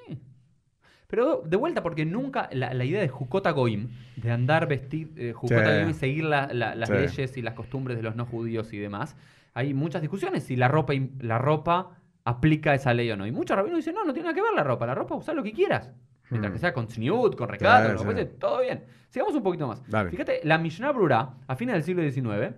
Pero 1.08 1.42
de 1.44 1.58
vuelta, 1.58 1.82
porque 1.82 2.06
nunca 2.06 2.48
la, 2.52 2.76
la 2.76 2.86
idea 2.86 3.02
de 3.02 3.08
Jukota 3.08 3.50
Goim, 3.50 3.90
de 4.18 4.30
andar 4.30 4.68
vestir, 4.68 5.14
eh, 5.16 5.34
Jukota 5.34 5.66
Sí. 5.66 5.78
Goim 5.80 5.90
y 5.90 5.94
seguir 5.96 6.24
la- 6.26 6.54
la- 6.54 6.76
las 6.76 6.90
Sí. 6.90 6.94
leyes 6.96 7.38
y 7.38 7.42
las 7.42 7.56
costumbres 7.56 7.98
de 7.98 8.04
los 8.04 8.16
no 8.16 8.28
judíos 8.28 8.72
y 8.72 8.78
demás, 8.78 9.18
hay 9.56 9.74
muchas 9.74 10.02
discusiones 10.04 10.44
si 10.44 10.56
la 10.58 10.68
ropa, 10.68 10.94
la 11.22 11.40
ropa 11.40 11.98
aplica 12.28 12.74
esa 12.74 12.94
ley 12.94 13.10
o 13.12 13.16
no. 13.16 13.26
Y 13.26 13.32
muchos 13.32 13.56
rabinos 13.56 13.78
dicen, 13.78 13.96
no, 13.96 14.04
no 14.04 14.12
tiene 14.14 14.26
nada 14.28 14.36
que 14.36 14.42
ver 14.42 14.54
la 14.54 14.64
ropa, 14.64 14.86
la 14.86 14.94
ropa 14.96 15.16
usa 15.16 15.34
lo 15.34 15.44
que 15.44 15.54
quieras. 15.54 15.94
Mientras 16.30 16.52
Hmm. 16.52 16.54
que 16.56 16.60
sea 16.60 16.74
con 16.74 16.88
tzniut, 16.88 17.36
con 17.38 17.48
recato, 17.48 17.96
Claro, 18.04 18.28
todo 18.38 18.60
bien. 18.62 18.84
Sigamos 19.10 19.34
un 19.34 19.44
poquito 19.44 19.66
más. 19.66 19.82
Dale. 19.90 20.10
Fíjate, 20.10 20.42
la 20.44 20.58
Mishnah 20.58 20.92
Brura, 20.92 21.36
a 21.48 21.56
fines 21.56 21.74
del 21.76 21.84
siglo 21.84 22.04
XIX, 22.04 22.54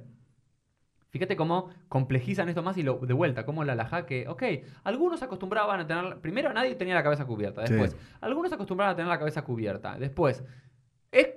Fíjate 1.12 1.36
cómo 1.36 1.70
complejizan 1.88 2.50
esto 2.50 2.62
más 2.62 2.78
y 2.78 2.84
lo 2.84 3.00
de 3.00 3.14
vuelta, 3.16 3.44
como 3.44 3.64
la 3.64 3.74
alajá 3.74 4.06
que, 4.06 4.28
ok, 4.28 4.44
algunos 4.84 5.24
acostumbraban 5.24 5.80
a 5.80 5.88
tener, 5.88 6.18
primero 6.20 6.54
nadie 6.54 6.76
tenía 6.76 6.94
la 6.94 7.02
cabeza 7.02 7.26
cubierta, 7.26 7.66
Sí. 7.66 7.74
después, 7.74 7.98
algunos 8.22 8.54
acostumbraban 8.54 8.94
a 8.94 8.96
tener 8.96 9.10
la 9.10 9.18
cabeza 9.18 9.42
cubierta, 9.44 9.98
después, 9.98 10.44
es 11.12 11.30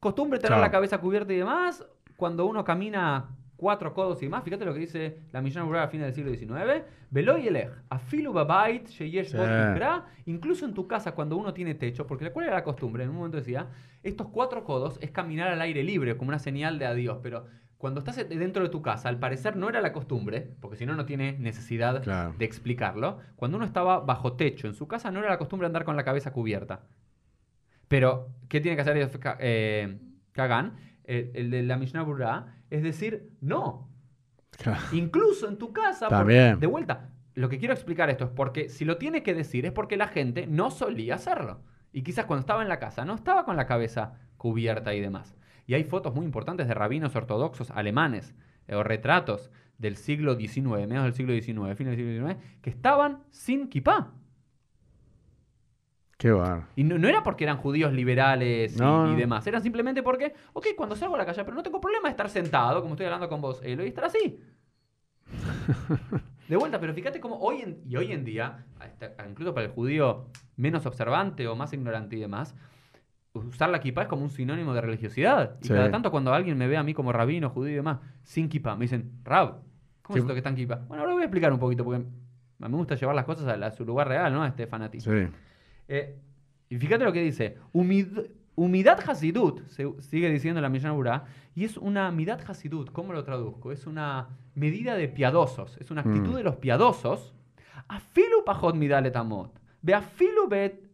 costumbre 0.00 0.38
tener 0.38 0.58
la 0.58 0.70
cabeza 0.70 0.98
cubierta 0.98 1.32
y 1.32 1.36
demás 1.38 1.82
cuando 2.18 2.44
uno 2.44 2.62
camina 2.62 3.30
cuatro 3.56 3.94
codos 3.94 4.22
y 4.22 4.28
más, 4.28 4.44
fíjate 4.44 4.64
lo 4.64 4.74
que 4.74 4.80
dice 4.80 5.18
la 5.32 5.40
Mishnah 5.40 5.62
Brura 5.64 5.84
a 5.84 5.88
fines 5.88 6.06
del 6.06 6.14
siglo 6.14 6.34
XIX, 6.56 6.84
Velo 7.10 7.38
yelech, 7.38 7.70
afilu 7.88 8.32
babait, 8.32 8.86
sheyesh 8.88 9.34
incluso 10.26 10.66
en 10.66 10.74
tu 10.74 10.86
casa 10.86 11.12
cuando 11.12 11.36
uno 11.36 11.54
tiene 11.54 11.74
techo, 11.74 12.06
porque 12.06 12.30
cuál 12.30 12.46
era 12.46 12.56
la 12.56 12.64
costumbre, 12.64 13.04
en 13.04 13.10
un 13.10 13.16
momento 13.16 13.38
decía, 13.38 13.68
estos 14.02 14.28
cuatro 14.28 14.64
codos 14.64 14.98
es 15.00 15.10
caminar 15.10 15.48
al 15.48 15.60
aire 15.62 15.82
libre, 15.82 16.16
como 16.16 16.28
una 16.28 16.38
señal 16.38 16.78
de 16.78 16.86
adiós, 16.86 17.18
pero 17.22 17.46
cuando 17.78 18.00
estás 18.00 18.16
dentro 18.28 18.62
de 18.62 18.68
tu 18.70 18.80
casa, 18.82 19.08
al 19.08 19.18
parecer 19.18 19.54
no 19.56 19.68
era 19.68 19.80
la 19.80 19.92
costumbre, 19.92 20.50
porque 20.60 20.76
si 20.76 20.86
no, 20.86 20.94
no 20.94 21.04
tiene 21.04 21.36
necesidad 21.38 22.02
Claro. 22.02 22.34
de 22.38 22.44
explicarlo. 22.44 23.18
Cuando 23.36 23.58
uno 23.58 23.66
estaba 23.66 24.00
bajo 24.00 24.32
techo 24.32 24.66
en 24.66 24.74
su 24.74 24.88
casa, 24.88 25.10
no 25.10 25.20
era 25.20 25.28
la 25.28 25.38
costumbre 25.38 25.66
andar 25.66 25.84
con 25.84 25.94
la 25.94 26.02
cabeza 26.04 26.32
cubierta. 26.32 26.86
Pero, 27.88 28.30
¿qué 28.48 28.60
tiene 28.60 28.76
que 28.76 28.82
hacer 28.82 29.10
eh, 29.40 29.98
Kagan? 30.32 30.76
El, 31.04 31.30
el 31.34 31.50
de 31.50 31.62
la 31.62 31.76
Mishnah 31.76 32.02
Brura 32.02 32.55
es 32.70 32.82
decir, 32.82 33.30
no. 33.40 33.88
Incluso 34.92 35.48
en 35.48 35.58
tu 35.58 35.72
casa, 35.72 36.08
porque- 36.08 36.56
de 36.60 36.66
vuelta, 36.66 37.10
lo 37.34 37.48
que 37.48 37.58
quiero 37.58 37.74
explicar 37.74 38.08
esto 38.10 38.24
es 38.24 38.30
porque 38.30 38.68
si 38.68 38.84
lo 38.84 38.96
tiene 38.96 39.22
que 39.22 39.34
decir 39.34 39.66
es 39.66 39.72
porque 39.72 39.96
la 39.96 40.08
gente 40.08 40.46
no 40.46 40.70
solía 40.70 41.16
hacerlo. 41.16 41.60
Y 41.92 42.02
quizás 42.02 42.24
cuando 42.24 42.40
estaba 42.40 42.62
en 42.62 42.68
la 42.68 42.78
casa 42.78 43.04
no 43.04 43.14
estaba 43.14 43.44
con 43.44 43.56
la 43.56 43.66
cabeza 43.66 44.14
cubierta 44.36 44.94
y 44.94 45.00
demás. 45.00 45.36
Y 45.66 45.74
hay 45.74 45.84
fotos 45.84 46.14
muy 46.14 46.24
importantes 46.24 46.68
de 46.68 46.74
rabinos 46.74 47.14
ortodoxos 47.16 47.70
alemanes 47.70 48.34
eh, 48.68 48.74
o 48.74 48.82
retratos 48.82 49.50
del 49.78 49.96
siglo 49.96 50.36
XIX, 50.36 50.86
mediados 50.86 51.04
del 51.04 51.12
siglo 51.14 51.34
XIX, 51.34 51.76
fines 51.76 51.96
del 51.96 52.06
siglo 52.06 52.28
XIX, 52.28 52.40
que 52.62 52.70
estaban 52.70 53.22
sin 53.30 53.68
kipá. 53.68 54.12
Qué 56.18 56.30
bar. 56.30 56.68
Y 56.76 56.84
no, 56.84 56.96
no 56.98 57.08
era 57.08 57.22
porque 57.22 57.44
eran 57.44 57.58
judíos 57.58 57.92
liberales 57.92 58.74
y, 58.76 58.80
No. 58.80 59.12
y 59.12 59.16
demás, 59.16 59.46
eran 59.46 59.62
simplemente 59.62 60.02
porque, 60.02 60.32
ok, 60.54 60.68
cuando 60.76 60.96
salgo 60.96 61.14
a 61.14 61.18
la 61.18 61.26
calle, 61.26 61.44
pero 61.44 61.54
no 61.54 61.62
tengo 61.62 61.80
problema 61.80 62.08
de 62.08 62.12
estar 62.12 62.28
sentado, 62.30 62.80
como 62.80 62.94
estoy 62.94 63.06
hablando 63.06 63.28
con 63.28 63.40
vos, 63.42 63.60
Elo, 63.62 63.84
y 63.84 63.88
estar 63.88 64.04
así. 64.04 64.40
De 66.48 66.56
vuelta, 66.56 66.78
pero 66.80 66.94
fíjate 66.94 67.18
cómo 67.20 67.38
hoy 67.40 67.60
en, 67.62 67.80
y 67.88 67.96
hoy 67.96 68.12
en 68.12 68.24
día, 68.24 68.64
hasta- 68.78 69.14
incluso 69.28 69.52
para 69.52 69.66
el 69.66 69.72
judío 69.72 70.26
menos 70.56 70.86
observante 70.86 71.46
o 71.48 71.56
más 71.56 71.72
ignorante 71.72 72.16
y 72.16 72.20
demás, 72.20 72.54
usar 73.34 73.68
la 73.68 73.80
kippah 73.80 74.02
es 74.02 74.08
como 74.08 74.22
un 74.22 74.30
sinónimo 74.30 74.72
de 74.72 74.80
religiosidad. 74.80 75.56
Y 75.60 75.66
Sí. 75.66 75.72
cada 75.74 75.90
tanto 75.90 76.10
cuando 76.10 76.32
alguien 76.32 76.56
me 76.56 76.68
ve 76.68 76.76
a 76.76 76.82
mí 76.82 76.94
como 76.94 77.12
rabino, 77.12 77.50
judío 77.50 77.72
y 77.72 77.76
demás, 77.76 77.98
sin 78.22 78.48
kippah, 78.48 78.76
me 78.76 78.84
dicen, 78.84 79.12
Rab, 79.24 79.58
¿cómo 80.02 80.14
Sí. 80.14 80.18
es 80.18 80.24
esto 80.24 80.32
que 80.34 80.38
está 80.38 80.50
en 80.50 80.56
kippah? 80.56 80.76
Bueno, 80.86 81.02
ahora 81.02 81.14
voy 81.14 81.22
a 81.22 81.26
explicar 81.26 81.52
un 81.52 81.58
poquito 81.58 81.84
porque 81.84 82.04
me 82.58 82.68
gusta 82.68 82.94
llevar 82.94 83.16
las 83.16 83.24
cosas 83.24 83.48
a, 83.48 83.56
la- 83.56 83.66
a 83.66 83.70
su 83.72 83.84
lugar 83.84 84.06
real, 84.08 84.32
¿no? 84.32 84.42
A 84.44 84.46
este 84.48 84.66
fanatismo. 84.68 85.12
Sí. 85.12 85.26
Eh, 85.88 86.16
y 86.68 86.76
fíjate 86.76 87.04
lo 87.04 87.12
que 87.12 87.22
dice. 87.22 87.56
Humid- 87.72 88.30
humidad 88.56 88.98
Hasidut, 89.06 89.66
se- 89.68 89.92
sigue 90.00 90.30
diciendo 90.30 90.60
la 90.60 90.68
Mishnah 90.68 90.90
Berurah, 90.92 91.24
y 91.54 91.64
es 91.64 91.76
una 91.76 92.10
midad 92.10 92.40
Hasidut, 92.46 92.90
¿cómo 92.90 93.12
lo 93.12 93.22
traduzco? 93.24 93.70
Es 93.72 93.86
una 93.86 94.28
medida 94.54 94.94
de 94.96 95.08
piadosos, 95.08 95.76
es 95.78 95.90
una 95.90 96.00
actitud 96.02 96.32
Mm. 96.32 96.36
de 96.36 96.42
los 96.42 96.56
piadosos. 96.56 97.34
Afilu 97.88 98.44
pajot 98.44 98.74
midale 98.74 99.10
tamot, 99.10 99.58
beafilu 99.82 100.48
bet 100.48 100.86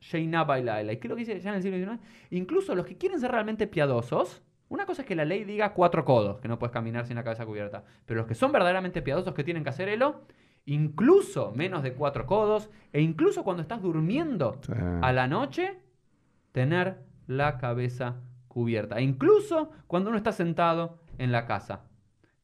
sheina 0.00 0.44
bailaila. 0.44 0.92
¿Y 0.92 0.96
qué 0.98 1.06
es 1.06 1.10
lo 1.10 1.16
que 1.16 1.20
dice 1.24 1.40
ya 1.40 1.50
en 1.50 1.56
el 1.56 1.62
siglo 1.62 1.78
XIX? 1.78 2.00
Incluso 2.30 2.74
los 2.74 2.84
que 2.84 2.98
quieren 2.98 3.18
ser 3.18 3.30
realmente 3.30 3.66
piadosos, 3.66 4.42
una 4.68 4.84
cosa 4.84 5.02
es 5.02 5.08
que 5.08 5.14
la 5.14 5.24
ley 5.24 5.44
diga 5.44 5.72
cuatro 5.72 6.04
codos, 6.04 6.40
que 6.40 6.48
no 6.48 6.58
puedes 6.58 6.72
caminar 6.72 7.06
sin 7.06 7.16
la 7.16 7.24
cabeza 7.24 7.46
cubierta, 7.46 7.84
pero 8.04 8.18
los 8.18 8.26
que 8.26 8.34
son 8.34 8.52
verdaderamente 8.52 9.00
piadosos 9.02 9.32
que 9.34 9.44
tienen 9.44 9.62
que 9.62 9.70
hacer 9.70 9.88
elo, 9.88 10.22
incluso 10.66 11.52
menos 11.54 11.82
de 11.82 11.92
cuatro 11.94 12.26
codos, 12.26 12.70
e 12.92 13.00
incluso 13.00 13.44
cuando 13.44 13.62
estás 13.62 13.82
durmiendo 13.82 14.60
Sí. 14.64 14.72
a 15.02 15.12
la 15.12 15.26
noche, 15.28 15.78
tener 16.52 16.98
la 17.26 17.58
cabeza 17.58 18.16
cubierta. 18.48 18.98
E 18.98 19.02
incluso 19.02 19.70
cuando 19.86 20.10
uno 20.10 20.16
está 20.16 20.32
sentado 20.32 20.98
en 21.18 21.32
la 21.32 21.46
casa. 21.46 21.82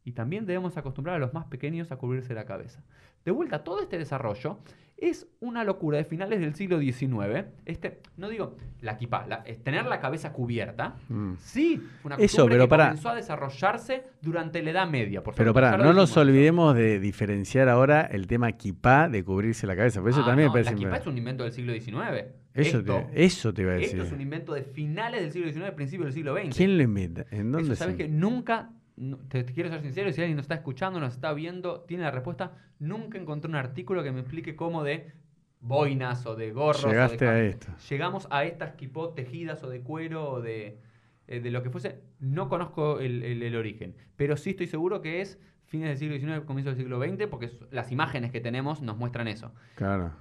Y 0.04 0.12
también 0.12 0.46
debemos 0.46 0.76
acostumbrar 0.76 1.16
a 1.16 1.18
los 1.18 1.34
más 1.34 1.44
pequeños 1.46 1.92
a 1.92 1.96
cubrirse 1.96 2.34
la 2.34 2.46
cabeza. 2.46 2.82
De 3.24 3.30
vuelta, 3.30 3.62
todo 3.64 3.80
este 3.82 3.98
desarrollo 3.98 4.58
es 5.00 5.26
una 5.40 5.64
locura 5.64 5.98
de 5.98 6.04
finales 6.04 6.40
del 6.40 6.54
siglo 6.54 6.78
XIX. 6.78 7.46
Este, 7.64 8.00
no 8.16 8.28
digo 8.28 8.56
la 8.80 8.92
equipa, 8.92 9.26
es 9.44 9.62
tener 9.62 9.86
la 9.86 10.00
cabeza 10.00 10.32
cubierta. 10.32 10.96
Mm. 11.08 11.34
Sí, 11.38 11.82
una 12.04 12.16
Eso, 12.16 12.22
costumbre 12.36 12.54
pero 12.54 12.64
que 12.64 12.68
pará. 12.68 12.84
comenzó 12.88 13.08
a 13.10 13.14
desarrollarse 13.14 14.04
durante 14.22 14.62
la 14.62 14.70
Edad 14.70 14.88
Media. 14.88 15.22
Por 15.22 15.34
Pero 15.34 15.52
lo 15.52 15.78
no 15.78 15.92
nos 15.92 16.10
eso. 16.10 16.20
olvidemos 16.20 16.74
de 16.74 17.00
diferenciar 17.00 17.68
ahora 17.68 18.02
el 18.02 18.26
tema 18.26 18.52
kipá 18.52 19.08
de 19.08 19.24
cubrirse 19.24 19.66
la 19.66 19.76
cabeza. 19.76 20.00
Por 20.00 20.10
eso 20.10 20.20
Ah, 20.22 20.26
también 20.26 20.48
no, 20.48 20.54
me 20.54 20.62
parece. 20.64 20.86
La 20.86 20.96
es 20.96 21.06
un 21.06 21.18
invento 21.18 21.44
del 21.44 21.52
siglo 21.52 21.72
XIX. 21.72 22.26
eso, 22.54 22.78
Esto- 22.78 23.06
te, 23.12 23.24
eso 23.24 23.54
te 23.54 23.62
iba 23.62 23.72
a 23.72 23.74
decir. 23.74 23.90
Esto 23.90 24.02
es 24.04 24.12
un 24.12 24.20
invento 24.20 24.52
de 24.54 24.62
finales 24.62 25.20
del 25.22 25.32
siglo 25.32 25.48
XIX, 25.52 25.72
principios 25.72 26.06
del 26.06 26.14
siglo 26.14 26.34
XX. 26.36 26.56
¿Quién 26.56 26.76
lo 26.76 26.82
inventa? 26.82 27.26
¿En 27.30 27.52
dónde 27.52 27.72
Eso, 27.72 27.76
sabes 27.76 27.96
que 27.96 28.08
nunca, 28.08 28.70
no- 29.00 29.16
te, 29.28 29.42
te 29.44 29.52
quiero 29.52 29.68
ser 29.70 29.80
sincero, 29.82 30.12
si 30.12 30.20
alguien 30.20 30.36
nos 30.36 30.44
está 30.44 30.54
escuchando, 30.54 31.00
nos 31.00 31.14
está 31.14 31.32
viendo, 31.32 31.80
tiene 31.80 32.04
la 32.04 32.10
respuesta, 32.10 32.52
nunca 32.78 33.18
encontré 33.18 33.48
un 33.48 33.56
artículo 33.56 34.02
que 34.02 34.12
me 34.12 34.20
explique 34.20 34.54
cómo 34.56 34.82
de 34.84 35.12
boinas 35.60 36.24
o 36.26 36.36
de 36.36 36.52
gorros. 36.52 36.84
o 36.84 36.88
de 36.88 36.94
Llegaste 36.94 37.26
a 37.28 37.40
esto. 37.42 37.66
Llegamos 37.88 38.28
a 38.30 38.44
estas 38.44 38.74
kipot 38.74 39.14
tejidas 39.14 39.62
o 39.62 39.68
de 39.68 39.80
cuero 39.80 40.30
o 40.30 40.40
de, 40.40 40.78
eh, 41.26 41.40
de 41.40 41.50
lo 41.50 41.62
que 41.62 41.70
fuese. 41.70 42.00
No 42.18 42.48
conozco 42.48 43.00
el, 43.00 43.22
el- 43.22 43.42
el 43.42 43.56
origen, 43.56 43.94
pero 44.16 44.36
sí 44.36 44.50
estoy 44.50 44.66
seguro 44.68 45.00
que 45.02 45.20
es 45.20 45.38
fines 45.66 45.88
del 45.88 45.98
siglo 45.98 46.16
XIX, 46.18 46.44
comienzo 46.46 46.70
del 46.70 46.78
siglo 46.78 46.98
XX, 47.00 47.26
porque 47.28 47.50
las 47.70 47.92
imágenes 47.92 48.30
que 48.32 48.40
tenemos 48.40 48.82
nos 48.82 48.96
muestran 48.96 49.28
eso. 49.28 49.52
Claro. 49.76 50.12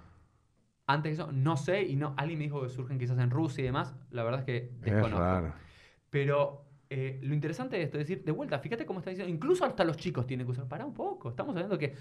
Antes 0.86 1.18
de 1.18 1.24
eso, 1.24 1.32
no 1.32 1.56
sé, 1.58 1.84
y 1.84 1.96
no, 1.96 2.14
alguien 2.18 2.40
me 2.40 2.46
dijo 2.46 2.62
que 2.64 2.70
surgen 2.70 2.98
quizás 3.00 3.18
en 3.20 3.30
Rusia 3.30 3.62
y 3.62 3.66
demás. 3.66 3.96
La 4.12 4.24
verdad 4.24 4.40
es 4.42 4.46
que 4.46 4.58
Es 4.58 4.82
desconozco. 4.82 5.20
raro. 5.20 5.54
Pero 6.10 6.66
eh, 6.90 7.20
lo 7.22 7.34
interesante 7.34 7.78
de 7.78 7.84
esto 7.84 7.98
es 8.00 8.08
decir, 8.08 8.24
de 8.24 8.32
vuelta, 8.32 8.58
fíjate 8.60 8.86
cómo 8.86 9.00
está 9.00 9.12
diciendo, 9.12 9.32
incluso 9.34 9.64
hasta 9.66 9.84
los 9.84 9.98
chicos 9.98 10.26
tienen 10.26 10.46
que 10.48 10.52
usar. 10.54 10.68
Pará 10.68 10.86
un 10.86 10.94
poco, 10.94 11.30
estamos 11.30 11.56
hablando 11.56 11.78
que. 11.78 11.96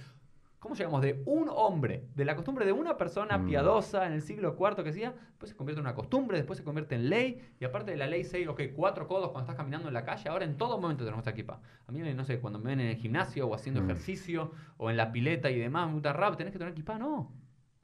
¿Cómo 0.60 0.74
llegamos 0.74 1.00
de 1.02 1.22
un 1.26 1.48
hombre, 1.54 2.06
de 2.16 2.24
la 2.24 2.34
costumbre 2.34 2.66
de 2.66 2.72
una 2.72 2.96
persona 2.96 3.38
Mm. 3.38 3.46
piadosa 3.46 4.06
en 4.08 4.12
el 4.14 4.22
siglo 4.22 4.56
IV 4.58 4.82
que 4.82 4.88
hacía, 4.90 5.12
después 5.28 5.50
se 5.50 5.56
convierte 5.56 5.78
en 5.78 5.86
una 5.86 5.94
costumbre, 5.94 6.36
después 6.36 6.56
se 6.58 6.64
convierte 6.64 6.96
en 6.96 7.08
ley, 7.08 7.40
y 7.60 7.64
aparte 7.64 7.92
de 7.92 7.96
la 7.96 8.08
ley 8.08 8.24
6, 8.24 8.48
ok, 8.48 8.62
cuatro 8.74 9.06
codos 9.06 9.30
cuando 9.30 9.42
estás 9.42 9.54
caminando 9.54 9.86
en 9.86 9.94
la 9.94 10.04
calle, 10.04 10.28
ahora 10.28 10.44
en 10.44 10.56
todo 10.56 10.80
momento 10.80 11.04
tenemos 11.04 11.20
esta 11.20 11.30
equipa. 11.30 11.60
A 11.86 11.92
mí, 11.92 12.00
no 12.12 12.24
sé, 12.24 12.40
cuando 12.40 12.58
me 12.58 12.70
ven 12.70 12.80
en 12.80 12.88
el 12.88 12.96
gimnasio 12.96 13.46
o 13.46 13.54
haciendo 13.54 13.80
Mm. 13.82 13.84
ejercicio 13.90 14.50
o 14.78 14.90
en 14.90 14.96
la 14.96 15.12
pileta 15.12 15.48
y 15.48 15.60
demás, 15.60 15.86
me 15.86 15.92
gusta 15.92 16.12
rap, 16.12 16.36
tenés 16.36 16.52
que 16.52 16.58
tener 16.58 16.72
equipa, 16.72 16.98
no. 16.98 17.30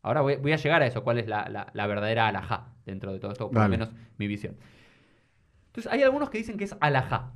Ahora 0.03 0.23
voy, 0.23 0.35
voy 0.37 0.53
a 0.53 0.57
llegar 0.57 0.83
a 0.83 0.87
eso, 0.87 1.05
cuál 1.05 1.19
es 1.19 1.29
la, 1.29 1.49
la- 1.49 1.71
la 1.75 1.87
verdadera 1.87 2.27
alajá 2.27 2.73
dentro 2.85 3.12
de 3.12 3.21
todo 3.21 3.31
esto, 3.31 3.51
por 3.53 3.62
lo 3.62 3.69
menos 3.69 3.93
mi 4.19 4.27
visión. 4.27 4.57
Entonces, 5.75 5.91
hay 5.93 6.03
algunos 6.03 6.31
que 6.31 6.39
dicen 6.39 6.57
que 6.57 6.65
es 6.65 6.77
alajá. 6.81 7.33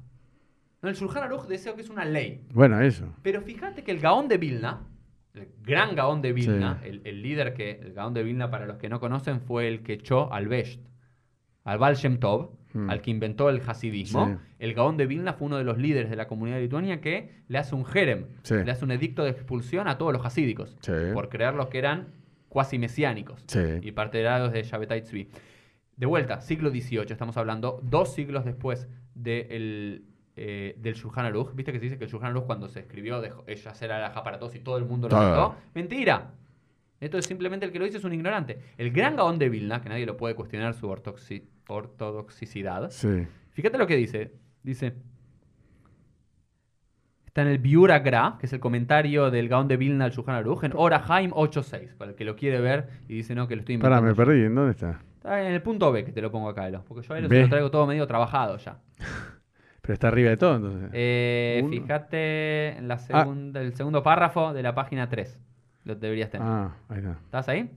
No, 0.80 0.88
el 0.88 0.94
Shulchan 0.94 1.24
Aruch 1.24 1.46
deseo 1.48 1.74
que 1.74 1.82
es 1.82 1.90
una 1.90 2.04
ley. 2.04 2.44
Bueno, 2.54 2.80
eso. 2.80 3.12
Pero 3.22 3.42
fíjate 3.42 3.82
que 3.82 3.90
el 3.90 3.98
Gaón 3.98 4.28
de 4.28 4.38
Vilna, 4.38 4.86
el 5.34 5.48
gran 5.64 5.96
Gaón 5.96 6.22
de 6.22 6.32
Vilna, 6.32 6.78
Sí. 6.82 6.88
el, 6.88 7.00
el 7.04 7.22
líder 7.22 7.52
que, 7.54 7.72
el 7.82 7.92
Gaón 7.94 8.14
de 8.14 8.22
Vilna, 8.22 8.48
para 8.50 8.66
los 8.66 8.76
que 8.76 8.88
no 8.88 9.00
conocen, 9.00 9.40
fue 9.40 9.66
el 9.66 9.82
que 9.82 9.94
echó 9.94 10.32
al 10.32 10.46
Besht, 10.46 10.80
al 11.64 11.78
Baal 11.78 11.96
Shem 11.96 12.18
Tov, 12.20 12.56
Mm. 12.74 12.90
al 12.90 13.00
que 13.00 13.10
inventó 13.10 13.48
el 13.48 13.62
hasidismo. 13.66 14.26
Sí. 14.26 14.34
El 14.58 14.74
Gaón 14.74 14.98
de 14.98 15.06
Vilna 15.06 15.32
fue 15.32 15.46
uno 15.46 15.56
de 15.56 15.64
los 15.64 15.78
líderes 15.78 16.10
de 16.10 16.16
la 16.16 16.28
comunidad 16.28 16.56
de 16.58 16.62
Lituania 16.64 17.00
que 17.00 17.40
le 17.48 17.56
hace 17.58 17.74
un 17.74 17.86
jerem, 17.86 18.26
Sí. 18.42 18.56
le 18.62 18.70
hace 18.70 18.84
un 18.84 18.90
edicto 18.90 19.24
de 19.24 19.30
expulsión 19.30 19.88
a 19.88 19.96
todos 19.96 20.12
los 20.12 20.24
hasídicos, 20.26 20.76
Sí. 20.82 20.92
por 21.14 21.30
creerlos 21.30 21.68
que 21.68 21.78
eran 21.78 22.08
cuasi 22.50 22.78
mesiánicos 22.78 23.42
Sí. 23.48 23.58
y 23.80 23.90
partidarios 23.92 24.52
de 24.52 24.62
Shabbatai 24.62 25.00
Tzvi. 25.02 25.28
De 25.98 26.06
vuelta, 26.06 26.40
siglo 26.40 26.70
XVIII, 26.70 27.06
estamos 27.10 27.36
hablando, 27.36 27.80
dos 27.82 28.14
siglos 28.14 28.44
después 28.44 28.86
de 29.14 29.48
el, 29.50 30.04
eh, 30.36 30.76
del 30.78 30.94
Shulchan 30.94 31.24
Aruch. 31.26 31.52
¿Viste 31.54 31.72
que 31.72 31.78
se 31.80 31.86
dice 31.86 31.98
que 31.98 32.04
el 32.04 32.10
Shulchan 32.10 32.30
Aruch 32.30 32.46
cuando 32.46 32.68
se 32.68 32.78
escribió 32.80 33.20
dejó 33.20 33.42
ella 33.48 33.72
hacer 33.72 33.90
alajá 33.90 34.22
para 34.22 34.38
todos 34.38 34.54
y 34.54 34.60
todo 34.60 34.78
el 34.78 34.84
mundo 34.84 35.08
lo 35.08 35.16
aceptó? 35.16 35.56
Mentira. 35.74 36.30
Esto 37.00 37.18
es 37.18 37.26
simplemente 37.26 37.66
el 37.66 37.72
que 37.72 37.78
lo 37.80 37.84
dice 37.84 37.98
es 37.98 38.04
un 38.04 38.12
ignorante. 38.12 38.60
El 38.76 38.92
gran 38.92 39.16
Gaón 39.16 39.38
de 39.40 39.48
Vilna, 39.48 39.82
que 39.82 39.88
nadie 39.88 40.06
lo 40.06 40.16
puede 40.16 40.36
cuestionar 40.36 40.74
su 40.74 40.88
ortodoxicidad, 40.88 42.90
Sí. 42.90 43.26
Fíjate 43.50 43.76
lo 43.78 43.86
que 43.88 43.96
dice. 43.96 44.32
Dice. 44.62 44.94
Está 47.26 47.42
en 47.42 47.48
el 47.48 47.58
Biur 47.58 47.90
Agra, 47.92 48.36
que 48.38 48.46
es 48.46 48.52
el 48.52 48.60
comentario 48.60 49.30
del 49.32 49.48
Gaón 49.48 49.66
de 49.68 49.76
Vilna 49.76 50.04
al 50.06 50.10
Shulchan 50.12 50.34
Aruch, 50.36 50.62
en 50.64 50.72
Ora 50.76 51.04
Haim 51.08 51.30
8.6, 51.32 51.96
para 51.96 52.12
el 52.12 52.16
que 52.16 52.24
lo 52.24 52.36
quiere 52.36 52.60
ver 52.60 52.88
y 53.08 53.14
dice 53.14 53.34
no, 53.34 53.46
que 53.48 53.56
lo 53.56 53.60
estoy 53.60 53.78
Pará, 53.78 53.98
inventando. 53.98 54.06
me 54.06 54.10
yo. 54.10 54.16
perdí. 54.16 54.44
¿En 54.46 54.54
dónde 54.54 54.70
está? 54.72 55.00
Está 55.18 55.40
en 55.46 55.52
el 55.52 55.62
punto 55.62 55.90
B, 55.92 56.04
que 56.04 56.12
te 56.12 56.22
lo 56.22 56.30
pongo 56.30 56.48
acá, 56.48 56.66
Elo, 56.68 56.84
porque 56.86 57.06
yo 57.06 57.14
a 57.14 57.18
Elo 57.18 57.28
se 57.28 57.34
lo 57.42 57.48
traigo 57.48 57.70
todo 57.70 57.86
medio 57.86 58.06
trabajado 58.06 58.56
ya. 58.58 58.78
Pero 59.82 59.94
está 59.94 60.08
arriba 60.08 60.30
de 60.30 60.36
todo, 60.36 60.56
entonces. 60.56 60.90
Eh, 60.92 61.64
fíjate 61.70 62.76
en 62.78 62.88
la 62.88 62.98
segunda, 62.98 63.60
el 63.60 63.74
segundo 63.74 64.02
párrafo 64.02 64.52
de 64.52 64.62
la 64.62 64.74
página 64.74 65.08
3. 65.08 65.38
Lo 65.84 65.94
deberías 65.94 66.30
tener. 66.30 66.46
ah, 66.46 66.74
ahí 66.88 66.98
está. 66.98 67.12
¿Estás 67.24 67.48
ahí? 67.48 67.70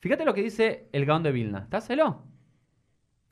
Fíjate 0.00 0.24
lo 0.24 0.34
que 0.34 0.42
dice 0.42 0.88
el 0.92 1.06
Gaón 1.06 1.22
de 1.22 1.32
Vilna. 1.32 1.60
¿Estás, 1.60 1.88
Elo? 1.90 2.22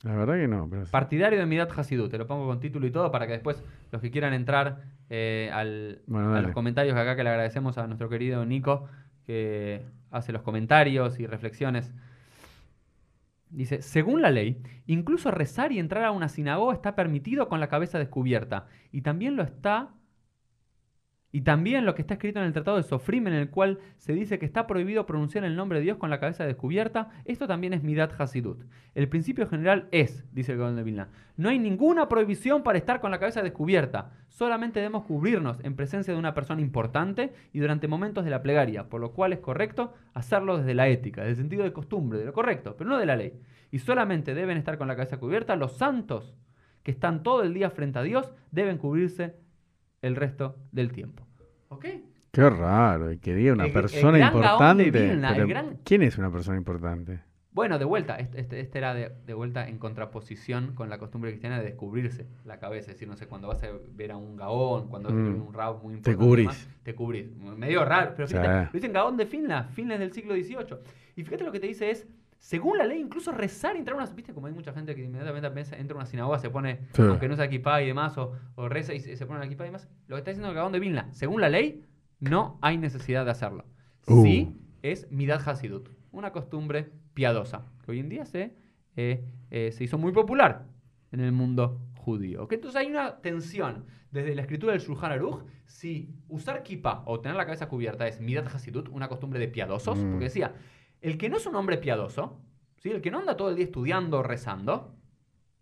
La 0.03 0.15
verdad 0.15 0.35
que 0.35 0.47
no. 0.47 0.69
Pero. 0.69 0.85
Partidario 0.85 1.39
de 1.39 1.45
Midat 1.45 1.77
Hasidut, 1.77 2.09
te 2.11 2.17
lo 2.17 2.27
pongo 2.27 2.47
con 2.47 2.59
título 2.59 2.85
y 2.87 2.91
todo 2.91 3.11
para 3.11 3.27
que 3.27 3.33
después 3.33 3.61
los 3.91 4.01
que 4.01 4.09
quieran 4.11 4.33
entrar 4.33 4.83
eh, 5.09 5.49
al- 5.53 6.01
Bueno, 6.07 6.33
a 6.35 6.41
los 6.41 6.51
comentarios 6.51 6.95
acá, 6.95 7.15
que 7.15 7.23
le 7.23 7.29
agradecemos 7.29 7.77
a 7.77 7.87
nuestro 7.87 8.07
querido 8.09 8.45
Nico, 8.45 8.87
que 9.25 9.83
hace 10.11 10.31
los 10.31 10.41
comentarios 10.43 11.19
y 11.19 11.27
reflexiones. 11.27 11.91
Dice, 13.55 13.81
según 13.81 14.21
la 14.21 14.31
ley, 14.31 14.61
incluso 14.85 15.31
rezar 15.31 15.71
y 15.71 15.79
entrar 15.79 16.03
a 16.03 16.11
una 16.11 16.27
sinagoga 16.27 16.73
está 16.73 16.93
permitido 16.93 17.47
con 17.47 17.59
la 17.59 17.69
cabeza 17.69 17.97
descubierta. 17.97 18.67
Y 18.91 19.01
también 19.01 19.35
lo 19.35 19.43
está... 19.43 19.93
Y 21.35 21.41
también 21.41 21.85
lo 21.85 21.95
que 21.95 22.01
está 22.01 22.13
escrito 22.13 22.39
en 22.39 22.45
el 22.45 22.53
Tratado 22.53 22.77
de 22.77 22.83
Sofrim, 22.83 23.27
en 23.27 23.33
el 23.33 23.49
cual 23.49 23.79
se 23.97 24.13
dice 24.13 24.39
que 24.39 24.45
está 24.45 24.67
prohibido 24.67 25.05
pronunciar 25.05 25.43
el 25.43 25.57
nombre 25.57 25.79
de 25.79 25.83
Dios 25.83 25.97
con 25.97 26.09
la 26.09 26.21
cabeza 26.21 26.45
descubierta, 26.45 27.09
esto 27.25 27.45
también 27.45 27.73
es 27.73 27.83
Midat 27.83 28.13
Hasidut. 28.17 28.63
El 28.93 29.09
principio 29.09 29.45
general 29.45 29.89
es, 29.91 30.23
dice 30.31 30.53
el 30.53 30.59
Gaón 30.59 30.77
de 30.77 30.83
Vilna, 30.83 31.09
no 31.35 31.49
hay 31.49 31.59
ninguna 31.59 32.07
prohibición 32.07 32.63
para 32.63 32.77
estar 32.77 33.01
con 33.01 33.11
la 33.11 33.19
cabeza 33.19 33.41
descubierta, 33.41 34.13
solamente 34.29 34.79
debemos 34.79 35.03
cubrirnos 35.03 35.59
en 35.65 35.75
presencia 35.75 36.13
de 36.13 36.19
una 36.19 36.33
persona 36.33 36.61
importante 36.61 37.33
y 37.51 37.59
durante 37.59 37.89
momentos 37.89 38.23
de 38.23 38.31
la 38.31 38.41
plegaria, 38.41 38.87
por 38.87 39.01
lo 39.01 39.11
cual 39.11 39.33
es 39.33 39.39
correcto 39.39 39.93
hacerlo 40.13 40.59
desde 40.59 40.73
la 40.73 40.87
ética, 40.87 41.19
desde 41.19 41.31
el 41.31 41.37
sentido 41.49 41.65
de 41.65 41.73
costumbre, 41.73 42.17
de 42.17 42.27
lo 42.27 42.31
correcto, 42.31 42.77
pero 42.77 42.89
no 42.89 42.97
de 42.97 43.07
la 43.07 43.17
ley. 43.17 43.33
Y 43.71 43.79
solamente 43.79 44.35
deben 44.35 44.55
estar 44.55 44.77
con 44.77 44.87
la 44.87 44.95
cabeza 44.95 45.17
cubierta 45.17 45.57
los 45.57 45.75
santos 45.75 46.33
que 46.81 46.91
están 46.91 47.23
todo 47.23 47.43
el 47.43 47.53
día 47.53 47.71
frente 47.71 47.99
a 47.99 48.03
Dios, 48.03 48.31
deben 48.51 48.77
cubrirse 48.77 49.35
el 50.01 50.15
resto 50.15 50.55
del 50.71 50.93
tiempo. 50.93 51.24
¿Ok? 51.69 51.85
Qué 52.31 52.49
raro. 52.49 53.09
Que 53.21 53.33
diga 53.33 53.53
una 53.53 53.65
El- 53.65 53.73
persona 53.73 54.19
importante. 54.19 54.91
Vilna, 54.91 55.29
el 55.29 55.35
pero 55.35 55.47
gran- 55.47 55.77
¿Quién 55.83 56.01
es 56.03 56.17
una 56.17 56.29
persona 56.31 56.57
importante? 56.57 57.21
Bueno, 57.51 57.79
de 57.79 57.85
vuelta, 57.85 58.17
este, 58.17 58.41
este- 58.41 58.59
este 58.59 58.77
era 58.77 58.93
de, 58.93 59.13
de 59.25 59.33
vuelta 59.33 59.65
en 59.69 59.77
contraposición 59.77 60.75
con 60.75 60.89
la 60.89 60.97
costumbre 60.97 61.31
cristiana 61.31 61.59
de 61.59 61.63
descubrirse 61.67 62.25
la 62.43 62.59
cabeza. 62.59 62.91
Es 62.91 62.97
decir, 62.97 63.07
no 63.07 63.15
sé, 63.15 63.27
cuando 63.27 63.47
vas 63.47 63.63
a 63.63 63.67
ver 63.95 64.11
a 64.11 64.17
un 64.17 64.35
gaón, 64.35 64.89
cuando 64.89 65.07
vas 65.07 65.17
a 65.17 65.21
ver 65.21 65.31
Mm. 65.31 65.47
un 65.47 65.53
rab 65.53 65.81
muy 65.81 65.93
Te 65.93 66.11
importante. 66.11 66.25
cubrís. 66.25 66.43
y 66.43 66.47
demás, 66.47 66.69
te 66.83 66.95
cubrís. 66.95 67.37
Medio 67.37 67.85
raro, 67.85 68.11
pero 68.13 68.27
Sí. 68.27 68.33
fíjate, 68.33 68.65
lo 68.65 68.69
dicen 68.73 68.91
gaón 68.91 69.15
de 69.15 69.25
Finla, 69.25 69.63
Finla 69.73 69.93
es 69.93 69.99
del 70.01 70.11
siglo 70.11 70.33
XVIII. 70.35 70.77
Y 71.15 71.23
fíjate 71.23 71.45
lo 71.45 71.53
que 71.53 71.61
te 71.61 71.67
dice 71.67 71.89
es, 71.89 72.05
según 72.45 72.77
la 72.77 72.85
ley, 72.85 72.99
incluso 73.01 73.31
rezar 73.31 73.75
entrar 73.75 73.97
a 73.99 74.03
una... 74.03 74.11
¿Viste? 74.13 74.31
Como 74.31 74.45
hay 74.45 74.53
mucha 74.53 74.71
gente 74.71 74.93
que 74.93 75.03
inmediatamente 75.03 75.49
piensa, 75.49 75.75
entra 75.77 75.95
a 75.95 75.97
una 76.01 76.05
sinagoga, 76.05 76.37
se 76.37 76.51
pone, 76.51 76.81
Sí. 76.93 77.01
aunque 77.01 77.27
no 77.27 77.35
sea 77.35 77.45
equipá 77.45 77.81
y 77.81 77.87
demás, 77.87 78.15
o, 78.19 78.33
o 78.53 78.69
reza 78.69 78.93
y 78.93 78.99
se, 78.99 79.15
se 79.17 79.25
pone 79.25 79.43
equipá 79.43 79.63
y 79.63 79.69
demás. 79.69 79.89
Lo 80.07 80.15
que 80.15 80.19
está 80.19 80.29
diciendo 80.29 80.49
el 80.49 80.55
gaón 80.55 80.71
de 80.71 80.79
Vilna, 80.79 81.07
según 81.11 81.41
la 81.41 81.49
ley, 81.49 81.83
no 82.19 82.59
hay 82.61 82.77
necesidad 82.77 83.25
de 83.25 83.31
hacerlo. 83.31 83.65
Uh. 84.07 84.21
Sí 84.23 84.55
es 84.83 85.09
Midat 85.11 85.47
Hasidut, 85.47 85.89
una 86.11 86.31
costumbre 86.31 86.91
piadosa, 87.15 87.65
que 87.83 87.91
hoy 87.91 87.99
en 87.99 88.09
día 88.09 88.25
se 88.25 88.53
eh, 88.95 89.25
eh, 89.49 89.71
se 89.71 89.83
hizo 89.83 89.97
muy 89.97 90.11
popular 90.11 90.67
en 91.11 91.21
el 91.21 91.31
mundo 91.31 91.81
judío. 91.97 92.43
¿ok? 92.43 92.53
Entonces 92.53 92.79
hay 92.79 92.87
una 92.91 93.21
tensión 93.21 93.85
desde 94.11 94.35
la 94.35 94.41
escritura 94.43 94.71
del 94.73 94.81
Shulchan 94.81 95.11
Aruch 95.11 95.43
si 95.65 96.09
usar 96.29 96.61
kippah 96.61 97.01
o 97.07 97.19
tener 97.19 97.35
la 97.35 97.45
cabeza 97.45 97.67
cubierta 97.67 98.07
es 98.07 98.21
midat 98.21 98.45
hasidut, 98.53 98.87
una 98.89 99.07
costumbre 99.09 99.39
de 99.39 99.47
piadosos, 99.47 99.97
Mm. 99.97 100.11
porque 100.11 100.25
decía, 100.25 100.53
el 101.07 101.17
que 101.17 101.29
no 101.29 101.37
es 101.37 101.45
un 101.45 101.55
hombre 101.55 101.77
piadoso, 101.77 102.39
¿sí? 102.77 102.91
el 102.91 103.01
que 103.01 103.11
no 103.11 103.19
anda 103.19 103.37
todo 103.37 103.49
el 103.49 103.55
día 103.55 103.65
estudiando 103.65 104.19
o 104.19 104.23
rezando, 104.23 104.95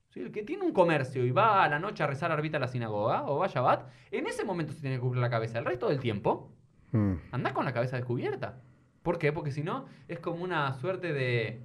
¿sí? 0.09 0.19
el 0.21 0.31
que 0.31 0.43
tiene 0.43 0.63
un 0.65 0.73
comercio 0.73 1.25
y 1.25 1.31
va 1.31 1.63
a 1.63 1.69
la 1.69 1.79
noche 1.79 2.03
a 2.03 2.07
rezar 2.07 2.31
arbita 2.31 2.57
a 2.57 2.59
la 2.59 2.67
sinagoga 2.67 3.25
o 3.25 3.39
va 3.39 3.45
a 3.45 3.49
Shabbat, 3.49 3.89
en 4.11 4.27
ese 4.27 4.45
momento 4.45 4.73
se 4.73 4.81
tiene 4.81 4.95
que 4.97 5.01
cubrir 5.01 5.21
la 5.21 5.29
cabeza. 5.29 5.59
El 5.59 5.65
resto 5.65 5.89
del 5.89 5.99
tiempo, 5.99 6.49
Mm. 6.91 7.13
anda 7.31 7.53
con 7.53 7.65
la 7.65 7.73
cabeza 7.73 7.95
descubierta. 7.97 8.61
¿Por 9.01 9.17
qué? 9.17 9.33
Porque 9.33 9.51
si 9.51 9.63
no, 9.63 9.85
es 10.07 10.19
como 10.19 10.43
una 10.43 10.71
suerte 10.75 11.11
de 11.11 11.63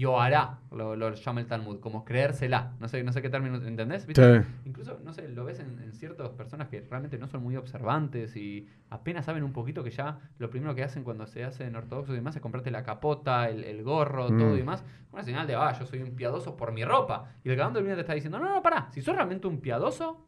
yohará, 0.00 0.58
lo, 0.72 0.96
lo 0.96 1.12
llama 1.14 1.40
el 1.40 1.46
Talmud, 1.46 1.78
como 1.80 2.04
creérsela. 2.04 2.72
No 2.80 2.88
sé, 2.88 3.02
no 3.04 3.12
sé 3.12 3.22
qué 3.22 3.28
término, 3.30 3.56
¿entendés? 3.56 4.06
¿Viste? 4.06 4.40
Sí. 4.42 4.46
Incluso, 4.64 4.98
no 5.04 5.12
sé, 5.12 5.28
lo 5.28 5.44
ves 5.44 5.60
en, 5.60 5.78
en 5.80 5.92
ciertas 5.92 6.30
personas 6.30 6.68
que 6.68 6.80
realmente 6.80 7.18
no 7.18 7.28
son 7.28 7.42
muy 7.42 7.56
observantes 7.56 8.34
y 8.36 8.66
apenas 8.88 9.24
saben 9.26 9.44
un 9.44 9.52
poquito 9.52 9.84
que 9.84 9.90
ya 9.90 10.18
lo 10.38 10.50
primero 10.50 10.74
que 10.74 10.82
hacen 10.82 11.04
cuando 11.04 11.26
se 11.26 11.44
hacen 11.44 11.76
ortodoxos 11.76 12.12
y 12.12 12.16
demás 12.16 12.34
es 12.36 12.42
comprarte 12.42 12.70
la 12.70 12.82
capota, 12.82 13.48
el, 13.48 13.62
el 13.64 13.82
gorro, 13.82 14.30
Mm. 14.30 14.38
todo 14.38 14.54
y 14.54 14.58
demás. 14.58 14.84
Una 15.12 15.22
señal 15.22 15.46
de, 15.46 15.54
ah, 15.54 15.72
yo 15.78 15.84
soy 15.86 16.02
un 16.02 16.16
piadoso 16.16 16.56
por 16.56 16.72
mi 16.72 16.84
ropa. 16.84 17.32
Y 17.44 17.50
el 17.50 17.56
cagón 17.56 17.74
del 17.74 17.82
vino 17.84 17.94
te 17.94 18.00
está 18.02 18.14
diciendo, 18.14 18.38
no, 18.38 18.48
no, 18.48 18.62
pará, 18.62 18.88
si 18.92 19.02
sos 19.02 19.14
realmente 19.14 19.46
un 19.46 19.60
piadoso, 19.60 20.26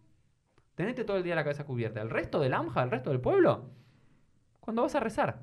tenete 0.74 1.04
todo 1.04 1.16
el 1.16 1.22
día 1.22 1.34
la 1.34 1.44
cabeza 1.44 1.64
cubierta. 1.64 2.00
El 2.02 2.10
resto 2.10 2.40
del 2.40 2.52
AMJA, 2.54 2.82
el 2.82 2.90
resto 2.90 3.10
del 3.10 3.20
pueblo, 3.20 3.70
cuando 4.60 4.82
vas 4.82 4.94
a 4.94 5.00
rezar. 5.00 5.40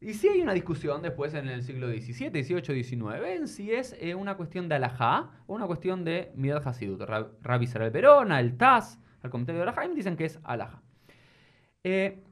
Y 0.00 0.14
sí 0.14 0.28
hay 0.28 0.40
una 0.42 0.52
discusión 0.54 1.02
después 1.02 1.34
en 1.34 1.48
el 1.48 1.62
siglo 1.62 1.88
XVII, 1.88 2.30
XVIII, 2.44 2.84
XIX 2.84 3.26
en 3.26 3.48
si 3.48 3.72
es 3.72 3.96
eh, 4.00 4.14
una 4.14 4.36
cuestión 4.36 4.68
de 4.68 4.76
alajá 4.76 5.30
o 5.48 5.54
una 5.54 5.66
cuestión 5.66 6.04
de 6.04 6.30
Midat 6.36 6.66
Hasidut. 6.66 7.00
Ra- 7.02 7.30
Rabbi 7.42 7.64
Israel 7.64 7.90
Verona, 7.90 8.38
el 8.38 8.56
Taz, 8.56 8.98
el 9.24 9.30
comentario 9.30 9.62
de 9.62 9.68
Alahaim 9.68 9.94
dicen 9.94 10.16
que 10.16 10.26
es 10.26 10.38
alajá. 10.44 10.80
Eh, 11.82 12.22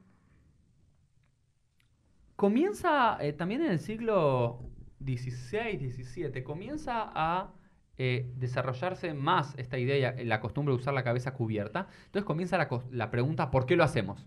comienza 2.35 3.17
eh, 3.19 3.33
también 3.33 3.61
en 3.63 3.71
el 3.71 3.79
siglo 3.79 4.61
XVI, 5.03 5.91
XVII, 5.91 6.43
comienza 6.43 7.11
a 7.13 7.53
desarrollarse 7.97 9.15
más 9.15 9.55
esta 9.57 9.79
idea, 9.79 10.13
la 10.23 10.39
costumbre 10.39 10.71
de 10.71 10.79
usar 10.79 10.93
la 10.93 11.03
cabeza 11.03 11.33
cubierta. 11.33 11.87
Entonces 12.05 12.25
comienza 12.25 12.55
la 12.91 13.09
pregunta, 13.09 13.49
¿por 13.49 13.65
qué 13.65 13.75
lo 13.75 13.83
hacemos? 13.83 14.23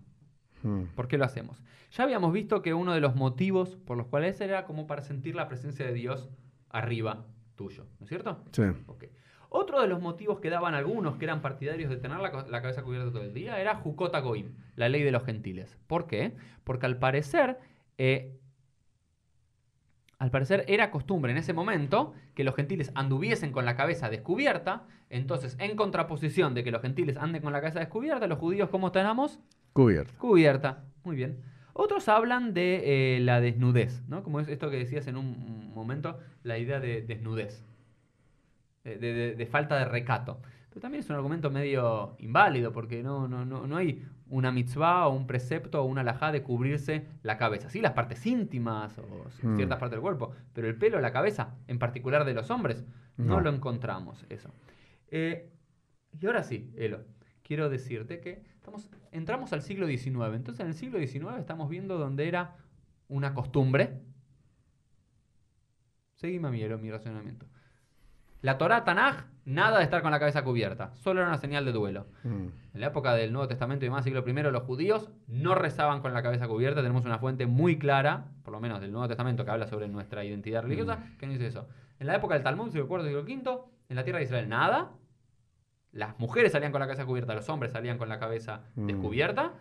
Mm. 0.62 0.84
¿Por 0.94 1.08
qué 1.08 1.18
lo 1.18 1.24
hacemos? 1.24 1.62
Ya 1.92 2.04
habíamos 2.04 2.32
visto 2.32 2.62
que 2.62 2.74
uno 2.74 2.92
de 2.94 3.00
los 3.00 3.16
motivos 3.16 3.76
por 3.76 3.96
los 3.96 4.06
cuales 4.06 4.40
era 4.40 4.64
como 4.64 4.86
para 4.86 5.02
sentir 5.02 5.34
la 5.34 5.48
presencia 5.48 5.86
de 5.86 5.92
Dios 5.92 6.30
arriba 6.68 7.26
tuyo, 7.56 7.86
¿no 7.98 8.04
es 8.04 8.08
cierto? 8.08 8.42
Sí. 8.52 8.62
Ok. 8.86 9.04
Otro 9.52 9.80
de 9.80 9.88
los 9.88 10.00
motivos 10.00 10.38
que 10.38 10.48
daban 10.48 10.74
algunos 10.74 11.16
que 11.16 11.24
eran 11.24 11.42
partidarios 11.42 11.90
de 11.90 11.96
tener 11.96 12.18
la, 12.18 12.30
cabeza 12.30 12.82
cubierta 12.84 13.11
todo 13.11 13.24
el 13.24 13.34
día 13.34 13.61
era 13.61 13.74
Jukota 13.74 14.20
Goim, 14.20 14.54
la 14.76 14.88
ley 14.88 15.02
de 15.02 15.11
los 15.11 15.24
gentiles. 15.24 15.76
¿Por 15.88 16.06
qué? 16.06 16.36
Porque 16.62 16.86
al 16.86 16.98
parecer, 16.98 17.58
eh, 17.98 18.38
al 20.18 20.30
parecer 20.30 20.64
era 20.68 20.92
costumbre 20.92 21.32
en 21.32 21.38
ese 21.38 21.52
momento 21.52 22.14
que 22.36 22.44
los 22.44 22.54
gentiles 22.54 22.92
anduviesen 22.94 23.50
con 23.50 23.64
la 23.64 23.74
cabeza 23.74 24.08
descubierta. 24.08 24.86
Entonces, 25.08 25.56
en 25.58 25.74
contraposición 25.74 26.54
de 26.54 26.62
que 26.62 26.70
los 26.70 26.80
gentiles 26.80 27.16
anden 27.16 27.42
con 27.42 27.52
la 27.52 27.61
cabeza 27.61 27.80
descubierta, 27.80 28.28
los 28.28 28.38
judíos, 28.38 28.68
¿cómo 28.70 28.92
tenemos? 28.92 29.40
Cubierto. 29.72 30.12
Cubierta, 30.18 30.84
muy 31.04 31.16
bien. 31.16 31.38
Otros 31.72 32.08
hablan 32.08 32.52
de 32.52 33.16
eh, 33.16 33.20
la 33.20 33.40
desnudez, 33.40 34.02
¿no? 34.08 34.22
Como 34.22 34.40
es 34.40 34.48
esto 34.48 34.70
que 34.70 34.76
decías 34.76 35.06
en 35.06 35.16
un 35.16 35.72
momento, 35.74 36.18
la 36.42 36.58
idea 36.58 36.80
de 36.80 37.02
desnudez, 37.02 37.64
de, 38.84 38.96
de- 38.98 39.34
de 39.34 39.46
falta 39.46 39.78
de 39.78 39.84
recato. 39.84 40.40
Pero 40.68 40.80
también 40.80 41.00
es 41.02 41.10
un 41.10 41.16
argumento 41.16 41.50
medio 41.50 42.16
inválido, 42.18 42.72
porque 42.72 43.02
no, 43.02 43.26
no, 43.28 43.44
no, 43.44 43.66
no 43.66 43.76
hay 43.76 44.04
una 44.28 44.52
mitzvah 44.52 45.08
o 45.08 45.16
un 45.16 45.26
precepto 45.26 45.82
o 45.82 45.84
una 45.84 46.02
alajá 46.02 46.30
de 46.30 46.42
cubrirse 46.42 47.06
la 47.22 47.36
cabeza. 47.36 47.68
Sí, 47.70 47.80
las 47.80 47.92
partes 47.92 48.24
íntimas 48.26 48.96
o 48.98 49.28
c- 49.30 49.46
Mm. 49.46 49.56
ciertas 49.56 49.78
partes 49.78 49.92
del 49.96 50.00
cuerpo, 50.02 50.32
pero 50.52 50.68
el 50.68 50.76
pelo, 50.76 51.00
la 51.00 51.12
cabeza, 51.12 51.56
en 51.66 51.78
particular 51.80 52.24
de 52.24 52.34
los 52.34 52.50
hombres, 52.50 52.84
no, 53.16 53.36
No. 53.36 53.40
lo 53.40 53.50
encontramos 53.50 54.24
eso. 54.28 54.50
Eh, 55.08 55.50
y 56.20 56.26
ahora 56.26 56.42
sí, 56.44 56.72
Elo, 56.76 57.00
quiero 57.42 57.68
decirte 57.68 58.20
que 58.20 58.42
estamos, 58.61 58.88
entramos 59.11 59.52
al 59.52 59.62
siglo 59.62 59.86
XIX. 59.86 60.34
Entonces, 60.34 60.61
en 60.61 60.66
el 60.68 60.74
siglo 60.74 60.98
XIX 60.98 61.38
estamos 61.38 61.68
viendo 61.68 61.98
donde 61.98 62.28
era 62.28 62.56
una 63.08 63.34
costumbre. 63.34 64.02
Seguime 66.14 66.48
a 66.48 66.50
mí, 66.50 66.62
mi 66.80 66.90
razonamiento. 66.90 67.46
La 68.42 68.58
Torá 68.58 68.84
Tanaj, 68.84 69.24
nada 69.44 69.78
de 69.78 69.84
estar 69.84 70.02
con 70.02 70.11
la 70.11 70.18
cabeza 70.18 70.44
cubierta. 70.44 70.94
Solo 70.96 71.20
era 71.20 71.28
una 71.28 71.38
señal 71.38 71.64
de 71.64 71.72
duelo. 71.72 72.06
Mm. 72.22 72.46
En 72.74 72.80
la 72.80 72.86
época 72.86 73.14
del 73.14 73.32
Nuevo 73.32 73.48
Testamento 73.48 73.84
y 73.84 73.88
demás, 73.88 74.04
siglo 74.04 74.24
I, 74.26 74.32
los 74.32 74.62
judíos 74.62 75.11
no 75.26 75.54
rezaban 75.54 76.00
con 76.00 76.12
la 76.12 76.22
cabeza 76.22 76.46
cubierta. 76.46 76.82
Tenemos 76.82 77.04
una 77.04 77.18
fuente 77.18 77.46
muy 77.46 77.78
clara, 77.78 78.26
por 78.42 78.52
lo 78.52 78.61
menos 78.61 78.80
del 78.80 78.92
Nuevo 78.92 79.08
Testamento, 79.08 79.44
que 79.44 79.50
habla 79.50 79.66
sobre 79.66 79.88
nuestra 79.88 80.24
identidad 80.24 80.62
religiosa, 80.62 81.04
que 81.18 81.26
no 81.26 81.32
dice 81.32 81.46
eso. 81.46 81.68
En 81.98 82.06
la 82.06 82.14
época 82.14 82.34
del 82.34 82.42
Talmud, 82.42 82.70
siglo 82.70 82.86
IV, 82.90 83.04
siglo 83.04 83.22
V, 83.22 83.61
en 83.88 83.96
la 83.96 84.04
tierra 84.04 84.18
de 84.18 84.24
Israel, 84.24 84.48
nada. 84.48 84.92
Las 85.93 86.18
mujeres 86.18 86.53
salían 86.53 86.72
con 86.72 86.80
la 86.80 86.86
cabeza 86.86 87.05
cubierta, 87.07 87.34
los 87.34 87.49
hombres 87.49 87.72
salían 87.72 87.99
con 87.99 88.09
la 88.09 88.18
cabeza 88.18 88.62
Mm. 88.76 88.86
descubierta. 88.86 89.55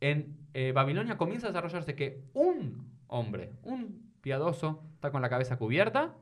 En 0.00 0.36
eh, 0.54 0.72
Babilonia 0.72 1.16
comienza 1.18 1.48
a 1.48 1.50
desarrollarse 1.50 1.94
que 1.96 2.22
un 2.34 2.88
hombre, 3.08 3.52
un 3.64 4.12
piadoso, 4.20 4.82
está 4.94 5.10
con 5.10 5.22
la 5.22 5.28
cabeza 5.28 5.56
cubierta. 5.56 6.14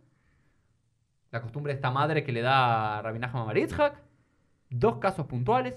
La 1.31 1.43
costumbre 1.43 1.73
de 1.73 1.77
esta 1.77 1.91
madre 1.91 2.25
que 2.25 2.33
le 2.33 2.41
da 2.41 2.99
a 2.99 3.03
Rabbi 3.03 3.19
Nachman 3.19 3.47
Bar 3.47 3.57
Yitzhak. 3.59 4.03
Dos 4.71 4.97
casos 4.99 5.27
puntuales, 5.27 5.75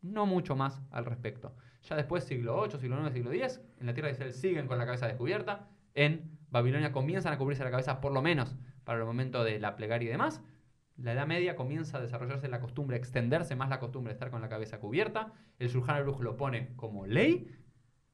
no 0.00 0.26
mucho 0.26 0.56
más 0.56 0.80
al 0.90 1.04
respecto. 1.04 1.54
Ya 1.88 1.96
después, 1.96 2.24
siglo 2.24 2.62
VIII, 2.66 2.78
siglo 2.80 3.00
IX, 3.04 3.12
siglo 3.12 3.32
X, 3.32 3.60
en 3.80 3.86
la 3.86 3.94
tierra 3.94 4.08
de 4.08 4.12
Israel 4.14 4.32
siguen 4.32 4.66
con 4.66 4.78
la 4.78 4.86
cabeza 4.86 5.06
descubierta. 5.06 5.68
En 5.94 6.38
Babilonia 6.50 6.92
comienzan 6.92 7.32
a 7.32 7.38
cubrirse 7.38 7.64
la 7.64 7.70
cabeza, 7.70 8.00
por 8.00 8.12
lo 8.12 8.22
menos 8.22 8.56
para 8.84 8.98
el 8.98 9.04
momento 9.04 9.44
de 9.44 9.58
la 9.60 9.76
plegaria 9.76 10.08
y 10.08 10.12
demás. 10.12 10.40
La 11.02 11.12
Edad 11.12 11.26
Media 11.26 11.56
comienza 11.56 11.98
a 11.98 12.00
desarrollarse 12.00 12.48
la 12.48 12.60
costumbre, 12.60 12.96
a 12.96 12.98
extenderse 12.98 13.56
más 13.56 13.68
la 13.68 13.78
costumbre 13.80 14.10
de 14.12 14.14
estar 14.14 14.30
con 14.30 14.40
la 14.40 14.48
cabeza 14.48 14.78
cubierta. 14.78 15.32
El 15.58 15.68
Shulchan 15.68 15.96
Aruch 15.96 16.20
lo 16.20 16.36
pone 16.36 16.74
como 16.76 17.06
ley. 17.06 17.48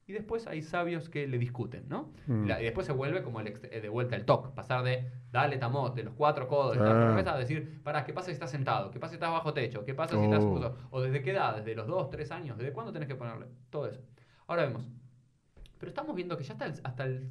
Y 0.06 0.12
después 0.14 0.46
hay 0.46 0.62
sabios 0.62 1.10
que 1.10 1.26
le 1.26 1.36
discuten, 1.38 1.86
¿no? 1.86 2.14
Mm. 2.26 2.46
La- 2.46 2.62
y 2.62 2.64
después 2.64 2.86
se 2.86 2.94
vuelve 2.94 3.22
como 3.22 3.40
el 3.40 3.48
ex- 3.48 3.60
eh, 3.64 3.82
de 3.82 3.88
vuelta 3.90 4.16
el 4.16 4.24
toc, 4.24 4.54
pasar 4.54 4.82
de 4.82 5.10
dale 5.30 5.58
tamot, 5.58 5.94
de 5.94 6.02
los 6.02 6.14
cuatro 6.14 6.48
codos, 6.48 6.78
de 6.78 6.82
la 6.82 6.90
Ah. 6.92 7.08
cabeza, 7.10 7.34
a 7.34 7.38
decir, 7.38 7.82
para, 7.82 8.04
¿qué 8.06 8.14
pasa 8.14 8.26
si 8.28 8.32
estás 8.32 8.50
sentado? 8.50 8.90
¿Qué 8.90 8.98
pasa 8.98 9.10
si 9.10 9.14
estás 9.16 9.30
bajo 9.30 9.52
techo? 9.52 9.84
¿Qué 9.84 9.92
pasa 9.94 10.16
si 10.16 10.24
estás... 10.24 10.42
Oh. 10.42 10.74
O 10.90 11.02
desde 11.02 11.20
qué 11.20 11.32
edad, 11.32 11.56
desde 11.56 11.74
los 11.74 11.86
dos, 11.86 12.08
tres 12.08 12.30
años, 12.30 12.56
¿desde 12.56 12.72
cuándo 12.72 12.90
tenés 12.90 13.06
que 13.06 13.16
ponerle? 13.16 13.48
Todo 13.68 13.86
eso. 13.86 14.00
Ahora 14.46 14.62
vemos. 14.64 14.88
Pero 15.78 15.90
estamos 15.90 16.16
viendo 16.16 16.38
que 16.38 16.44
ya 16.44 16.54
hasta 16.54 16.64
el, 16.64 16.72
hasta 16.82 17.04
el 17.04 17.30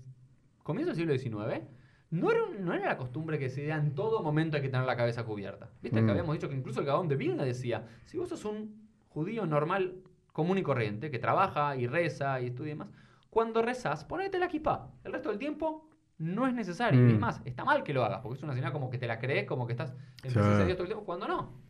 comienzo 0.62 0.94
del 0.94 0.98
siglo 0.98 1.18
XIX, 1.18 1.64
no 2.10 2.32
era, 2.32 2.44
un- 2.44 2.64
no 2.66 2.74
era 2.74 2.86
la 2.86 2.98
costumbre 2.98 3.38
que 3.38 3.50
se 3.50 3.62
diera 3.62 3.78
en 3.78 3.94
todo 3.96 4.22
momento 4.24 4.56
hay 4.58 4.64
que 4.64 4.70
tener 4.70 4.86
la 4.86 4.96
cabeza 4.96 5.24
cubierta. 5.26 5.70
¿Viste? 5.82 6.02
Mm. 6.02 6.06
Que 6.06 6.12
habíamos 6.12 6.34
dicho 6.36 6.50
que 6.50 6.56
incluso 6.56 6.80
el 6.80 6.86
Gaón 6.86 7.08
de 7.08 7.16
Vilna 7.16 7.44
decía, 7.44 7.86
si 8.06 8.18
vos 8.18 8.30
sos 8.30 8.46
un 8.46 8.88
judío 9.10 9.46
normal, 9.46 9.96
común 10.32 10.58
y 10.58 10.64
corriente, 10.64 11.10
que 11.12 11.20
trabaja 11.20 11.76
y 11.76 11.88
reza 11.88 12.40
y 12.42 12.48
estudia 12.48 12.70
y 12.70 12.74
demás, 12.74 12.90
cuando 13.30 13.62
rezás, 13.62 14.06
ponete 14.06 14.40
la 14.40 14.48
kippah. 14.48 14.90
El 15.04 15.12
resto 15.14 15.30
del 15.30 15.38
tiempo 15.40 15.90
no 16.18 16.48
es 16.48 16.54
necesario. 16.54 17.00
Mm. 17.02 17.10
Y 17.10 17.14
es 17.14 17.20
más, 17.20 17.42
está 17.46 17.66
mal 17.66 17.84
que 17.84 17.94
lo 17.94 18.04
hagas, 18.06 18.22
porque 18.22 18.38
es 18.38 18.44
una 18.44 18.54
señal 18.54 18.72
como 18.72 18.90
que 18.90 18.98
te 18.98 19.08
la 19.08 19.20
crees, 19.20 19.46
como 19.46 19.68
que 19.68 19.74
estás 19.74 19.92
en 20.24 20.30
Sí. 20.32 20.34
presencia 20.36 20.58
de 20.60 20.66
Dios 20.66 20.78
todo 20.78 20.84
el 20.84 20.90
tiempo, 20.90 21.06
cuando 21.06 21.28
no. 21.28 21.68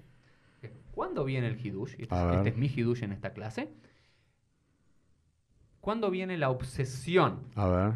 ¿Cuándo 0.92 1.24
viene 1.26 1.48
el 1.48 1.64
hidush? 1.64 1.94
Este, 2.00 2.16
es, 2.16 2.36
este 2.38 2.50
es 2.50 2.58
mi 2.58 2.68
hidush 2.68 3.04
en 3.04 3.12
esta 3.12 3.32
clase. 3.32 3.72
¿Cuándo 5.80 6.10
viene 6.10 6.38
la 6.38 6.50
obsesión 6.50 7.40
A 7.56 7.68
ver. 7.68 7.94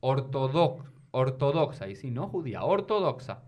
ortodox- 0.00 0.84
ortodoxa, 1.16 1.88
y 1.88 1.96
sí, 1.96 2.10
no 2.10 2.28
judía, 2.28 2.62
ortodoxa, 2.62 3.42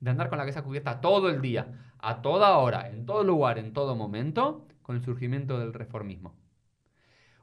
de 0.00 0.10
andar 0.10 0.28
con 0.28 0.38
la 0.38 0.44
cabeza 0.44 0.62
cubierta 0.62 1.00
todo 1.00 1.28
el 1.28 1.42
día, 1.42 1.92
a 1.98 2.22
toda 2.22 2.56
hora, 2.56 2.88
en 2.88 3.04
todo 3.04 3.22
lugar, 3.24 3.58
en 3.58 3.72
todo 3.72 3.94
momento, 3.94 4.66
con 4.82 4.96
el 4.96 5.02
surgimiento 5.02 5.58
del 5.58 5.74
reformismo. 5.74 6.34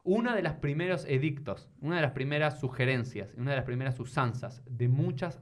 Una 0.04 0.36
de 0.36 0.42
las 0.42 0.56
primeros 0.56 1.06
edictos, 1.06 1.70
una 1.82 1.98
de 1.98 2.02
las 2.02 2.12
primeras 2.12 2.60
sugerencias, 2.60 3.34
una 3.38 3.52
de 3.52 3.58
las 3.58 3.66
primeras 3.66 4.00
usanzas 4.00 4.64
de 4.66 4.88
muchos 4.88 5.40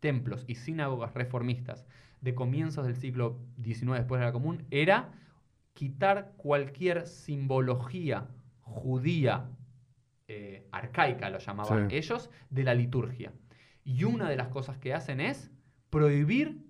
templos 0.00 0.44
y 0.46 0.54
sinagogas 0.54 1.14
reformistas 1.14 1.86
de 2.20 2.34
comienzos 2.34 2.86
del 2.86 2.96
siglo 2.96 3.40
XIX 3.62 3.94
después 3.94 4.20
de 4.20 4.26
la 4.26 4.32
Común 4.32 4.66
era 4.70 5.10
quitar 5.72 6.34
cualquier 6.36 7.06
simbología 7.06 8.28
judía 8.60 9.48
eh, 10.28 10.66
arcaica, 10.72 11.30
lo 11.30 11.38
llamaban 11.38 11.88
Sí. 11.88 11.96
ellos, 11.96 12.30
de 12.50 12.64
la 12.64 12.74
liturgia. 12.74 13.32
Y 13.86 14.04
una 14.04 14.28
de 14.28 14.36
las 14.36 14.48
cosas 14.48 14.76
que 14.76 14.92
hacen 14.92 15.20
es 15.20 15.50
prohibir 15.90 16.66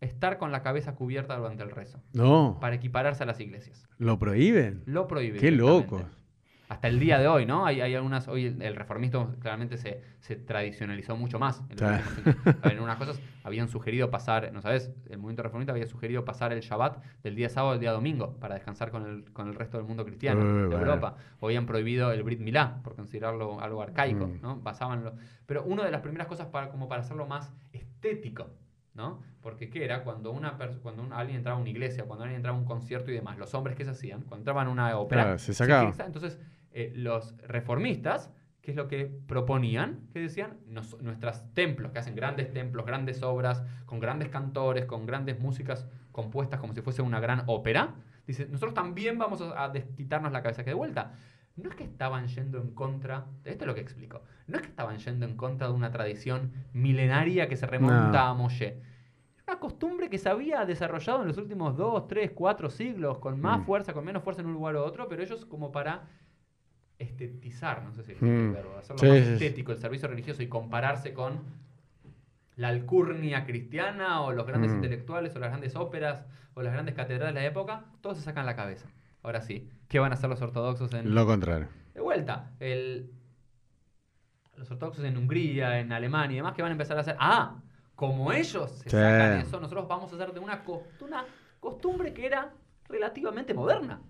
estar 0.00 0.36
con 0.38 0.52
la 0.52 0.62
cabeza 0.62 0.94
cubierta 0.94 1.36
durante 1.36 1.62
el 1.62 1.70
rezo, 1.70 2.02
No. 2.12 2.58
para 2.60 2.76
equipararse 2.76 3.22
a 3.22 3.26
las 3.26 3.40
iglesias. 3.40 3.88
¿Lo 3.96 4.18
prohíben? 4.18 4.82
Lo 4.84 5.06
prohíben. 5.08 5.40
Qué 5.40 5.50
directamente. 5.50 6.17
Hasta 6.68 6.88
el 6.88 7.00
día 7.00 7.18
de 7.18 7.26
hoy, 7.28 7.46
¿no? 7.46 7.64
Hay, 7.64 7.80
hay 7.80 7.94
algunas, 7.94 8.28
hoy 8.28 8.46
el, 8.46 8.60
el 8.62 8.76
reformismo 8.76 9.34
claramente 9.40 9.78
se, 9.78 10.02
se 10.20 10.36
tradicionalizó 10.36 11.16
mucho 11.16 11.38
más. 11.38 11.62
En, 11.70 11.76
Claro. 11.78 12.02
en 12.64 12.80
unas 12.80 12.96
cosas 12.96 13.20
habían 13.42 13.68
sugerido 13.68 14.10
pasar, 14.10 14.52
¿no 14.52 14.60
sabes? 14.60 14.90
El 15.08 15.16
movimiento 15.18 15.42
reformista 15.42 15.72
había 15.72 15.86
sugerido 15.86 16.24
pasar 16.26 16.52
el 16.52 16.60
Shabbat 16.60 17.02
del 17.22 17.36
día 17.36 17.48
sábado 17.48 17.72
al 17.72 17.80
día 17.80 17.92
domingo 17.92 18.38
para 18.38 18.54
descansar 18.56 18.90
con 18.90 19.06
el, 19.06 19.32
con 19.32 19.48
el 19.48 19.54
resto 19.54 19.78
del 19.78 19.86
mundo 19.86 20.04
cristiano 20.04 20.44
de 20.44 20.66
bueno. 20.66 20.76
Europa. 20.78 21.16
O 21.40 21.46
habían 21.46 21.64
prohibido 21.64 22.12
el 22.12 22.22
Brit 22.22 22.40
Milá 22.40 22.80
por 22.84 22.94
considerarlo 22.96 23.60
algo 23.60 23.80
arcaico, 23.82 24.26
Mm. 24.26 24.40
¿no? 24.42 24.56
Basaban 24.60 25.04
lo- 25.04 25.14
Pero 25.46 25.64
una 25.64 25.84
de 25.84 25.90
las 25.90 26.02
primeras 26.02 26.26
cosas 26.26 26.48
para, 26.48 26.68
como 26.68 26.86
para 26.88 27.00
hacerlo 27.00 27.26
más 27.26 27.50
estético, 27.72 28.50
¿no? 28.94 29.22
Porque 29.40 29.70
¿qué 29.70 29.84
era? 29.84 30.02
Cuando, 30.04 30.32
una 30.32 30.58
cuando 30.82 31.02
un- 31.02 31.12
alguien 31.12 31.38
entraba 31.38 31.56
a 31.56 31.60
una 31.60 31.70
iglesia, 31.70 32.04
cuando 32.04 32.24
alguien 32.24 32.36
entraba 32.36 32.58
a 32.58 32.60
un 32.60 32.66
concierto 32.66 33.10
y 33.10 33.14
demás, 33.14 33.38
los 33.38 33.54
hombres, 33.54 33.76
¿qué 33.76 33.84
se 33.84 33.90
hacían? 33.92 34.20
Cuando 34.22 34.38
entraban 34.42 34.66
a 34.66 34.70
una 34.70 34.98
ópera, 34.98 35.22
Claro, 35.22 35.38
se 35.38 35.54
sacaban. 35.54 35.94
entonces, 36.04 36.38
eh, 36.80 36.92
los 36.94 37.36
reformistas, 37.46 38.32
¿qué 38.62 38.70
es 38.72 38.76
lo 38.76 38.86
que 38.88 39.06
proponían? 39.26 40.08
Que 40.12 40.20
decían, 40.20 40.58
nos- 40.66 41.00
nuestros 41.02 41.42
templos, 41.54 41.90
que 41.92 41.98
hacen 41.98 42.14
grandes 42.14 42.52
templos, 42.52 42.86
grandes 42.86 43.22
obras, 43.22 43.64
con 43.86 43.98
grandes 44.00 44.28
cantores, 44.28 44.84
con 44.84 45.06
grandes 45.06 45.40
músicas 45.40 45.88
compuestas 46.12 46.60
como 46.60 46.74
si 46.74 46.80
fuese 46.82 47.02
una 47.02 47.20
gran 47.20 47.42
ópera, 47.46 47.94
dice, 48.26 48.46
nosotros 48.46 48.74
también 48.74 49.18
vamos 49.18 49.40
a, 49.42 49.68
desquitarnos 49.68 50.32
la 50.32 50.42
cabeza 50.42 50.62
que 50.64 50.70
de 50.70 50.74
vuelta. 50.74 51.14
No 51.56 51.70
es 51.70 51.74
que 51.76 51.82
estaban 51.84 52.28
yendo 52.28 52.58
en 52.60 52.70
contra, 52.72 53.26
esto 53.44 53.64
es 53.64 53.66
lo 53.66 53.74
que 53.74 53.80
explico, 53.80 54.22
no 54.46 54.56
es 54.56 54.62
que 54.62 54.68
estaban 54.68 54.98
yendo 54.98 55.26
en 55.26 55.36
contra 55.36 55.66
de 55.66 55.72
una 55.72 55.90
tradición 55.90 56.52
milenaria 56.72 57.48
que 57.48 57.56
se 57.56 57.66
remonta 57.66 58.10
No. 58.12 58.18
a 58.18 58.34
Moshe. 58.34 58.80
Una 59.48 59.58
costumbre 59.58 60.08
que 60.10 60.18
se 60.18 60.28
había 60.28 60.64
desarrollado 60.66 61.22
en 61.22 61.28
los 61.28 61.38
últimos 61.38 61.76
dos, 61.76 62.06
tres, 62.06 62.30
cuatro 62.32 62.68
siglos, 62.70 63.18
con 63.18 63.40
más 63.40 63.60
Mm. 63.60 63.64
fuerza, 63.64 63.92
con 63.94 64.04
menos 64.04 64.22
fuerza 64.22 64.42
en 64.42 64.46
un 64.48 64.52
lugar 64.54 64.76
u 64.76 64.80
otro, 64.80 65.08
pero 65.08 65.22
ellos 65.22 65.44
como 65.46 65.72
para 65.72 66.02
estetizar, 66.98 67.82
no 67.82 67.92
sé 67.92 68.02
si 68.02 68.12
existe 68.12 68.26
Mm. 68.34 68.46
el 68.48 68.52
verbo, 68.52 68.76
hacerlo 68.78 68.98
Sí, 69.00 69.06
más 69.08 69.18
sí, 69.18 69.32
estético 69.34 69.72
el 69.72 69.78
servicio 69.78 70.08
religioso 70.08 70.42
y 70.42 70.48
compararse 70.48 71.12
con 71.12 71.40
la 72.56 72.68
alcurnia 72.68 73.44
cristiana 73.46 74.20
o 74.22 74.32
los 74.32 74.46
grandes 74.46 74.72
Mm. 74.72 74.76
intelectuales 74.76 75.34
o 75.36 75.38
las 75.38 75.50
grandes 75.50 75.76
óperas 75.76 76.24
o 76.54 76.62
las 76.62 76.72
grandes 76.72 76.94
catedrales 76.96 77.34
de 77.34 77.40
la 77.40 77.46
época, 77.46 77.84
todos 78.00 78.18
se 78.18 78.24
sacan 78.24 78.46
la 78.46 78.56
cabeza. 78.56 78.88
Ahora 79.22 79.40
sí, 79.42 79.68
¿qué 79.88 80.00
van 80.00 80.10
a 80.10 80.14
hacer 80.14 80.28
los 80.28 80.42
ortodoxos 80.42 80.92
en, 80.94 81.14
Lo 81.14 81.24
contrario. 81.24 81.68
de 81.94 82.00
vuelta, 82.00 82.50
el- 82.58 83.10
los 84.56 84.68
ortodoxos 84.70 85.04
en 85.04 85.16
Hungría, 85.16 85.78
en 85.78 85.92
Alemania 85.92 86.34
y 86.34 86.36
demás, 86.38 86.54
que 86.54 86.62
van 86.62 86.72
a 86.72 86.72
empezar 86.72 86.96
a 86.96 87.02
hacer, 87.02 87.16
ah, 87.20 87.60
como 87.94 88.32
ellos 88.32 88.70
se 88.72 88.90
Sí. 88.90 88.96
sacan 88.96 89.38
eso, 89.38 89.60
nosotros 89.60 89.86
vamos 89.86 90.12
a 90.12 90.16
hacer 90.16 90.32
de 90.32 90.40
una, 90.40 90.64
co- 90.64 90.82
de 90.98 91.04
una 91.04 91.24
costumbre 91.60 92.12
que 92.12 92.26
era 92.26 92.50
relativamente 92.88 93.54
moderna, 93.54 94.00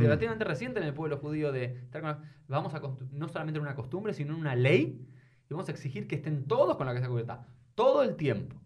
Hmm. 0.00 0.08
relativamente 0.08 0.44
reciente 0.44 0.80
en 0.80 0.86
el 0.86 0.94
pueblo 0.94 1.18
judío 1.18 1.52
de 1.52 1.64
estar 1.64 2.00
con 2.02 2.10
la- 2.10 2.22
vamos 2.48 2.74
a 2.74 2.80
no 3.12 3.28
solamente 3.28 3.58
en 3.58 3.62
una 3.62 3.74
costumbre, 3.74 4.14
sino 4.14 4.34
en 4.34 4.40
una 4.40 4.54
ley, 4.54 5.06
y 5.48 5.54
vamos 5.54 5.68
a 5.68 5.72
exigir 5.72 6.06
que 6.06 6.16
estén 6.16 6.46
todos 6.46 6.76
con 6.76 6.86
la 6.86 6.92
cabeza 6.92 7.08
cubierta, 7.08 7.46
todo 7.74 8.02
el 8.02 8.16
tiempo. 8.16 8.56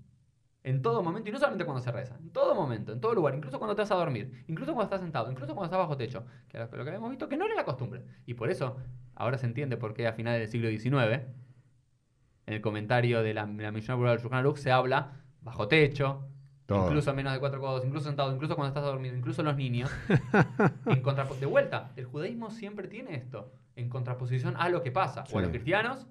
En 0.62 0.80
todo 0.80 1.03
momento, 1.03 1.28
y 1.28 1.32
no 1.32 1.39
solamente 1.39 1.66
cuando 1.66 1.82
se 1.82 1.93
reza, 1.93 2.16
en 2.16 2.30
todo 2.30 2.55
momento, 2.55 2.93
en 2.93 3.01
todo 3.01 3.14
lugar, 3.14 3.35
incluso 3.35 3.59
cuando 3.59 3.76
te 3.76 3.82
vas 3.82 3.91
a 3.91 3.97
dormir, 3.97 4.45
incluso 4.49 4.72
cuando 4.72 4.85
estás 4.85 5.03
sentado, 5.03 5.30
incluso 5.30 5.55
cuando 5.55 5.66
estás 5.66 5.78
bajo 5.78 5.97
techo, 5.99 6.24
que 6.49 6.59
lo 6.59 6.70
que 6.70 6.80
habíamos 6.80 7.11
visto 7.11 7.28
que 7.28 7.37
no 7.37 7.45
era 7.45 7.55
la 7.55 7.66
costumbre. 7.66 8.03
Y 8.24 8.32
por 8.32 8.51
eso, 8.51 8.78
ahora 9.14 9.37
se 9.37 9.45
entiende 9.45 9.76
por 9.76 9.93
qué 9.93 10.07
a 10.07 10.14
finales 10.14 10.41
del 10.41 10.49
siglo 10.49 10.68
XIX, 10.68 11.26
en 12.47 12.55
el 12.55 12.61
comentario 12.62 13.22
de 13.22 13.35
la, 13.35 13.47
la 13.47 13.72
Mishnah 13.72 13.95
Berurah 13.95 14.12
del 14.12 14.20
Shulchan 14.20 14.57
se 14.57 14.70
habla 14.70 15.20
bajo 15.43 15.68
techo, 15.68 16.28
Todo. 16.67 16.87
incluso 16.87 17.11
a 17.11 17.15
menos 17.15 17.33
de 17.33 17.41
cuatro 17.41 17.61
codos, 17.61 17.85
incluso 17.85 18.07
sentado, 18.07 18.33
incluso 18.35 18.57
cuando 18.57 18.69
estás 18.69 18.85
dormido, 18.85 19.15
incluso 19.17 19.43
los 19.43 19.57
niños. 19.57 19.91
en 20.87 21.03
de 21.41 21.47
vuelta, 21.47 21.93
el 21.97 22.07
judaísmo 22.07 22.51
siempre 22.51 22.89
tiene 22.89 23.15
esto, 23.17 23.53
en 23.77 23.89
contraposición 23.89 24.55
a 24.57 24.69
lo 24.71 24.83
que 24.83 24.91
pasa, 24.91 25.25
o 25.33 25.39
a 25.39 25.43
los 25.43 25.51
cristianos, 25.51 26.07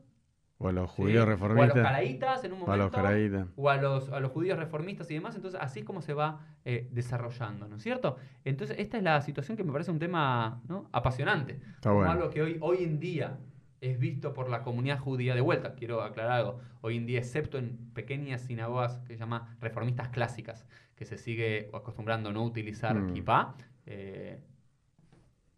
O 0.60 0.72
los 0.72 0.92
¿sí? 0.92 0.98
judíos 0.98 1.22
o 1.22 1.24
a 1.24 1.30
los 1.30 1.40
reformistas. 1.40 1.84
caraítas 1.84 2.44
en 2.44 2.54
un 2.54 2.62
O 2.62 2.72
a 2.72 2.78
los 2.78 2.92
momento, 2.92 2.96
caraítas. 2.98 3.48
o 3.56 3.70
a 3.70 3.78
los, 3.78 4.10
a 4.12 4.20
los 4.20 4.32
judíos 4.32 4.58
reformistas 4.60 5.10
y 5.10 5.16
demás. 5.16 5.36
Entonces, 5.36 5.60
así 5.62 5.80
es 5.80 5.86
como 5.86 6.02
se 6.02 6.14
va 6.14 6.40
eh, 6.66 6.88
desarrollando, 6.92 7.68
¿no 7.68 7.78
es 7.78 7.84
cierto? 7.84 8.18
Entonces, 8.46 8.78
esta 8.80 8.98
es 8.98 9.04
la 9.04 9.22
situación 9.22 9.58
que 9.58 9.64
me 9.64 9.72
parece 9.72 9.90
un 9.92 10.00
tema 10.00 10.62
¿no? 10.68 10.88
apasionante. 10.92 11.54
Está 11.76 11.90
como 11.90 11.96
bueno. 11.96 12.12
algo 12.12 12.30
que 12.30 12.42
hoy, 12.44 12.58
hoy 12.62 12.84
en 12.84 13.00
día 13.00 13.40
es 13.84 14.00
visto 14.00 14.34
por 14.34 14.50
la 14.50 14.64
comunidad 14.64 14.98
judía 15.00 15.36
de 15.36 15.42
vuelta. 15.42 15.76
Quiero 15.76 16.02
aclarar 16.02 16.32
algo. 16.40 16.60
Hoy 16.82 16.96
en 16.98 17.06
día, 17.06 17.20
excepto 17.20 17.58
en 17.58 17.78
pequeñas 17.94 18.42
sinagogas 18.42 19.00
que 19.08 19.14
se 19.14 19.20
llama 19.20 19.58
reformistas 19.60 20.08
clásicas, 20.10 20.66
que 20.96 21.04
se 21.06 21.18
sigue 21.18 21.70
acostumbrando 21.74 22.30
a 22.30 22.34
no 22.34 22.44
utilizar 22.44 22.96
Mm. 22.96 23.14
kippah, 23.14 23.56
eh, 23.86 24.40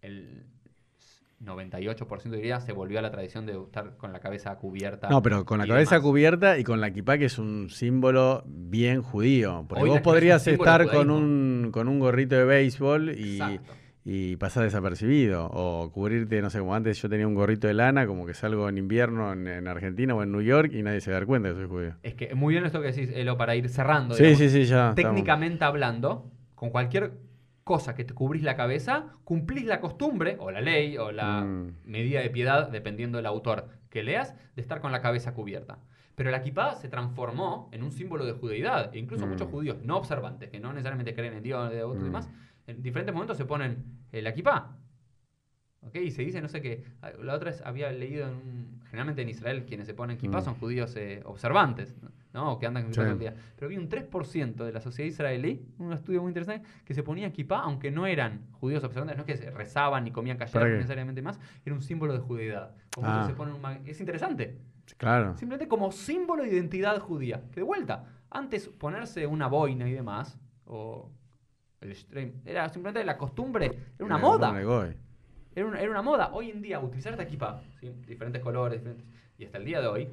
el 0.02 0.44
98% 1.40 2.36
diría 2.36 2.60
se 2.62 2.72
volvió 2.72 2.98
a 2.98 3.02
la 3.04 3.12
tradición 3.12 3.46
de 3.46 3.54
estar 3.62 3.98
con 3.98 4.12
la 4.12 4.20
cabeza 4.20 4.56
cubierta. 4.58 5.10
No, 5.10 5.22
pero 5.22 5.46
con 5.46 5.60
la 5.60 5.68
cabeza 5.68 5.96
demás. 5.96 6.04
cubierta 6.10 6.58
y 6.58 6.64
con 6.64 6.82
la 6.82 6.92
kipá, 6.92 7.18
que 7.20 7.26
es 7.26 7.38
un 7.38 7.70
símbolo 7.70 8.44
bien 8.48 9.04
judío. 9.04 9.66
Porque 9.68 9.84
Hoy 9.84 9.90
vos 9.90 10.02
podrías 10.02 10.48
estar 10.48 10.88
con 10.90 11.12
un, 11.12 11.70
con 11.72 11.88
un 11.88 12.00
gorrito 12.00 12.36
de 12.36 12.46
béisbol 12.46 13.10
y, 13.20 13.36
Exacto. 13.36 13.74
Y 14.08 14.36
pasar 14.36 14.64
desapercibido. 14.64 15.50
O 15.52 15.92
cubrirte, 15.92 16.40
no 16.42 16.50
sé, 16.52 16.60
como 16.60 16.76
antes 16.76 17.02
yo 17.02 17.10
tenía 17.10 17.28
un 17.28 17.34
gorrito 17.34 17.68
de 17.68 17.74
lana, 17.74 18.06
como 18.06 18.26
que 18.26 18.34
salgo 18.36 18.70
en 18.70 18.78
invierno 18.78 19.34
en, 19.34 19.48
en 19.48 19.68
Argentina 19.68 20.14
o 20.14 20.22
en 20.24 20.32
New 20.32 20.42
York 20.42 20.72
y 20.74 20.84
nadie 20.84 21.02
se 21.02 21.12
da 21.12 21.26
cuenta 21.26 21.50
que 21.50 21.56
soy 21.56 21.68
judío. 21.68 21.96
Es 22.04 22.14
que 22.14 22.36
muy 22.36 22.54
bien 22.54 22.66
esto 22.66 22.82
que 22.82 22.92
decís, 22.92 23.10
Elo, 23.16 23.36
para 23.38 23.56
ir 23.56 23.68
cerrando. 23.68 24.14
Sí, 24.14 24.22
digamos. 24.24 24.40
sí, 24.40 24.50
sí, 24.50 24.66
ya. 24.66 24.90
estamos. 24.92 24.96
técnicamente 24.96 25.66
hablando, 25.66 26.32
con 26.54 26.70
cualquier 26.70 27.14
cosa 27.64 27.96
que 27.96 28.04
te 28.04 28.14
cubrís 28.14 28.44
la 28.44 28.56
cabeza, 28.56 29.08
cumplís 29.24 29.66
la 29.66 29.82
costumbre, 29.82 30.38
o 30.40 30.52
la 30.52 30.62
ley, 30.62 31.00
o 31.00 31.12
la 31.12 31.42
Mm. 31.42 31.78
medida 31.86 32.20
de 32.22 32.30
piedad, 32.30 32.70
dependiendo 32.70 33.18
del 33.18 33.26
autor 33.26 33.70
que 33.90 34.04
leas, 34.04 34.36
de 34.56 34.62
estar 34.62 34.82
con 34.82 34.92
la 34.92 35.02
cabeza 35.02 35.34
cubierta. 35.34 35.80
Pero 36.14 36.30
la 36.30 36.44
kippah 36.44 36.76
se 36.76 36.90
transformó 36.90 37.70
en 37.74 37.82
un 37.82 37.92
símbolo 37.92 38.24
de 38.24 38.34
judeidad. 38.34 38.94
E 38.94 39.00
incluso 39.00 39.26
Mm. 39.26 39.30
muchos 39.32 39.50
judíos 39.50 39.78
no 39.84 39.98
observantes, 39.98 40.50
que 40.50 40.60
no 40.60 40.74
necesariamente 40.74 41.16
creen 41.16 41.34
en 41.34 41.42
Dios 41.44 41.72
de 41.72 41.82
otros 41.84 42.04
Mm. 42.04 42.06
demás, 42.06 42.30
en 42.68 42.82
diferentes 42.82 43.14
momentos 43.14 43.38
se 43.38 43.46
ponen 43.46 43.84
eh, 44.12 44.22
la 44.22 44.34
kippah. 44.34 44.78
¿Ok? 45.82 45.96
Y 45.98 46.10
se 46.12 46.24
dice, 46.24 46.42
no 46.42 46.48
sé 46.48 46.62
qué. 46.62 46.84
ah, 47.02 47.12
La 47.22 47.36
otra 47.36 47.52
vez 47.52 47.62
había 47.64 47.92
leído, 47.92 48.28
en 48.28 48.34
un- 48.34 48.82
generalmente 48.90 49.22
en 49.22 49.30
Israel, 49.30 49.66
quienes 49.66 49.86
se 49.88 49.94
ponen 49.94 50.18
kippah 50.18 50.40
Mm. 50.40 50.44
son 50.44 50.56
judíos 50.56 50.96
eh, 50.96 51.22
observantes, 51.26 51.96
¿no? 52.34 52.54
O 52.54 52.60
que 52.60 52.66
andan 52.66 52.84
con 52.86 52.94
Sí. 52.94 53.02
el 53.02 53.20
día. 53.20 53.36
Pero 53.56 53.68
había 53.68 53.80
un 53.80 53.88
3% 53.88 54.66
de 54.66 54.72
la 54.72 54.82
sociedad 54.82 55.08
israelí, 55.08 55.64
un 55.78 55.94
estudio 55.94 56.22
muy 56.24 56.30
interesante, 56.30 56.68
que 56.84 56.94
se 56.96 57.04
ponía 57.04 57.32
kippah, 57.32 57.60
aunque 57.60 57.92
no 57.92 58.08
eran 58.08 58.48
judíos 58.54 58.84
observantes, 58.84 59.16
no 59.18 59.24
es 59.24 59.28
que 59.28 59.38
se 59.38 59.52
rezaban 59.52 60.04
ni 60.06 60.12
comían 60.12 60.38
¿Para 60.38 60.50
callados 60.50 60.70
qué? 60.72 60.76
necesariamente 60.78 61.22
más, 61.22 61.40
era 61.64 61.76
un 61.76 61.82
símbolo 61.84 62.14
de 62.14 62.20
judeidad. 62.20 62.76
Como 62.96 63.08
Ah. 63.08 63.26
se 63.28 63.34
ponen 63.36 63.54
un 63.54 63.88
es 63.88 64.00
interesante. 64.00 64.58
Claro. 64.98 65.38
Simplemente 65.38 65.68
como 65.68 65.92
símbolo 65.92 66.44
de 66.44 66.50
identidad 66.50 66.98
judía. 67.00 67.44
Que 67.52 67.60
de 67.60 67.64
vuelta, 67.64 68.06
antes 68.32 68.70
ponerse 68.70 69.28
una 69.28 69.48
boina 69.48 69.88
y 69.88 69.94
demás, 69.94 70.40
o 70.66 71.12
el 71.82 71.96
stream, 71.96 72.32
era 72.46 72.68
simplemente 72.70 73.06
la 73.06 73.18
costumbre, 73.18 73.66
era 73.66 74.06
una 74.06 74.16
Era 74.16 74.24
moda. 74.26 74.62
goy. 74.64 74.96
Era 75.56 75.66
una, 75.68 75.80
era 75.80 75.90
una 75.92 76.02
moda. 76.02 76.30
Hoy 76.34 76.52
en 76.52 76.62
día, 76.62 76.80
utilizar 76.80 77.14
esta 77.14 77.24
equipa, 77.24 77.62
¿sí? 77.80 77.92
diferentes 78.08 78.42
colores, 78.42 78.80
diferentes, 78.80 79.08
y 79.38 79.46
hasta 79.46 79.58
el 79.58 79.66
día 79.66 79.80
de 79.82 79.88
hoy, 79.88 80.10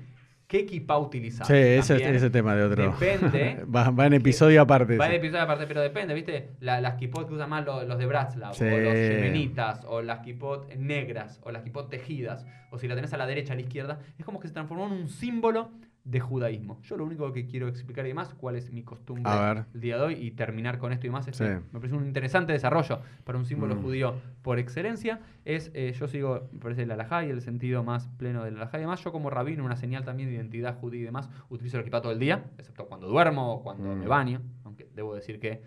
¿qué 0.46 0.60
equipa 0.60 0.98
utilizar? 0.98 1.46
Sí, 1.46 1.54
ese, 1.54 1.96
ese 2.14 2.30
tema 2.30 2.54
de 2.54 2.62
otro. 2.64 2.92
Depende. 2.98 3.64
va, 3.74 3.90
va 3.90 4.06
en 4.06 4.12
episodio 4.12 4.60
aparte. 4.62 4.96
Va 4.96 5.06
en 5.06 5.12
ese. 5.12 5.18
episodio 5.20 5.42
aparte, 5.42 5.66
pero 5.66 5.80
depende, 5.80 6.14
¿viste? 6.14 6.50
La- 6.60 6.80
las 6.80 6.94
kipot 6.94 7.26
que 7.26 7.34
usan 7.34 7.50
más 7.50 7.64
los, 7.64 7.86
los 7.88 7.98
de 7.98 8.06
Bratslav, 8.06 8.54
Sí. 8.54 8.64
o 8.64 8.78
los 8.78 8.94
yemenitas, 8.94 9.84
o 9.86 10.02
las 10.02 10.20
kipot 10.20 10.72
negras, 10.76 11.40
o 11.42 11.50
las 11.50 11.62
kipot 11.62 11.88
tejidas, 11.90 12.46
o 12.70 12.78
si 12.78 12.86
la 12.86 12.94
tenés 12.94 13.12
a 13.12 13.16
la 13.16 13.26
derecha, 13.26 13.54
a 13.54 13.56
la 13.56 13.62
izquierda, 13.62 13.98
es 14.18 14.24
como 14.24 14.38
que 14.38 14.46
se 14.48 14.54
transformó 14.54 14.86
en 14.86 14.92
un 14.92 15.08
símbolo 15.08 15.70
de 16.04 16.18
judaísmo. 16.20 16.80
Yo 16.82 16.96
lo 16.96 17.04
único 17.04 17.32
que 17.32 17.46
quiero 17.46 17.68
explicar 17.68 18.04
y 18.04 18.08
demás, 18.08 18.34
cuál 18.34 18.56
es 18.56 18.72
mi 18.72 18.82
costumbre 18.82 19.32
el 19.72 19.80
día 19.80 19.96
de 19.98 20.02
hoy 20.02 20.14
y 20.14 20.32
terminar 20.32 20.78
con 20.78 20.92
esto 20.92 21.06
y 21.06 21.10
demás, 21.10 21.28
es 21.28 21.36
Sí. 21.36 21.44
que 21.44 21.50
me 21.72 21.78
parece 21.78 21.94
un 21.94 22.04
interesante 22.06 22.52
desarrollo 22.52 23.00
para 23.24 23.38
un 23.38 23.44
símbolo 23.44 23.76
Mm. 23.76 23.82
judío 23.82 24.14
por 24.42 24.58
excelencia. 24.58 25.20
Es, 25.44 25.70
eh, 25.74 25.92
yo 25.98 26.08
sigo, 26.08 26.48
me 26.52 26.58
parece 26.58 26.82
el 26.82 26.90
alajá 26.90 27.24
y 27.24 27.30
el 27.30 27.40
sentido 27.40 27.84
más 27.84 28.08
pleno 28.18 28.42
del 28.44 28.56
alajá 28.56 28.78
y 28.78 28.80
demás. 28.80 29.02
Yo 29.04 29.12
como 29.12 29.30
rabino, 29.30 29.64
una 29.64 29.76
señal 29.76 30.04
también 30.04 30.28
de 30.28 30.34
identidad 30.34 30.76
judía 30.80 31.00
y 31.02 31.04
demás, 31.04 31.30
utilizo 31.50 31.76
el 31.76 31.82
equipa 31.82 32.02
todo 32.02 32.12
el 32.12 32.18
día, 32.18 32.46
excepto 32.58 32.86
cuando 32.86 33.06
duermo 33.06 33.52
o 33.54 33.62
cuando 33.62 33.94
Mm. 33.94 33.98
me 34.00 34.06
baño, 34.08 34.40
aunque 34.64 34.88
debo 34.94 35.14
decir 35.14 35.38
que 35.38 35.62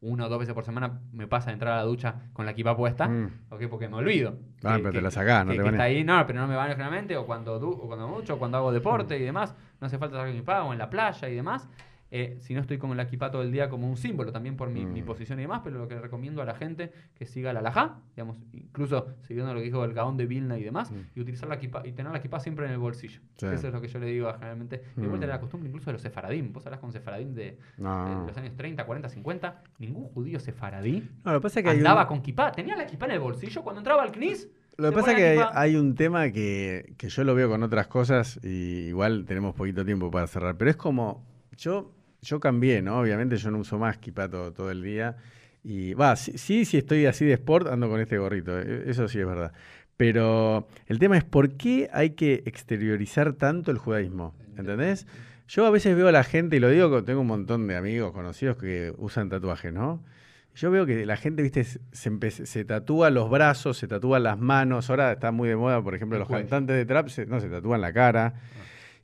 una 0.00 0.26
o 0.26 0.28
dos 0.28 0.38
veces 0.38 0.54
por 0.54 0.64
semana 0.64 1.00
me 1.12 1.26
pasa 1.26 1.50
a 1.50 1.52
entrar 1.52 1.72
a 1.74 1.76
la 1.78 1.82
ducha 1.82 2.14
con 2.32 2.44
la 2.46 2.52
equipa 2.52 2.76
puesta, 2.76 3.08
Mm. 3.08 3.30
¿ok? 3.50 3.62
Porque 3.68 3.88
me 3.88 3.96
olvido. 3.96 4.36
Ah, 4.62 4.76
que- 4.76 4.82
pero 4.82 4.92
te 4.92 5.00
la 5.02 5.10
sacás, 5.10 5.44
no 5.44 5.50
que- 5.50 5.56
te 5.56 5.58
que 5.58 5.62
bañas. 5.64 5.74
está 5.74 5.82
ahí, 5.84 6.04
no, 6.04 6.24
pero 6.26 6.40
no 6.40 6.46
me 6.46 6.54
baño 6.54 6.72
generalmente, 6.72 7.16
o 7.16 7.26
cuando, 7.26 7.58
du- 7.58 7.70
o 7.72 7.86
cuando 7.88 8.06
mucho, 8.06 8.34
o 8.34 8.38
cuando 8.38 8.58
hago 8.58 8.70
deporte 8.72 9.18
y 9.18 9.22
demás, 9.22 9.54
no 9.80 9.86
hace 9.88 9.98
falta 9.98 10.16
sacar 10.16 10.32
mi 10.32 10.36
o 10.62 10.72
en 10.72 10.78
la 10.78 10.88
playa 10.88 11.28
y 11.28 11.34
demás. 11.34 11.68
Eh, 12.10 12.38
si 12.40 12.54
no 12.54 12.60
estoy 12.62 12.78
con 12.78 12.96
la 12.96 13.02
equipa 13.02 13.30
todo 13.30 13.42
el 13.42 13.52
día 13.52 13.68
como 13.68 13.86
un 13.88 13.96
símbolo, 13.98 14.32
también 14.32 14.56
por 14.56 14.70
mi, 14.70 14.86
mi 14.86 15.02
Mm. 15.02 15.04
posición 15.04 15.38
y 15.38 15.42
demás, 15.42 15.60
pero 15.62 15.76
lo 15.78 15.86
que 15.88 16.00
recomiendo 16.00 16.40
a 16.40 16.46
la 16.46 16.54
gente 16.54 16.90
que 17.14 17.26
siga 17.26 17.52
la 17.52 17.60
alajá, 17.60 17.98
digamos, 18.16 18.38
incluso 18.54 19.08
siguiendo 19.24 19.52
lo 19.52 19.60
que 19.60 19.66
dijo 19.66 19.84
el 19.84 19.92
Gaón 19.92 20.16
de 20.16 20.24
Vilna 20.26 20.56
y 20.58 20.62
demás, 20.64 20.90
Mm. 20.90 20.94
y 21.16 21.20
utilizar 21.20 21.48
la 21.50 21.56
equipa 21.56 21.82
y 21.86 21.92
tener 21.92 22.10
la 22.10 22.18
equipa 22.18 22.40
siempre 22.40 22.64
en 22.64 22.72
el 22.72 22.78
bolsillo. 22.78 23.20
Sí. 23.36 23.46
Eso 23.46 23.68
es 23.68 23.74
lo 23.74 23.80
que 23.82 23.88
yo 23.88 23.98
le 23.98 24.06
digo 24.06 24.28
a, 24.28 24.34
generalmente. 24.38 24.82
Y 24.96 25.02
de 25.02 25.06
vuelta 25.08 25.26
Mm. 25.26 25.28
era 25.28 25.34
la 25.34 25.40
costumbre 25.40 25.68
incluso 25.68 25.86
de 25.86 25.92
los 25.92 26.02
sefaradim. 26.02 26.52
Vos 26.52 26.64
hablas 26.64 26.80
con 26.80 26.92
sefaradim 26.92 27.34
de, 27.34 27.58
los 27.76 28.36
años 28.38 28.56
30, 28.56 28.86
40, 28.86 29.08
50. 29.10 29.62
Ningún 29.78 30.04
judío 30.08 30.40
sefaradí 30.40 31.06
No, 31.24 31.32
lo 31.32 31.40
que 31.40 31.42
pasa 31.42 31.60
es 31.60 31.64
que 31.64 31.70
hay 31.70 31.76
andaba 31.78 32.02
un- 32.02 32.08
con 32.08 32.22
kipá. 32.22 32.52
Tenía 32.52 32.74
la 32.76 32.86
kipá 32.86 33.04
en 33.06 33.12
el 33.12 33.20
bolsillo 33.20 33.62
cuando 33.62 33.80
entraba 33.80 34.02
al 34.02 34.12
CNIS. 34.12 34.48
Lo 34.78 34.90
que 34.90 34.96
pasa 34.96 35.10
es 35.12 35.16
que 35.16 35.44
hay 35.54 35.76
un 35.76 35.94
tema 35.94 36.30
que, 36.30 36.94
que 36.96 37.08
yo 37.08 37.24
lo 37.24 37.34
veo 37.34 37.48
con 37.50 37.62
otras 37.64 37.88
cosas 37.88 38.38
y 38.44 38.86
igual 38.88 39.24
tenemos 39.26 39.54
poquito 39.54 39.84
tiempo 39.84 40.10
para 40.10 40.26
cerrar, 40.28 40.56
pero 40.56 40.70
es 40.70 40.76
como, 40.76 41.26
yo, 41.56 41.90
yo 42.22 42.40
cambié, 42.40 42.82
¿no? 42.82 42.98
Obviamente 43.00 43.36
yo 43.36 43.50
no 43.50 43.58
uso 43.58 43.78
más 43.78 43.98
kippah 43.98 44.28
todo, 44.28 44.52
todo 44.52 44.70
el 44.70 44.82
día 44.82 45.16
y 45.64 45.94
va, 45.94 46.16
sí, 46.16 46.36
sí, 46.38 46.64
si 46.64 46.78
estoy 46.78 47.06
así 47.06 47.24
de 47.24 47.34
sport 47.34 47.66
ando 47.68 47.88
con 47.88 48.00
este 48.00 48.18
gorrito, 48.18 48.58
e- 48.58 48.88
eso 48.90 49.08
sí 49.08 49.18
es 49.20 49.26
verdad. 49.26 49.52
Pero 49.96 50.68
el 50.86 50.98
tema 50.98 51.16
es 51.18 51.24
por 51.24 51.50
qué 51.56 51.90
hay 51.92 52.10
que 52.10 52.42
exteriorizar 52.46 53.32
tanto 53.32 53.70
el 53.70 53.78
judaísmo, 53.78 54.34
¿entendés? 54.56 55.06
Yo 55.48 55.66
a 55.66 55.70
veces 55.70 55.96
veo 55.96 56.08
a 56.08 56.12
la 56.12 56.24
gente, 56.24 56.56
y 56.56 56.60
lo 56.60 56.68
digo, 56.70 57.02
tengo 57.04 57.20
un 57.22 57.26
montón 57.26 57.66
de 57.66 57.76
amigos 57.76 58.12
conocidos 58.12 58.56
que 58.58 58.92
usan 58.98 59.28
tatuajes, 59.28 59.72
¿no? 59.72 60.02
Yo 60.54 60.70
veo 60.70 60.86
que 60.86 61.06
la 61.06 61.16
gente, 61.16 61.42
viste, 61.42 61.64
se, 61.64 61.80
se 62.30 62.64
tatúa 62.64 63.10
los 63.10 63.30
brazos, 63.30 63.78
se 63.78 63.86
tatúa 63.88 64.18
las 64.18 64.38
manos. 64.38 64.90
Ahora 64.90 65.12
está 65.12 65.30
muy 65.30 65.48
de 65.48 65.56
moda, 65.56 65.80
por 65.82 65.94
ejemplo, 65.94 66.18
los 66.18 66.28
cantantes 66.42 66.76
de 66.76 66.84
trap, 66.84 67.08
se- 67.08 67.26
no, 67.26 67.40
se 67.40 67.48
tatúan 67.48 67.80
la 67.80 67.92
cara. 67.92 68.34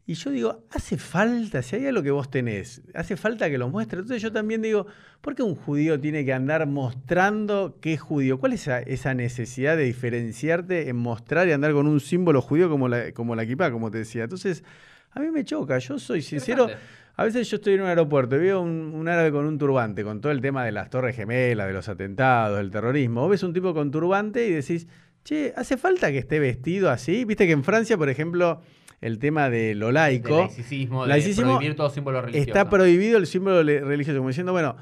Y 0.06 0.14
yo 0.14 0.30
digo, 0.30 0.64
hace 0.70 0.98
falta, 0.98 1.62
si 1.62 1.76
hay 1.76 1.86
algo 1.86 2.02
que 2.02 2.10
vos 2.10 2.30
tenés, 2.30 2.82
hace 2.92 3.16
falta 3.16 3.48
que 3.48 3.56
lo 3.56 3.70
muestres. 3.70 4.02
Entonces 4.02 4.22
yo 4.22 4.30
también 4.30 4.60
digo, 4.60 4.86
¿por 5.22 5.34
qué 5.34 5.42
un 5.42 5.54
judío 5.54 5.98
tiene 5.98 6.26
que 6.26 6.34
andar 6.34 6.66
mostrando 6.66 7.78
que 7.80 7.94
es 7.94 8.02
judío? 8.02 8.38
¿Cuál 8.38 8.52
es 8.52 8.62
esa, 8.62 8.80
esa 8.80 9.14
necesidad 9.14 9.78
de 9.78 9.84
diferenciarte 9.84 10.90
en 10.90 10.96
mostrar 10.96 11.48
y 11.48 11.52
andar 11.52 11.72
con 11.72 11.86
un 11.86 12.00
símbolo 12.00 12.42
judío 12.42 12.68
como 12.68 12.86
la, 12.88 13.12
como 13.12 13.34
la 13.34 13.46
kippah, 13.46 13.70
como 13.70 13.90
te 13.90 13.98
decía? 13.98 14.24
Entonces, 14.24 14.62
a 15.10 15.20
mí 15.20 15.30
me 15.30 15.42
choca. 15.42 15.78
Yo 15.78 15.98
soy 15.98 16.20
sincero. 16.20 16.68
A 17.16 17.24
veces 17.24 17.48
yo 17.48 17.56
estoy 17.56 17.74
en 17.74 17.82
un 17.82 17.86
aeropuerto 17.86 18.36
y 18.36 18.40
veo 18.40 18.60
un, 18.60 18.92
un 18.92 19.08
árabe 19.08 19.30
con 19.30 19.46
un 19.46 19.56
turbante, 19.56 20.02
con 20.02 20.20
todo 20.20 20.32
el 20.32 20.40
tema 20.40 20.64
de 20.64 20.72
las 20.72 20.90
torres 20.90 21.16
gemelas, 21.16 21.68
de 21.68 21.72
los 21.72 21.88
atentados, 21.88 22.58
del 22.58 22.70
terrorismo. 22.70 23.22
Vos 23.22 23.30
ves 23.30 23.42
un 23.44 23.54
tipo 23.54 23.72
con 23.72 23.90
turbante 23.90 24.46
y 24.46 24.50
decís, 24.50 24.88
che, 25.22 25.54
¿hace 25.56 25.76
falta 25.76 26.10
que 26.10 26.18
esté 26.18 26.40
vestido 26.40 26.90
así? 26.90 27.24
Viste 27.24 27.46
que 27.46 27.52
en 27.52 27.62
Francia, 27.62 27.96
por 27.96 28.08
ejemplo, 28.08 28.60
el 29.00 29.18
tema 29.18 29.50
de 29.50 29.74
lo 29.74 29.88
De 29.88 29.92
laico, 29.94 30.36
laicismo, 30.38 31.02
de 31.02 31.08
laicismo 31.08 31.52
prohibir 31.56 31.76
todo 31.76 31.90
símbolo 31.90 32.20
religioso. 32.22 32.48
está 32.48 32.68
prohibido 32.70 33.18
el 33.18 33.26
símbolo 33.26 33.62
religioso, 33.62 34.18
como 34.18 34.28
diciendo, 34.28 34.52
bueno, 34.52 34.76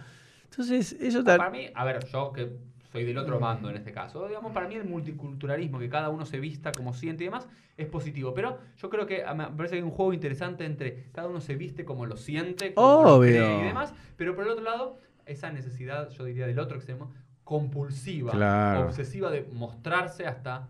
entonces 0.44 0.92
eso 1.00 1.18
No, 1.18 1.24
tal... 1.24 1.38
Para 1.38 1.50
mí, 1.50 1.66
a 1.74 1.84
ver, 1.84 2.04
yo 2.06 2.32
que 2.32 2.50
soy 2.92 3.04
del 3.04 3.16
otro 3.18 3.38
bando 3.40 3.70
en 3.70 3.76
este 3.76 3.90
caso, 3.90 4.28
digamos, 4.28 4.52
para 4.52 4.68
mí 4.68 4.74
el 4.74 4.84
multiculturalismo, 4.84 5.78
que 5.78 5.88
cada 5.88 6.10
uno 6.10 6.26
se 6.26 6.38
vista 6.38 6.72
como 6.72 6.92
siente 6.92 7.24
y 7.24 7.28
demás, 7.28 7.48
es 7.78 7.86
positivo. 7.86 8.34
Pero 8.34 8.58
yo 8.76 8.90
creo 8.90 9.06
que 9.06 9.24
a- 9.24 9.32
me 9.32 9.46
parece 9.46 9.76
que 9.76 9.76
hay 9.78 9.82
un 9.82 9.90
juego 9.90 10.12
interesante 10.12 10.66
entre 10.66 11.04
cada 11.12 11.26
uno 11.28 11.40
se 11.40 11.56
viste 11.56 11.86
como 11.86 12.04
lo 12.04 12.18
siente, 12.18 12.74
como 12.74 12.98
Obvio. 13.16 13.60
y 13.60 13.64
demás. 13.64 13.94
Pero 14.18 14.34
por 14.34 14.44
el 14.44 14.50
otro 14.50 14.62
lado, 14.64 14.98
esa 15.24 15.50
necesidad, 15.50 16.10
yo 16.10 16.24
diría 16.24 16.46
del 16.46 16.58
otro 16.58 16.76
extremo, 16.76 17.10
compulsiva, 17.44 18.32
Claro. 18.32 18.86
obsesiva 18.86 19.30
de 19.30 19.46
mostrarse 19.52 20.26
hasta 20.26 20.68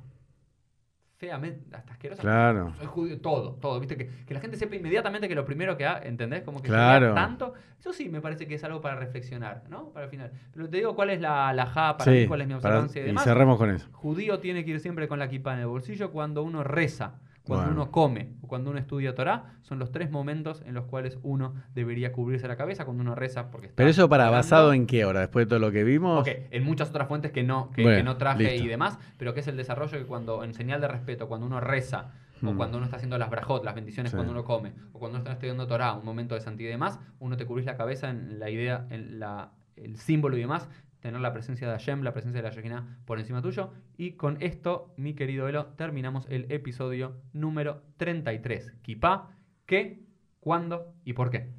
feamente, 1.27 1.77
hasta 1.77 1.93
asquerosa. 1.93 2.21
Claro. 2.21 2.73
Soy 2.77 2.87
judío, 2.87 3.21
todo, 3.21 3.53
todo, 3.61 3.79
viste, 3.79 3.97
que, 3.97 4.09
que 4.27 4.35
la 4.35 4.41
gente 4.41 4.57
sepa 4.57 4.75
inmediatamente 4.75 5.29
que 5.29 5.37
lo 5.37 5.45
primero 5.45 5.77
que 5.77 5.87
haga, 5.87 6.05
¿entendés? 6.05 6.43
Como 6.43 6.61
que 6.61 6.67
se 6.67 6.75
Claro. 6.75 7.15
tanto, 7.15 7.55
eso 7.79 7.93
sí 7.93 8.09
me 8.09 8.21
parece 8.21 8.49
que 8.49 8.57
es 8.57 8.65
algo 8.65 8.81
para 8.81 8.97
reflexionar, 8.97 9.63
¿no? 9.71 9.91
Para 9.91 10.07
el 10.07 10.11
final. 10.11 10.33
Pero 10.53 10.69
te 10.69 10.79
digo 10.79 10.97
cuál 10.97 11.11
es 11.11 11.21
la, 11.21 11.53
la 11.53 11.67
ja 11.67 11.97
para 11.97 12.11
Sí, 12.11 12.19
mí, 12.19 12.27
cuál 12.27 12.41
es 12.41 12.49
mi 12.49 12.55
observancia 12.55 13.01
y 13.01 13.05
y 13.05 13.07
demás. 13.07 13.23
cerramos 13.23 13.57
con 13.57 13.71
eso. 13.71 13.89
Judío 13.93 14.41
tiene 14.41 14.65
que 14.65 14.73
ir 14.73 14.81
siempre 14.81 15.07
con 15.07 15.21
la 15.21 15.29
kippah 15.29 15.55
en 15.55 15.61
el 15.61 15.67
bolsillo 15.69 16.11
cuando 16.11 16.43
uno 16.43 16.65
reza, 16.65 17.21
cuando 17.45 17.67
Bueno. 17.67 17.83
uno 17.83 17.91
come 17.91 18.29
o 18.43 18.47
cuando 18.49 18.71
uno 18.71 18.79
estudia 18.79 19.15
Torah. 19.15 19.55
Son 19.63 19.79
los 19.79 19.91
tres 19.91 20.11
momentos 20.11 20.63
en 20.67 20.75
los 20.75 20.85
cuales 20.85 21.19
uno 21.23 21.55
debería 21.75 22.13
cubrirse 22.13 22.47
la 22.49 22.57
cabeza 22.57 22.85
cuando 22.85 23.03
uno 23.03 23.15
reza. 23.15 23.51
Porque 23.51 23.67
está 23.69 23.77
Pero 23.77 23.91
eso 23.91 24.09
para 24.09 24.25
orando. 24.25 24.37
basado 24.39 24.73
en 24.73 24.87
qué 24.87 25.03
ahora, 25.03 25.21
después 25.21 25.47
de 25.47 25.49
todo 25.51 25.59
lo 25.59 25.73
que 25.73 25.83
vimos. 25.85 26.21
Ok, 26.21 26.29
en 26.51 26.65
muchas 26.65 26.91
otras 26.91 27.09
fuentes 27.09 27.33
que 27.33 27.43
no, 27.43 27.71
que, 27.71 27.83
Bueno, 27.83 27.97
que 27.99 28.03
no 28.05 28.17
traje 28.17 28.45
listo. 28.53 28.65
y 28.65 28.69
demás, 28.69 28.99
pero 29.19 29.35
que 29.35 29.41
es 29.41 29.49
el 29.49 29.57
desarrollo 29.57 29.99
que 29.99 30.05
cuando, 30.07 30.45
en 30.45 30.55
señal 30.55 30.81
de 30.81 30.89
respeto, 30.89 31.29
cuando 31.29 31.47
uno 31.47 31.59
reza, 31.61 32.13
o 32.45 32.53
Mm. 32.53 32.57
cuando 32.57 32.77
uno 32.79 32.85
está 32.87 32.97
haciendo 32.97 33.19
las 33.19 33.31
brajot, 33.31 33.65
las 33.65 33.75
bendiciones 33.75 34.11
Sí. 34.11 34.17
cuando 34.17 34.33
uno 34.33 34.45
come, 34.45 34.73
o 34.93 34.99
cuando 34.99 35.17
uno 35.17 35.19
está 35.23 35.33
estudiando 35.33 35.67
Torah, 35.67 35.95
un 35.95 36.05
momento 36.05 36.35
de 36.35 36.41
santidad 36.41 36.69
y 36.69 36.73
demás, 36.73 36.99
uno 37.21 37.37
te 37.37 37.47
cubrís 37.47 37.67
la 37.67 37.77
cabeza 37.77 38.11
en 38.11 38.39
la 38.41 38.51
idea, 38.51 38.87
en 38.91 39.19
la, 39.21 39.53
el 39.77 39.97
símbolo 39.97 40.37
y 40.37 40.41
demás, 40.41 40.69
tener 41.03 41.21
la 41.21 41.33
presencia 41.33 41.67
de 41.67 41.73
Hashem, 41.75 42.03
la 42.03 42.13
presencia 42.13 42.41
de 42.41 42.49
la 42.49 42.55
Shekinah 42.55 43.01
por 43.05 43.19
encima 43.19 43.43
tuyo. 43.43 43.73
Y 43.99 44.13
con 44.13 44.41
esto, 44.41 44.95
mi 44.97 45.15
querido 45.15 45.49
Elo, 45.49 45.67
terminamos 45.77 46.27
el 46.31 46.51
episodio 46.51 47.21
número 47.33 47.83
33. 47.99 48.73
Kipá, 48.83 49.37
¿qué, 49.67 50.01
cuándo 50.41 50.95
y 51.05 51.13
por 51.13 51.31
qué? 51.31 51.51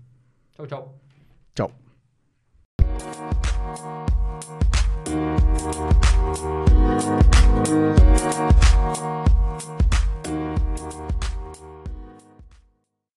Chau, 0.55 0.65
chau. 0.65 0.95
Chau. 1.53 1.71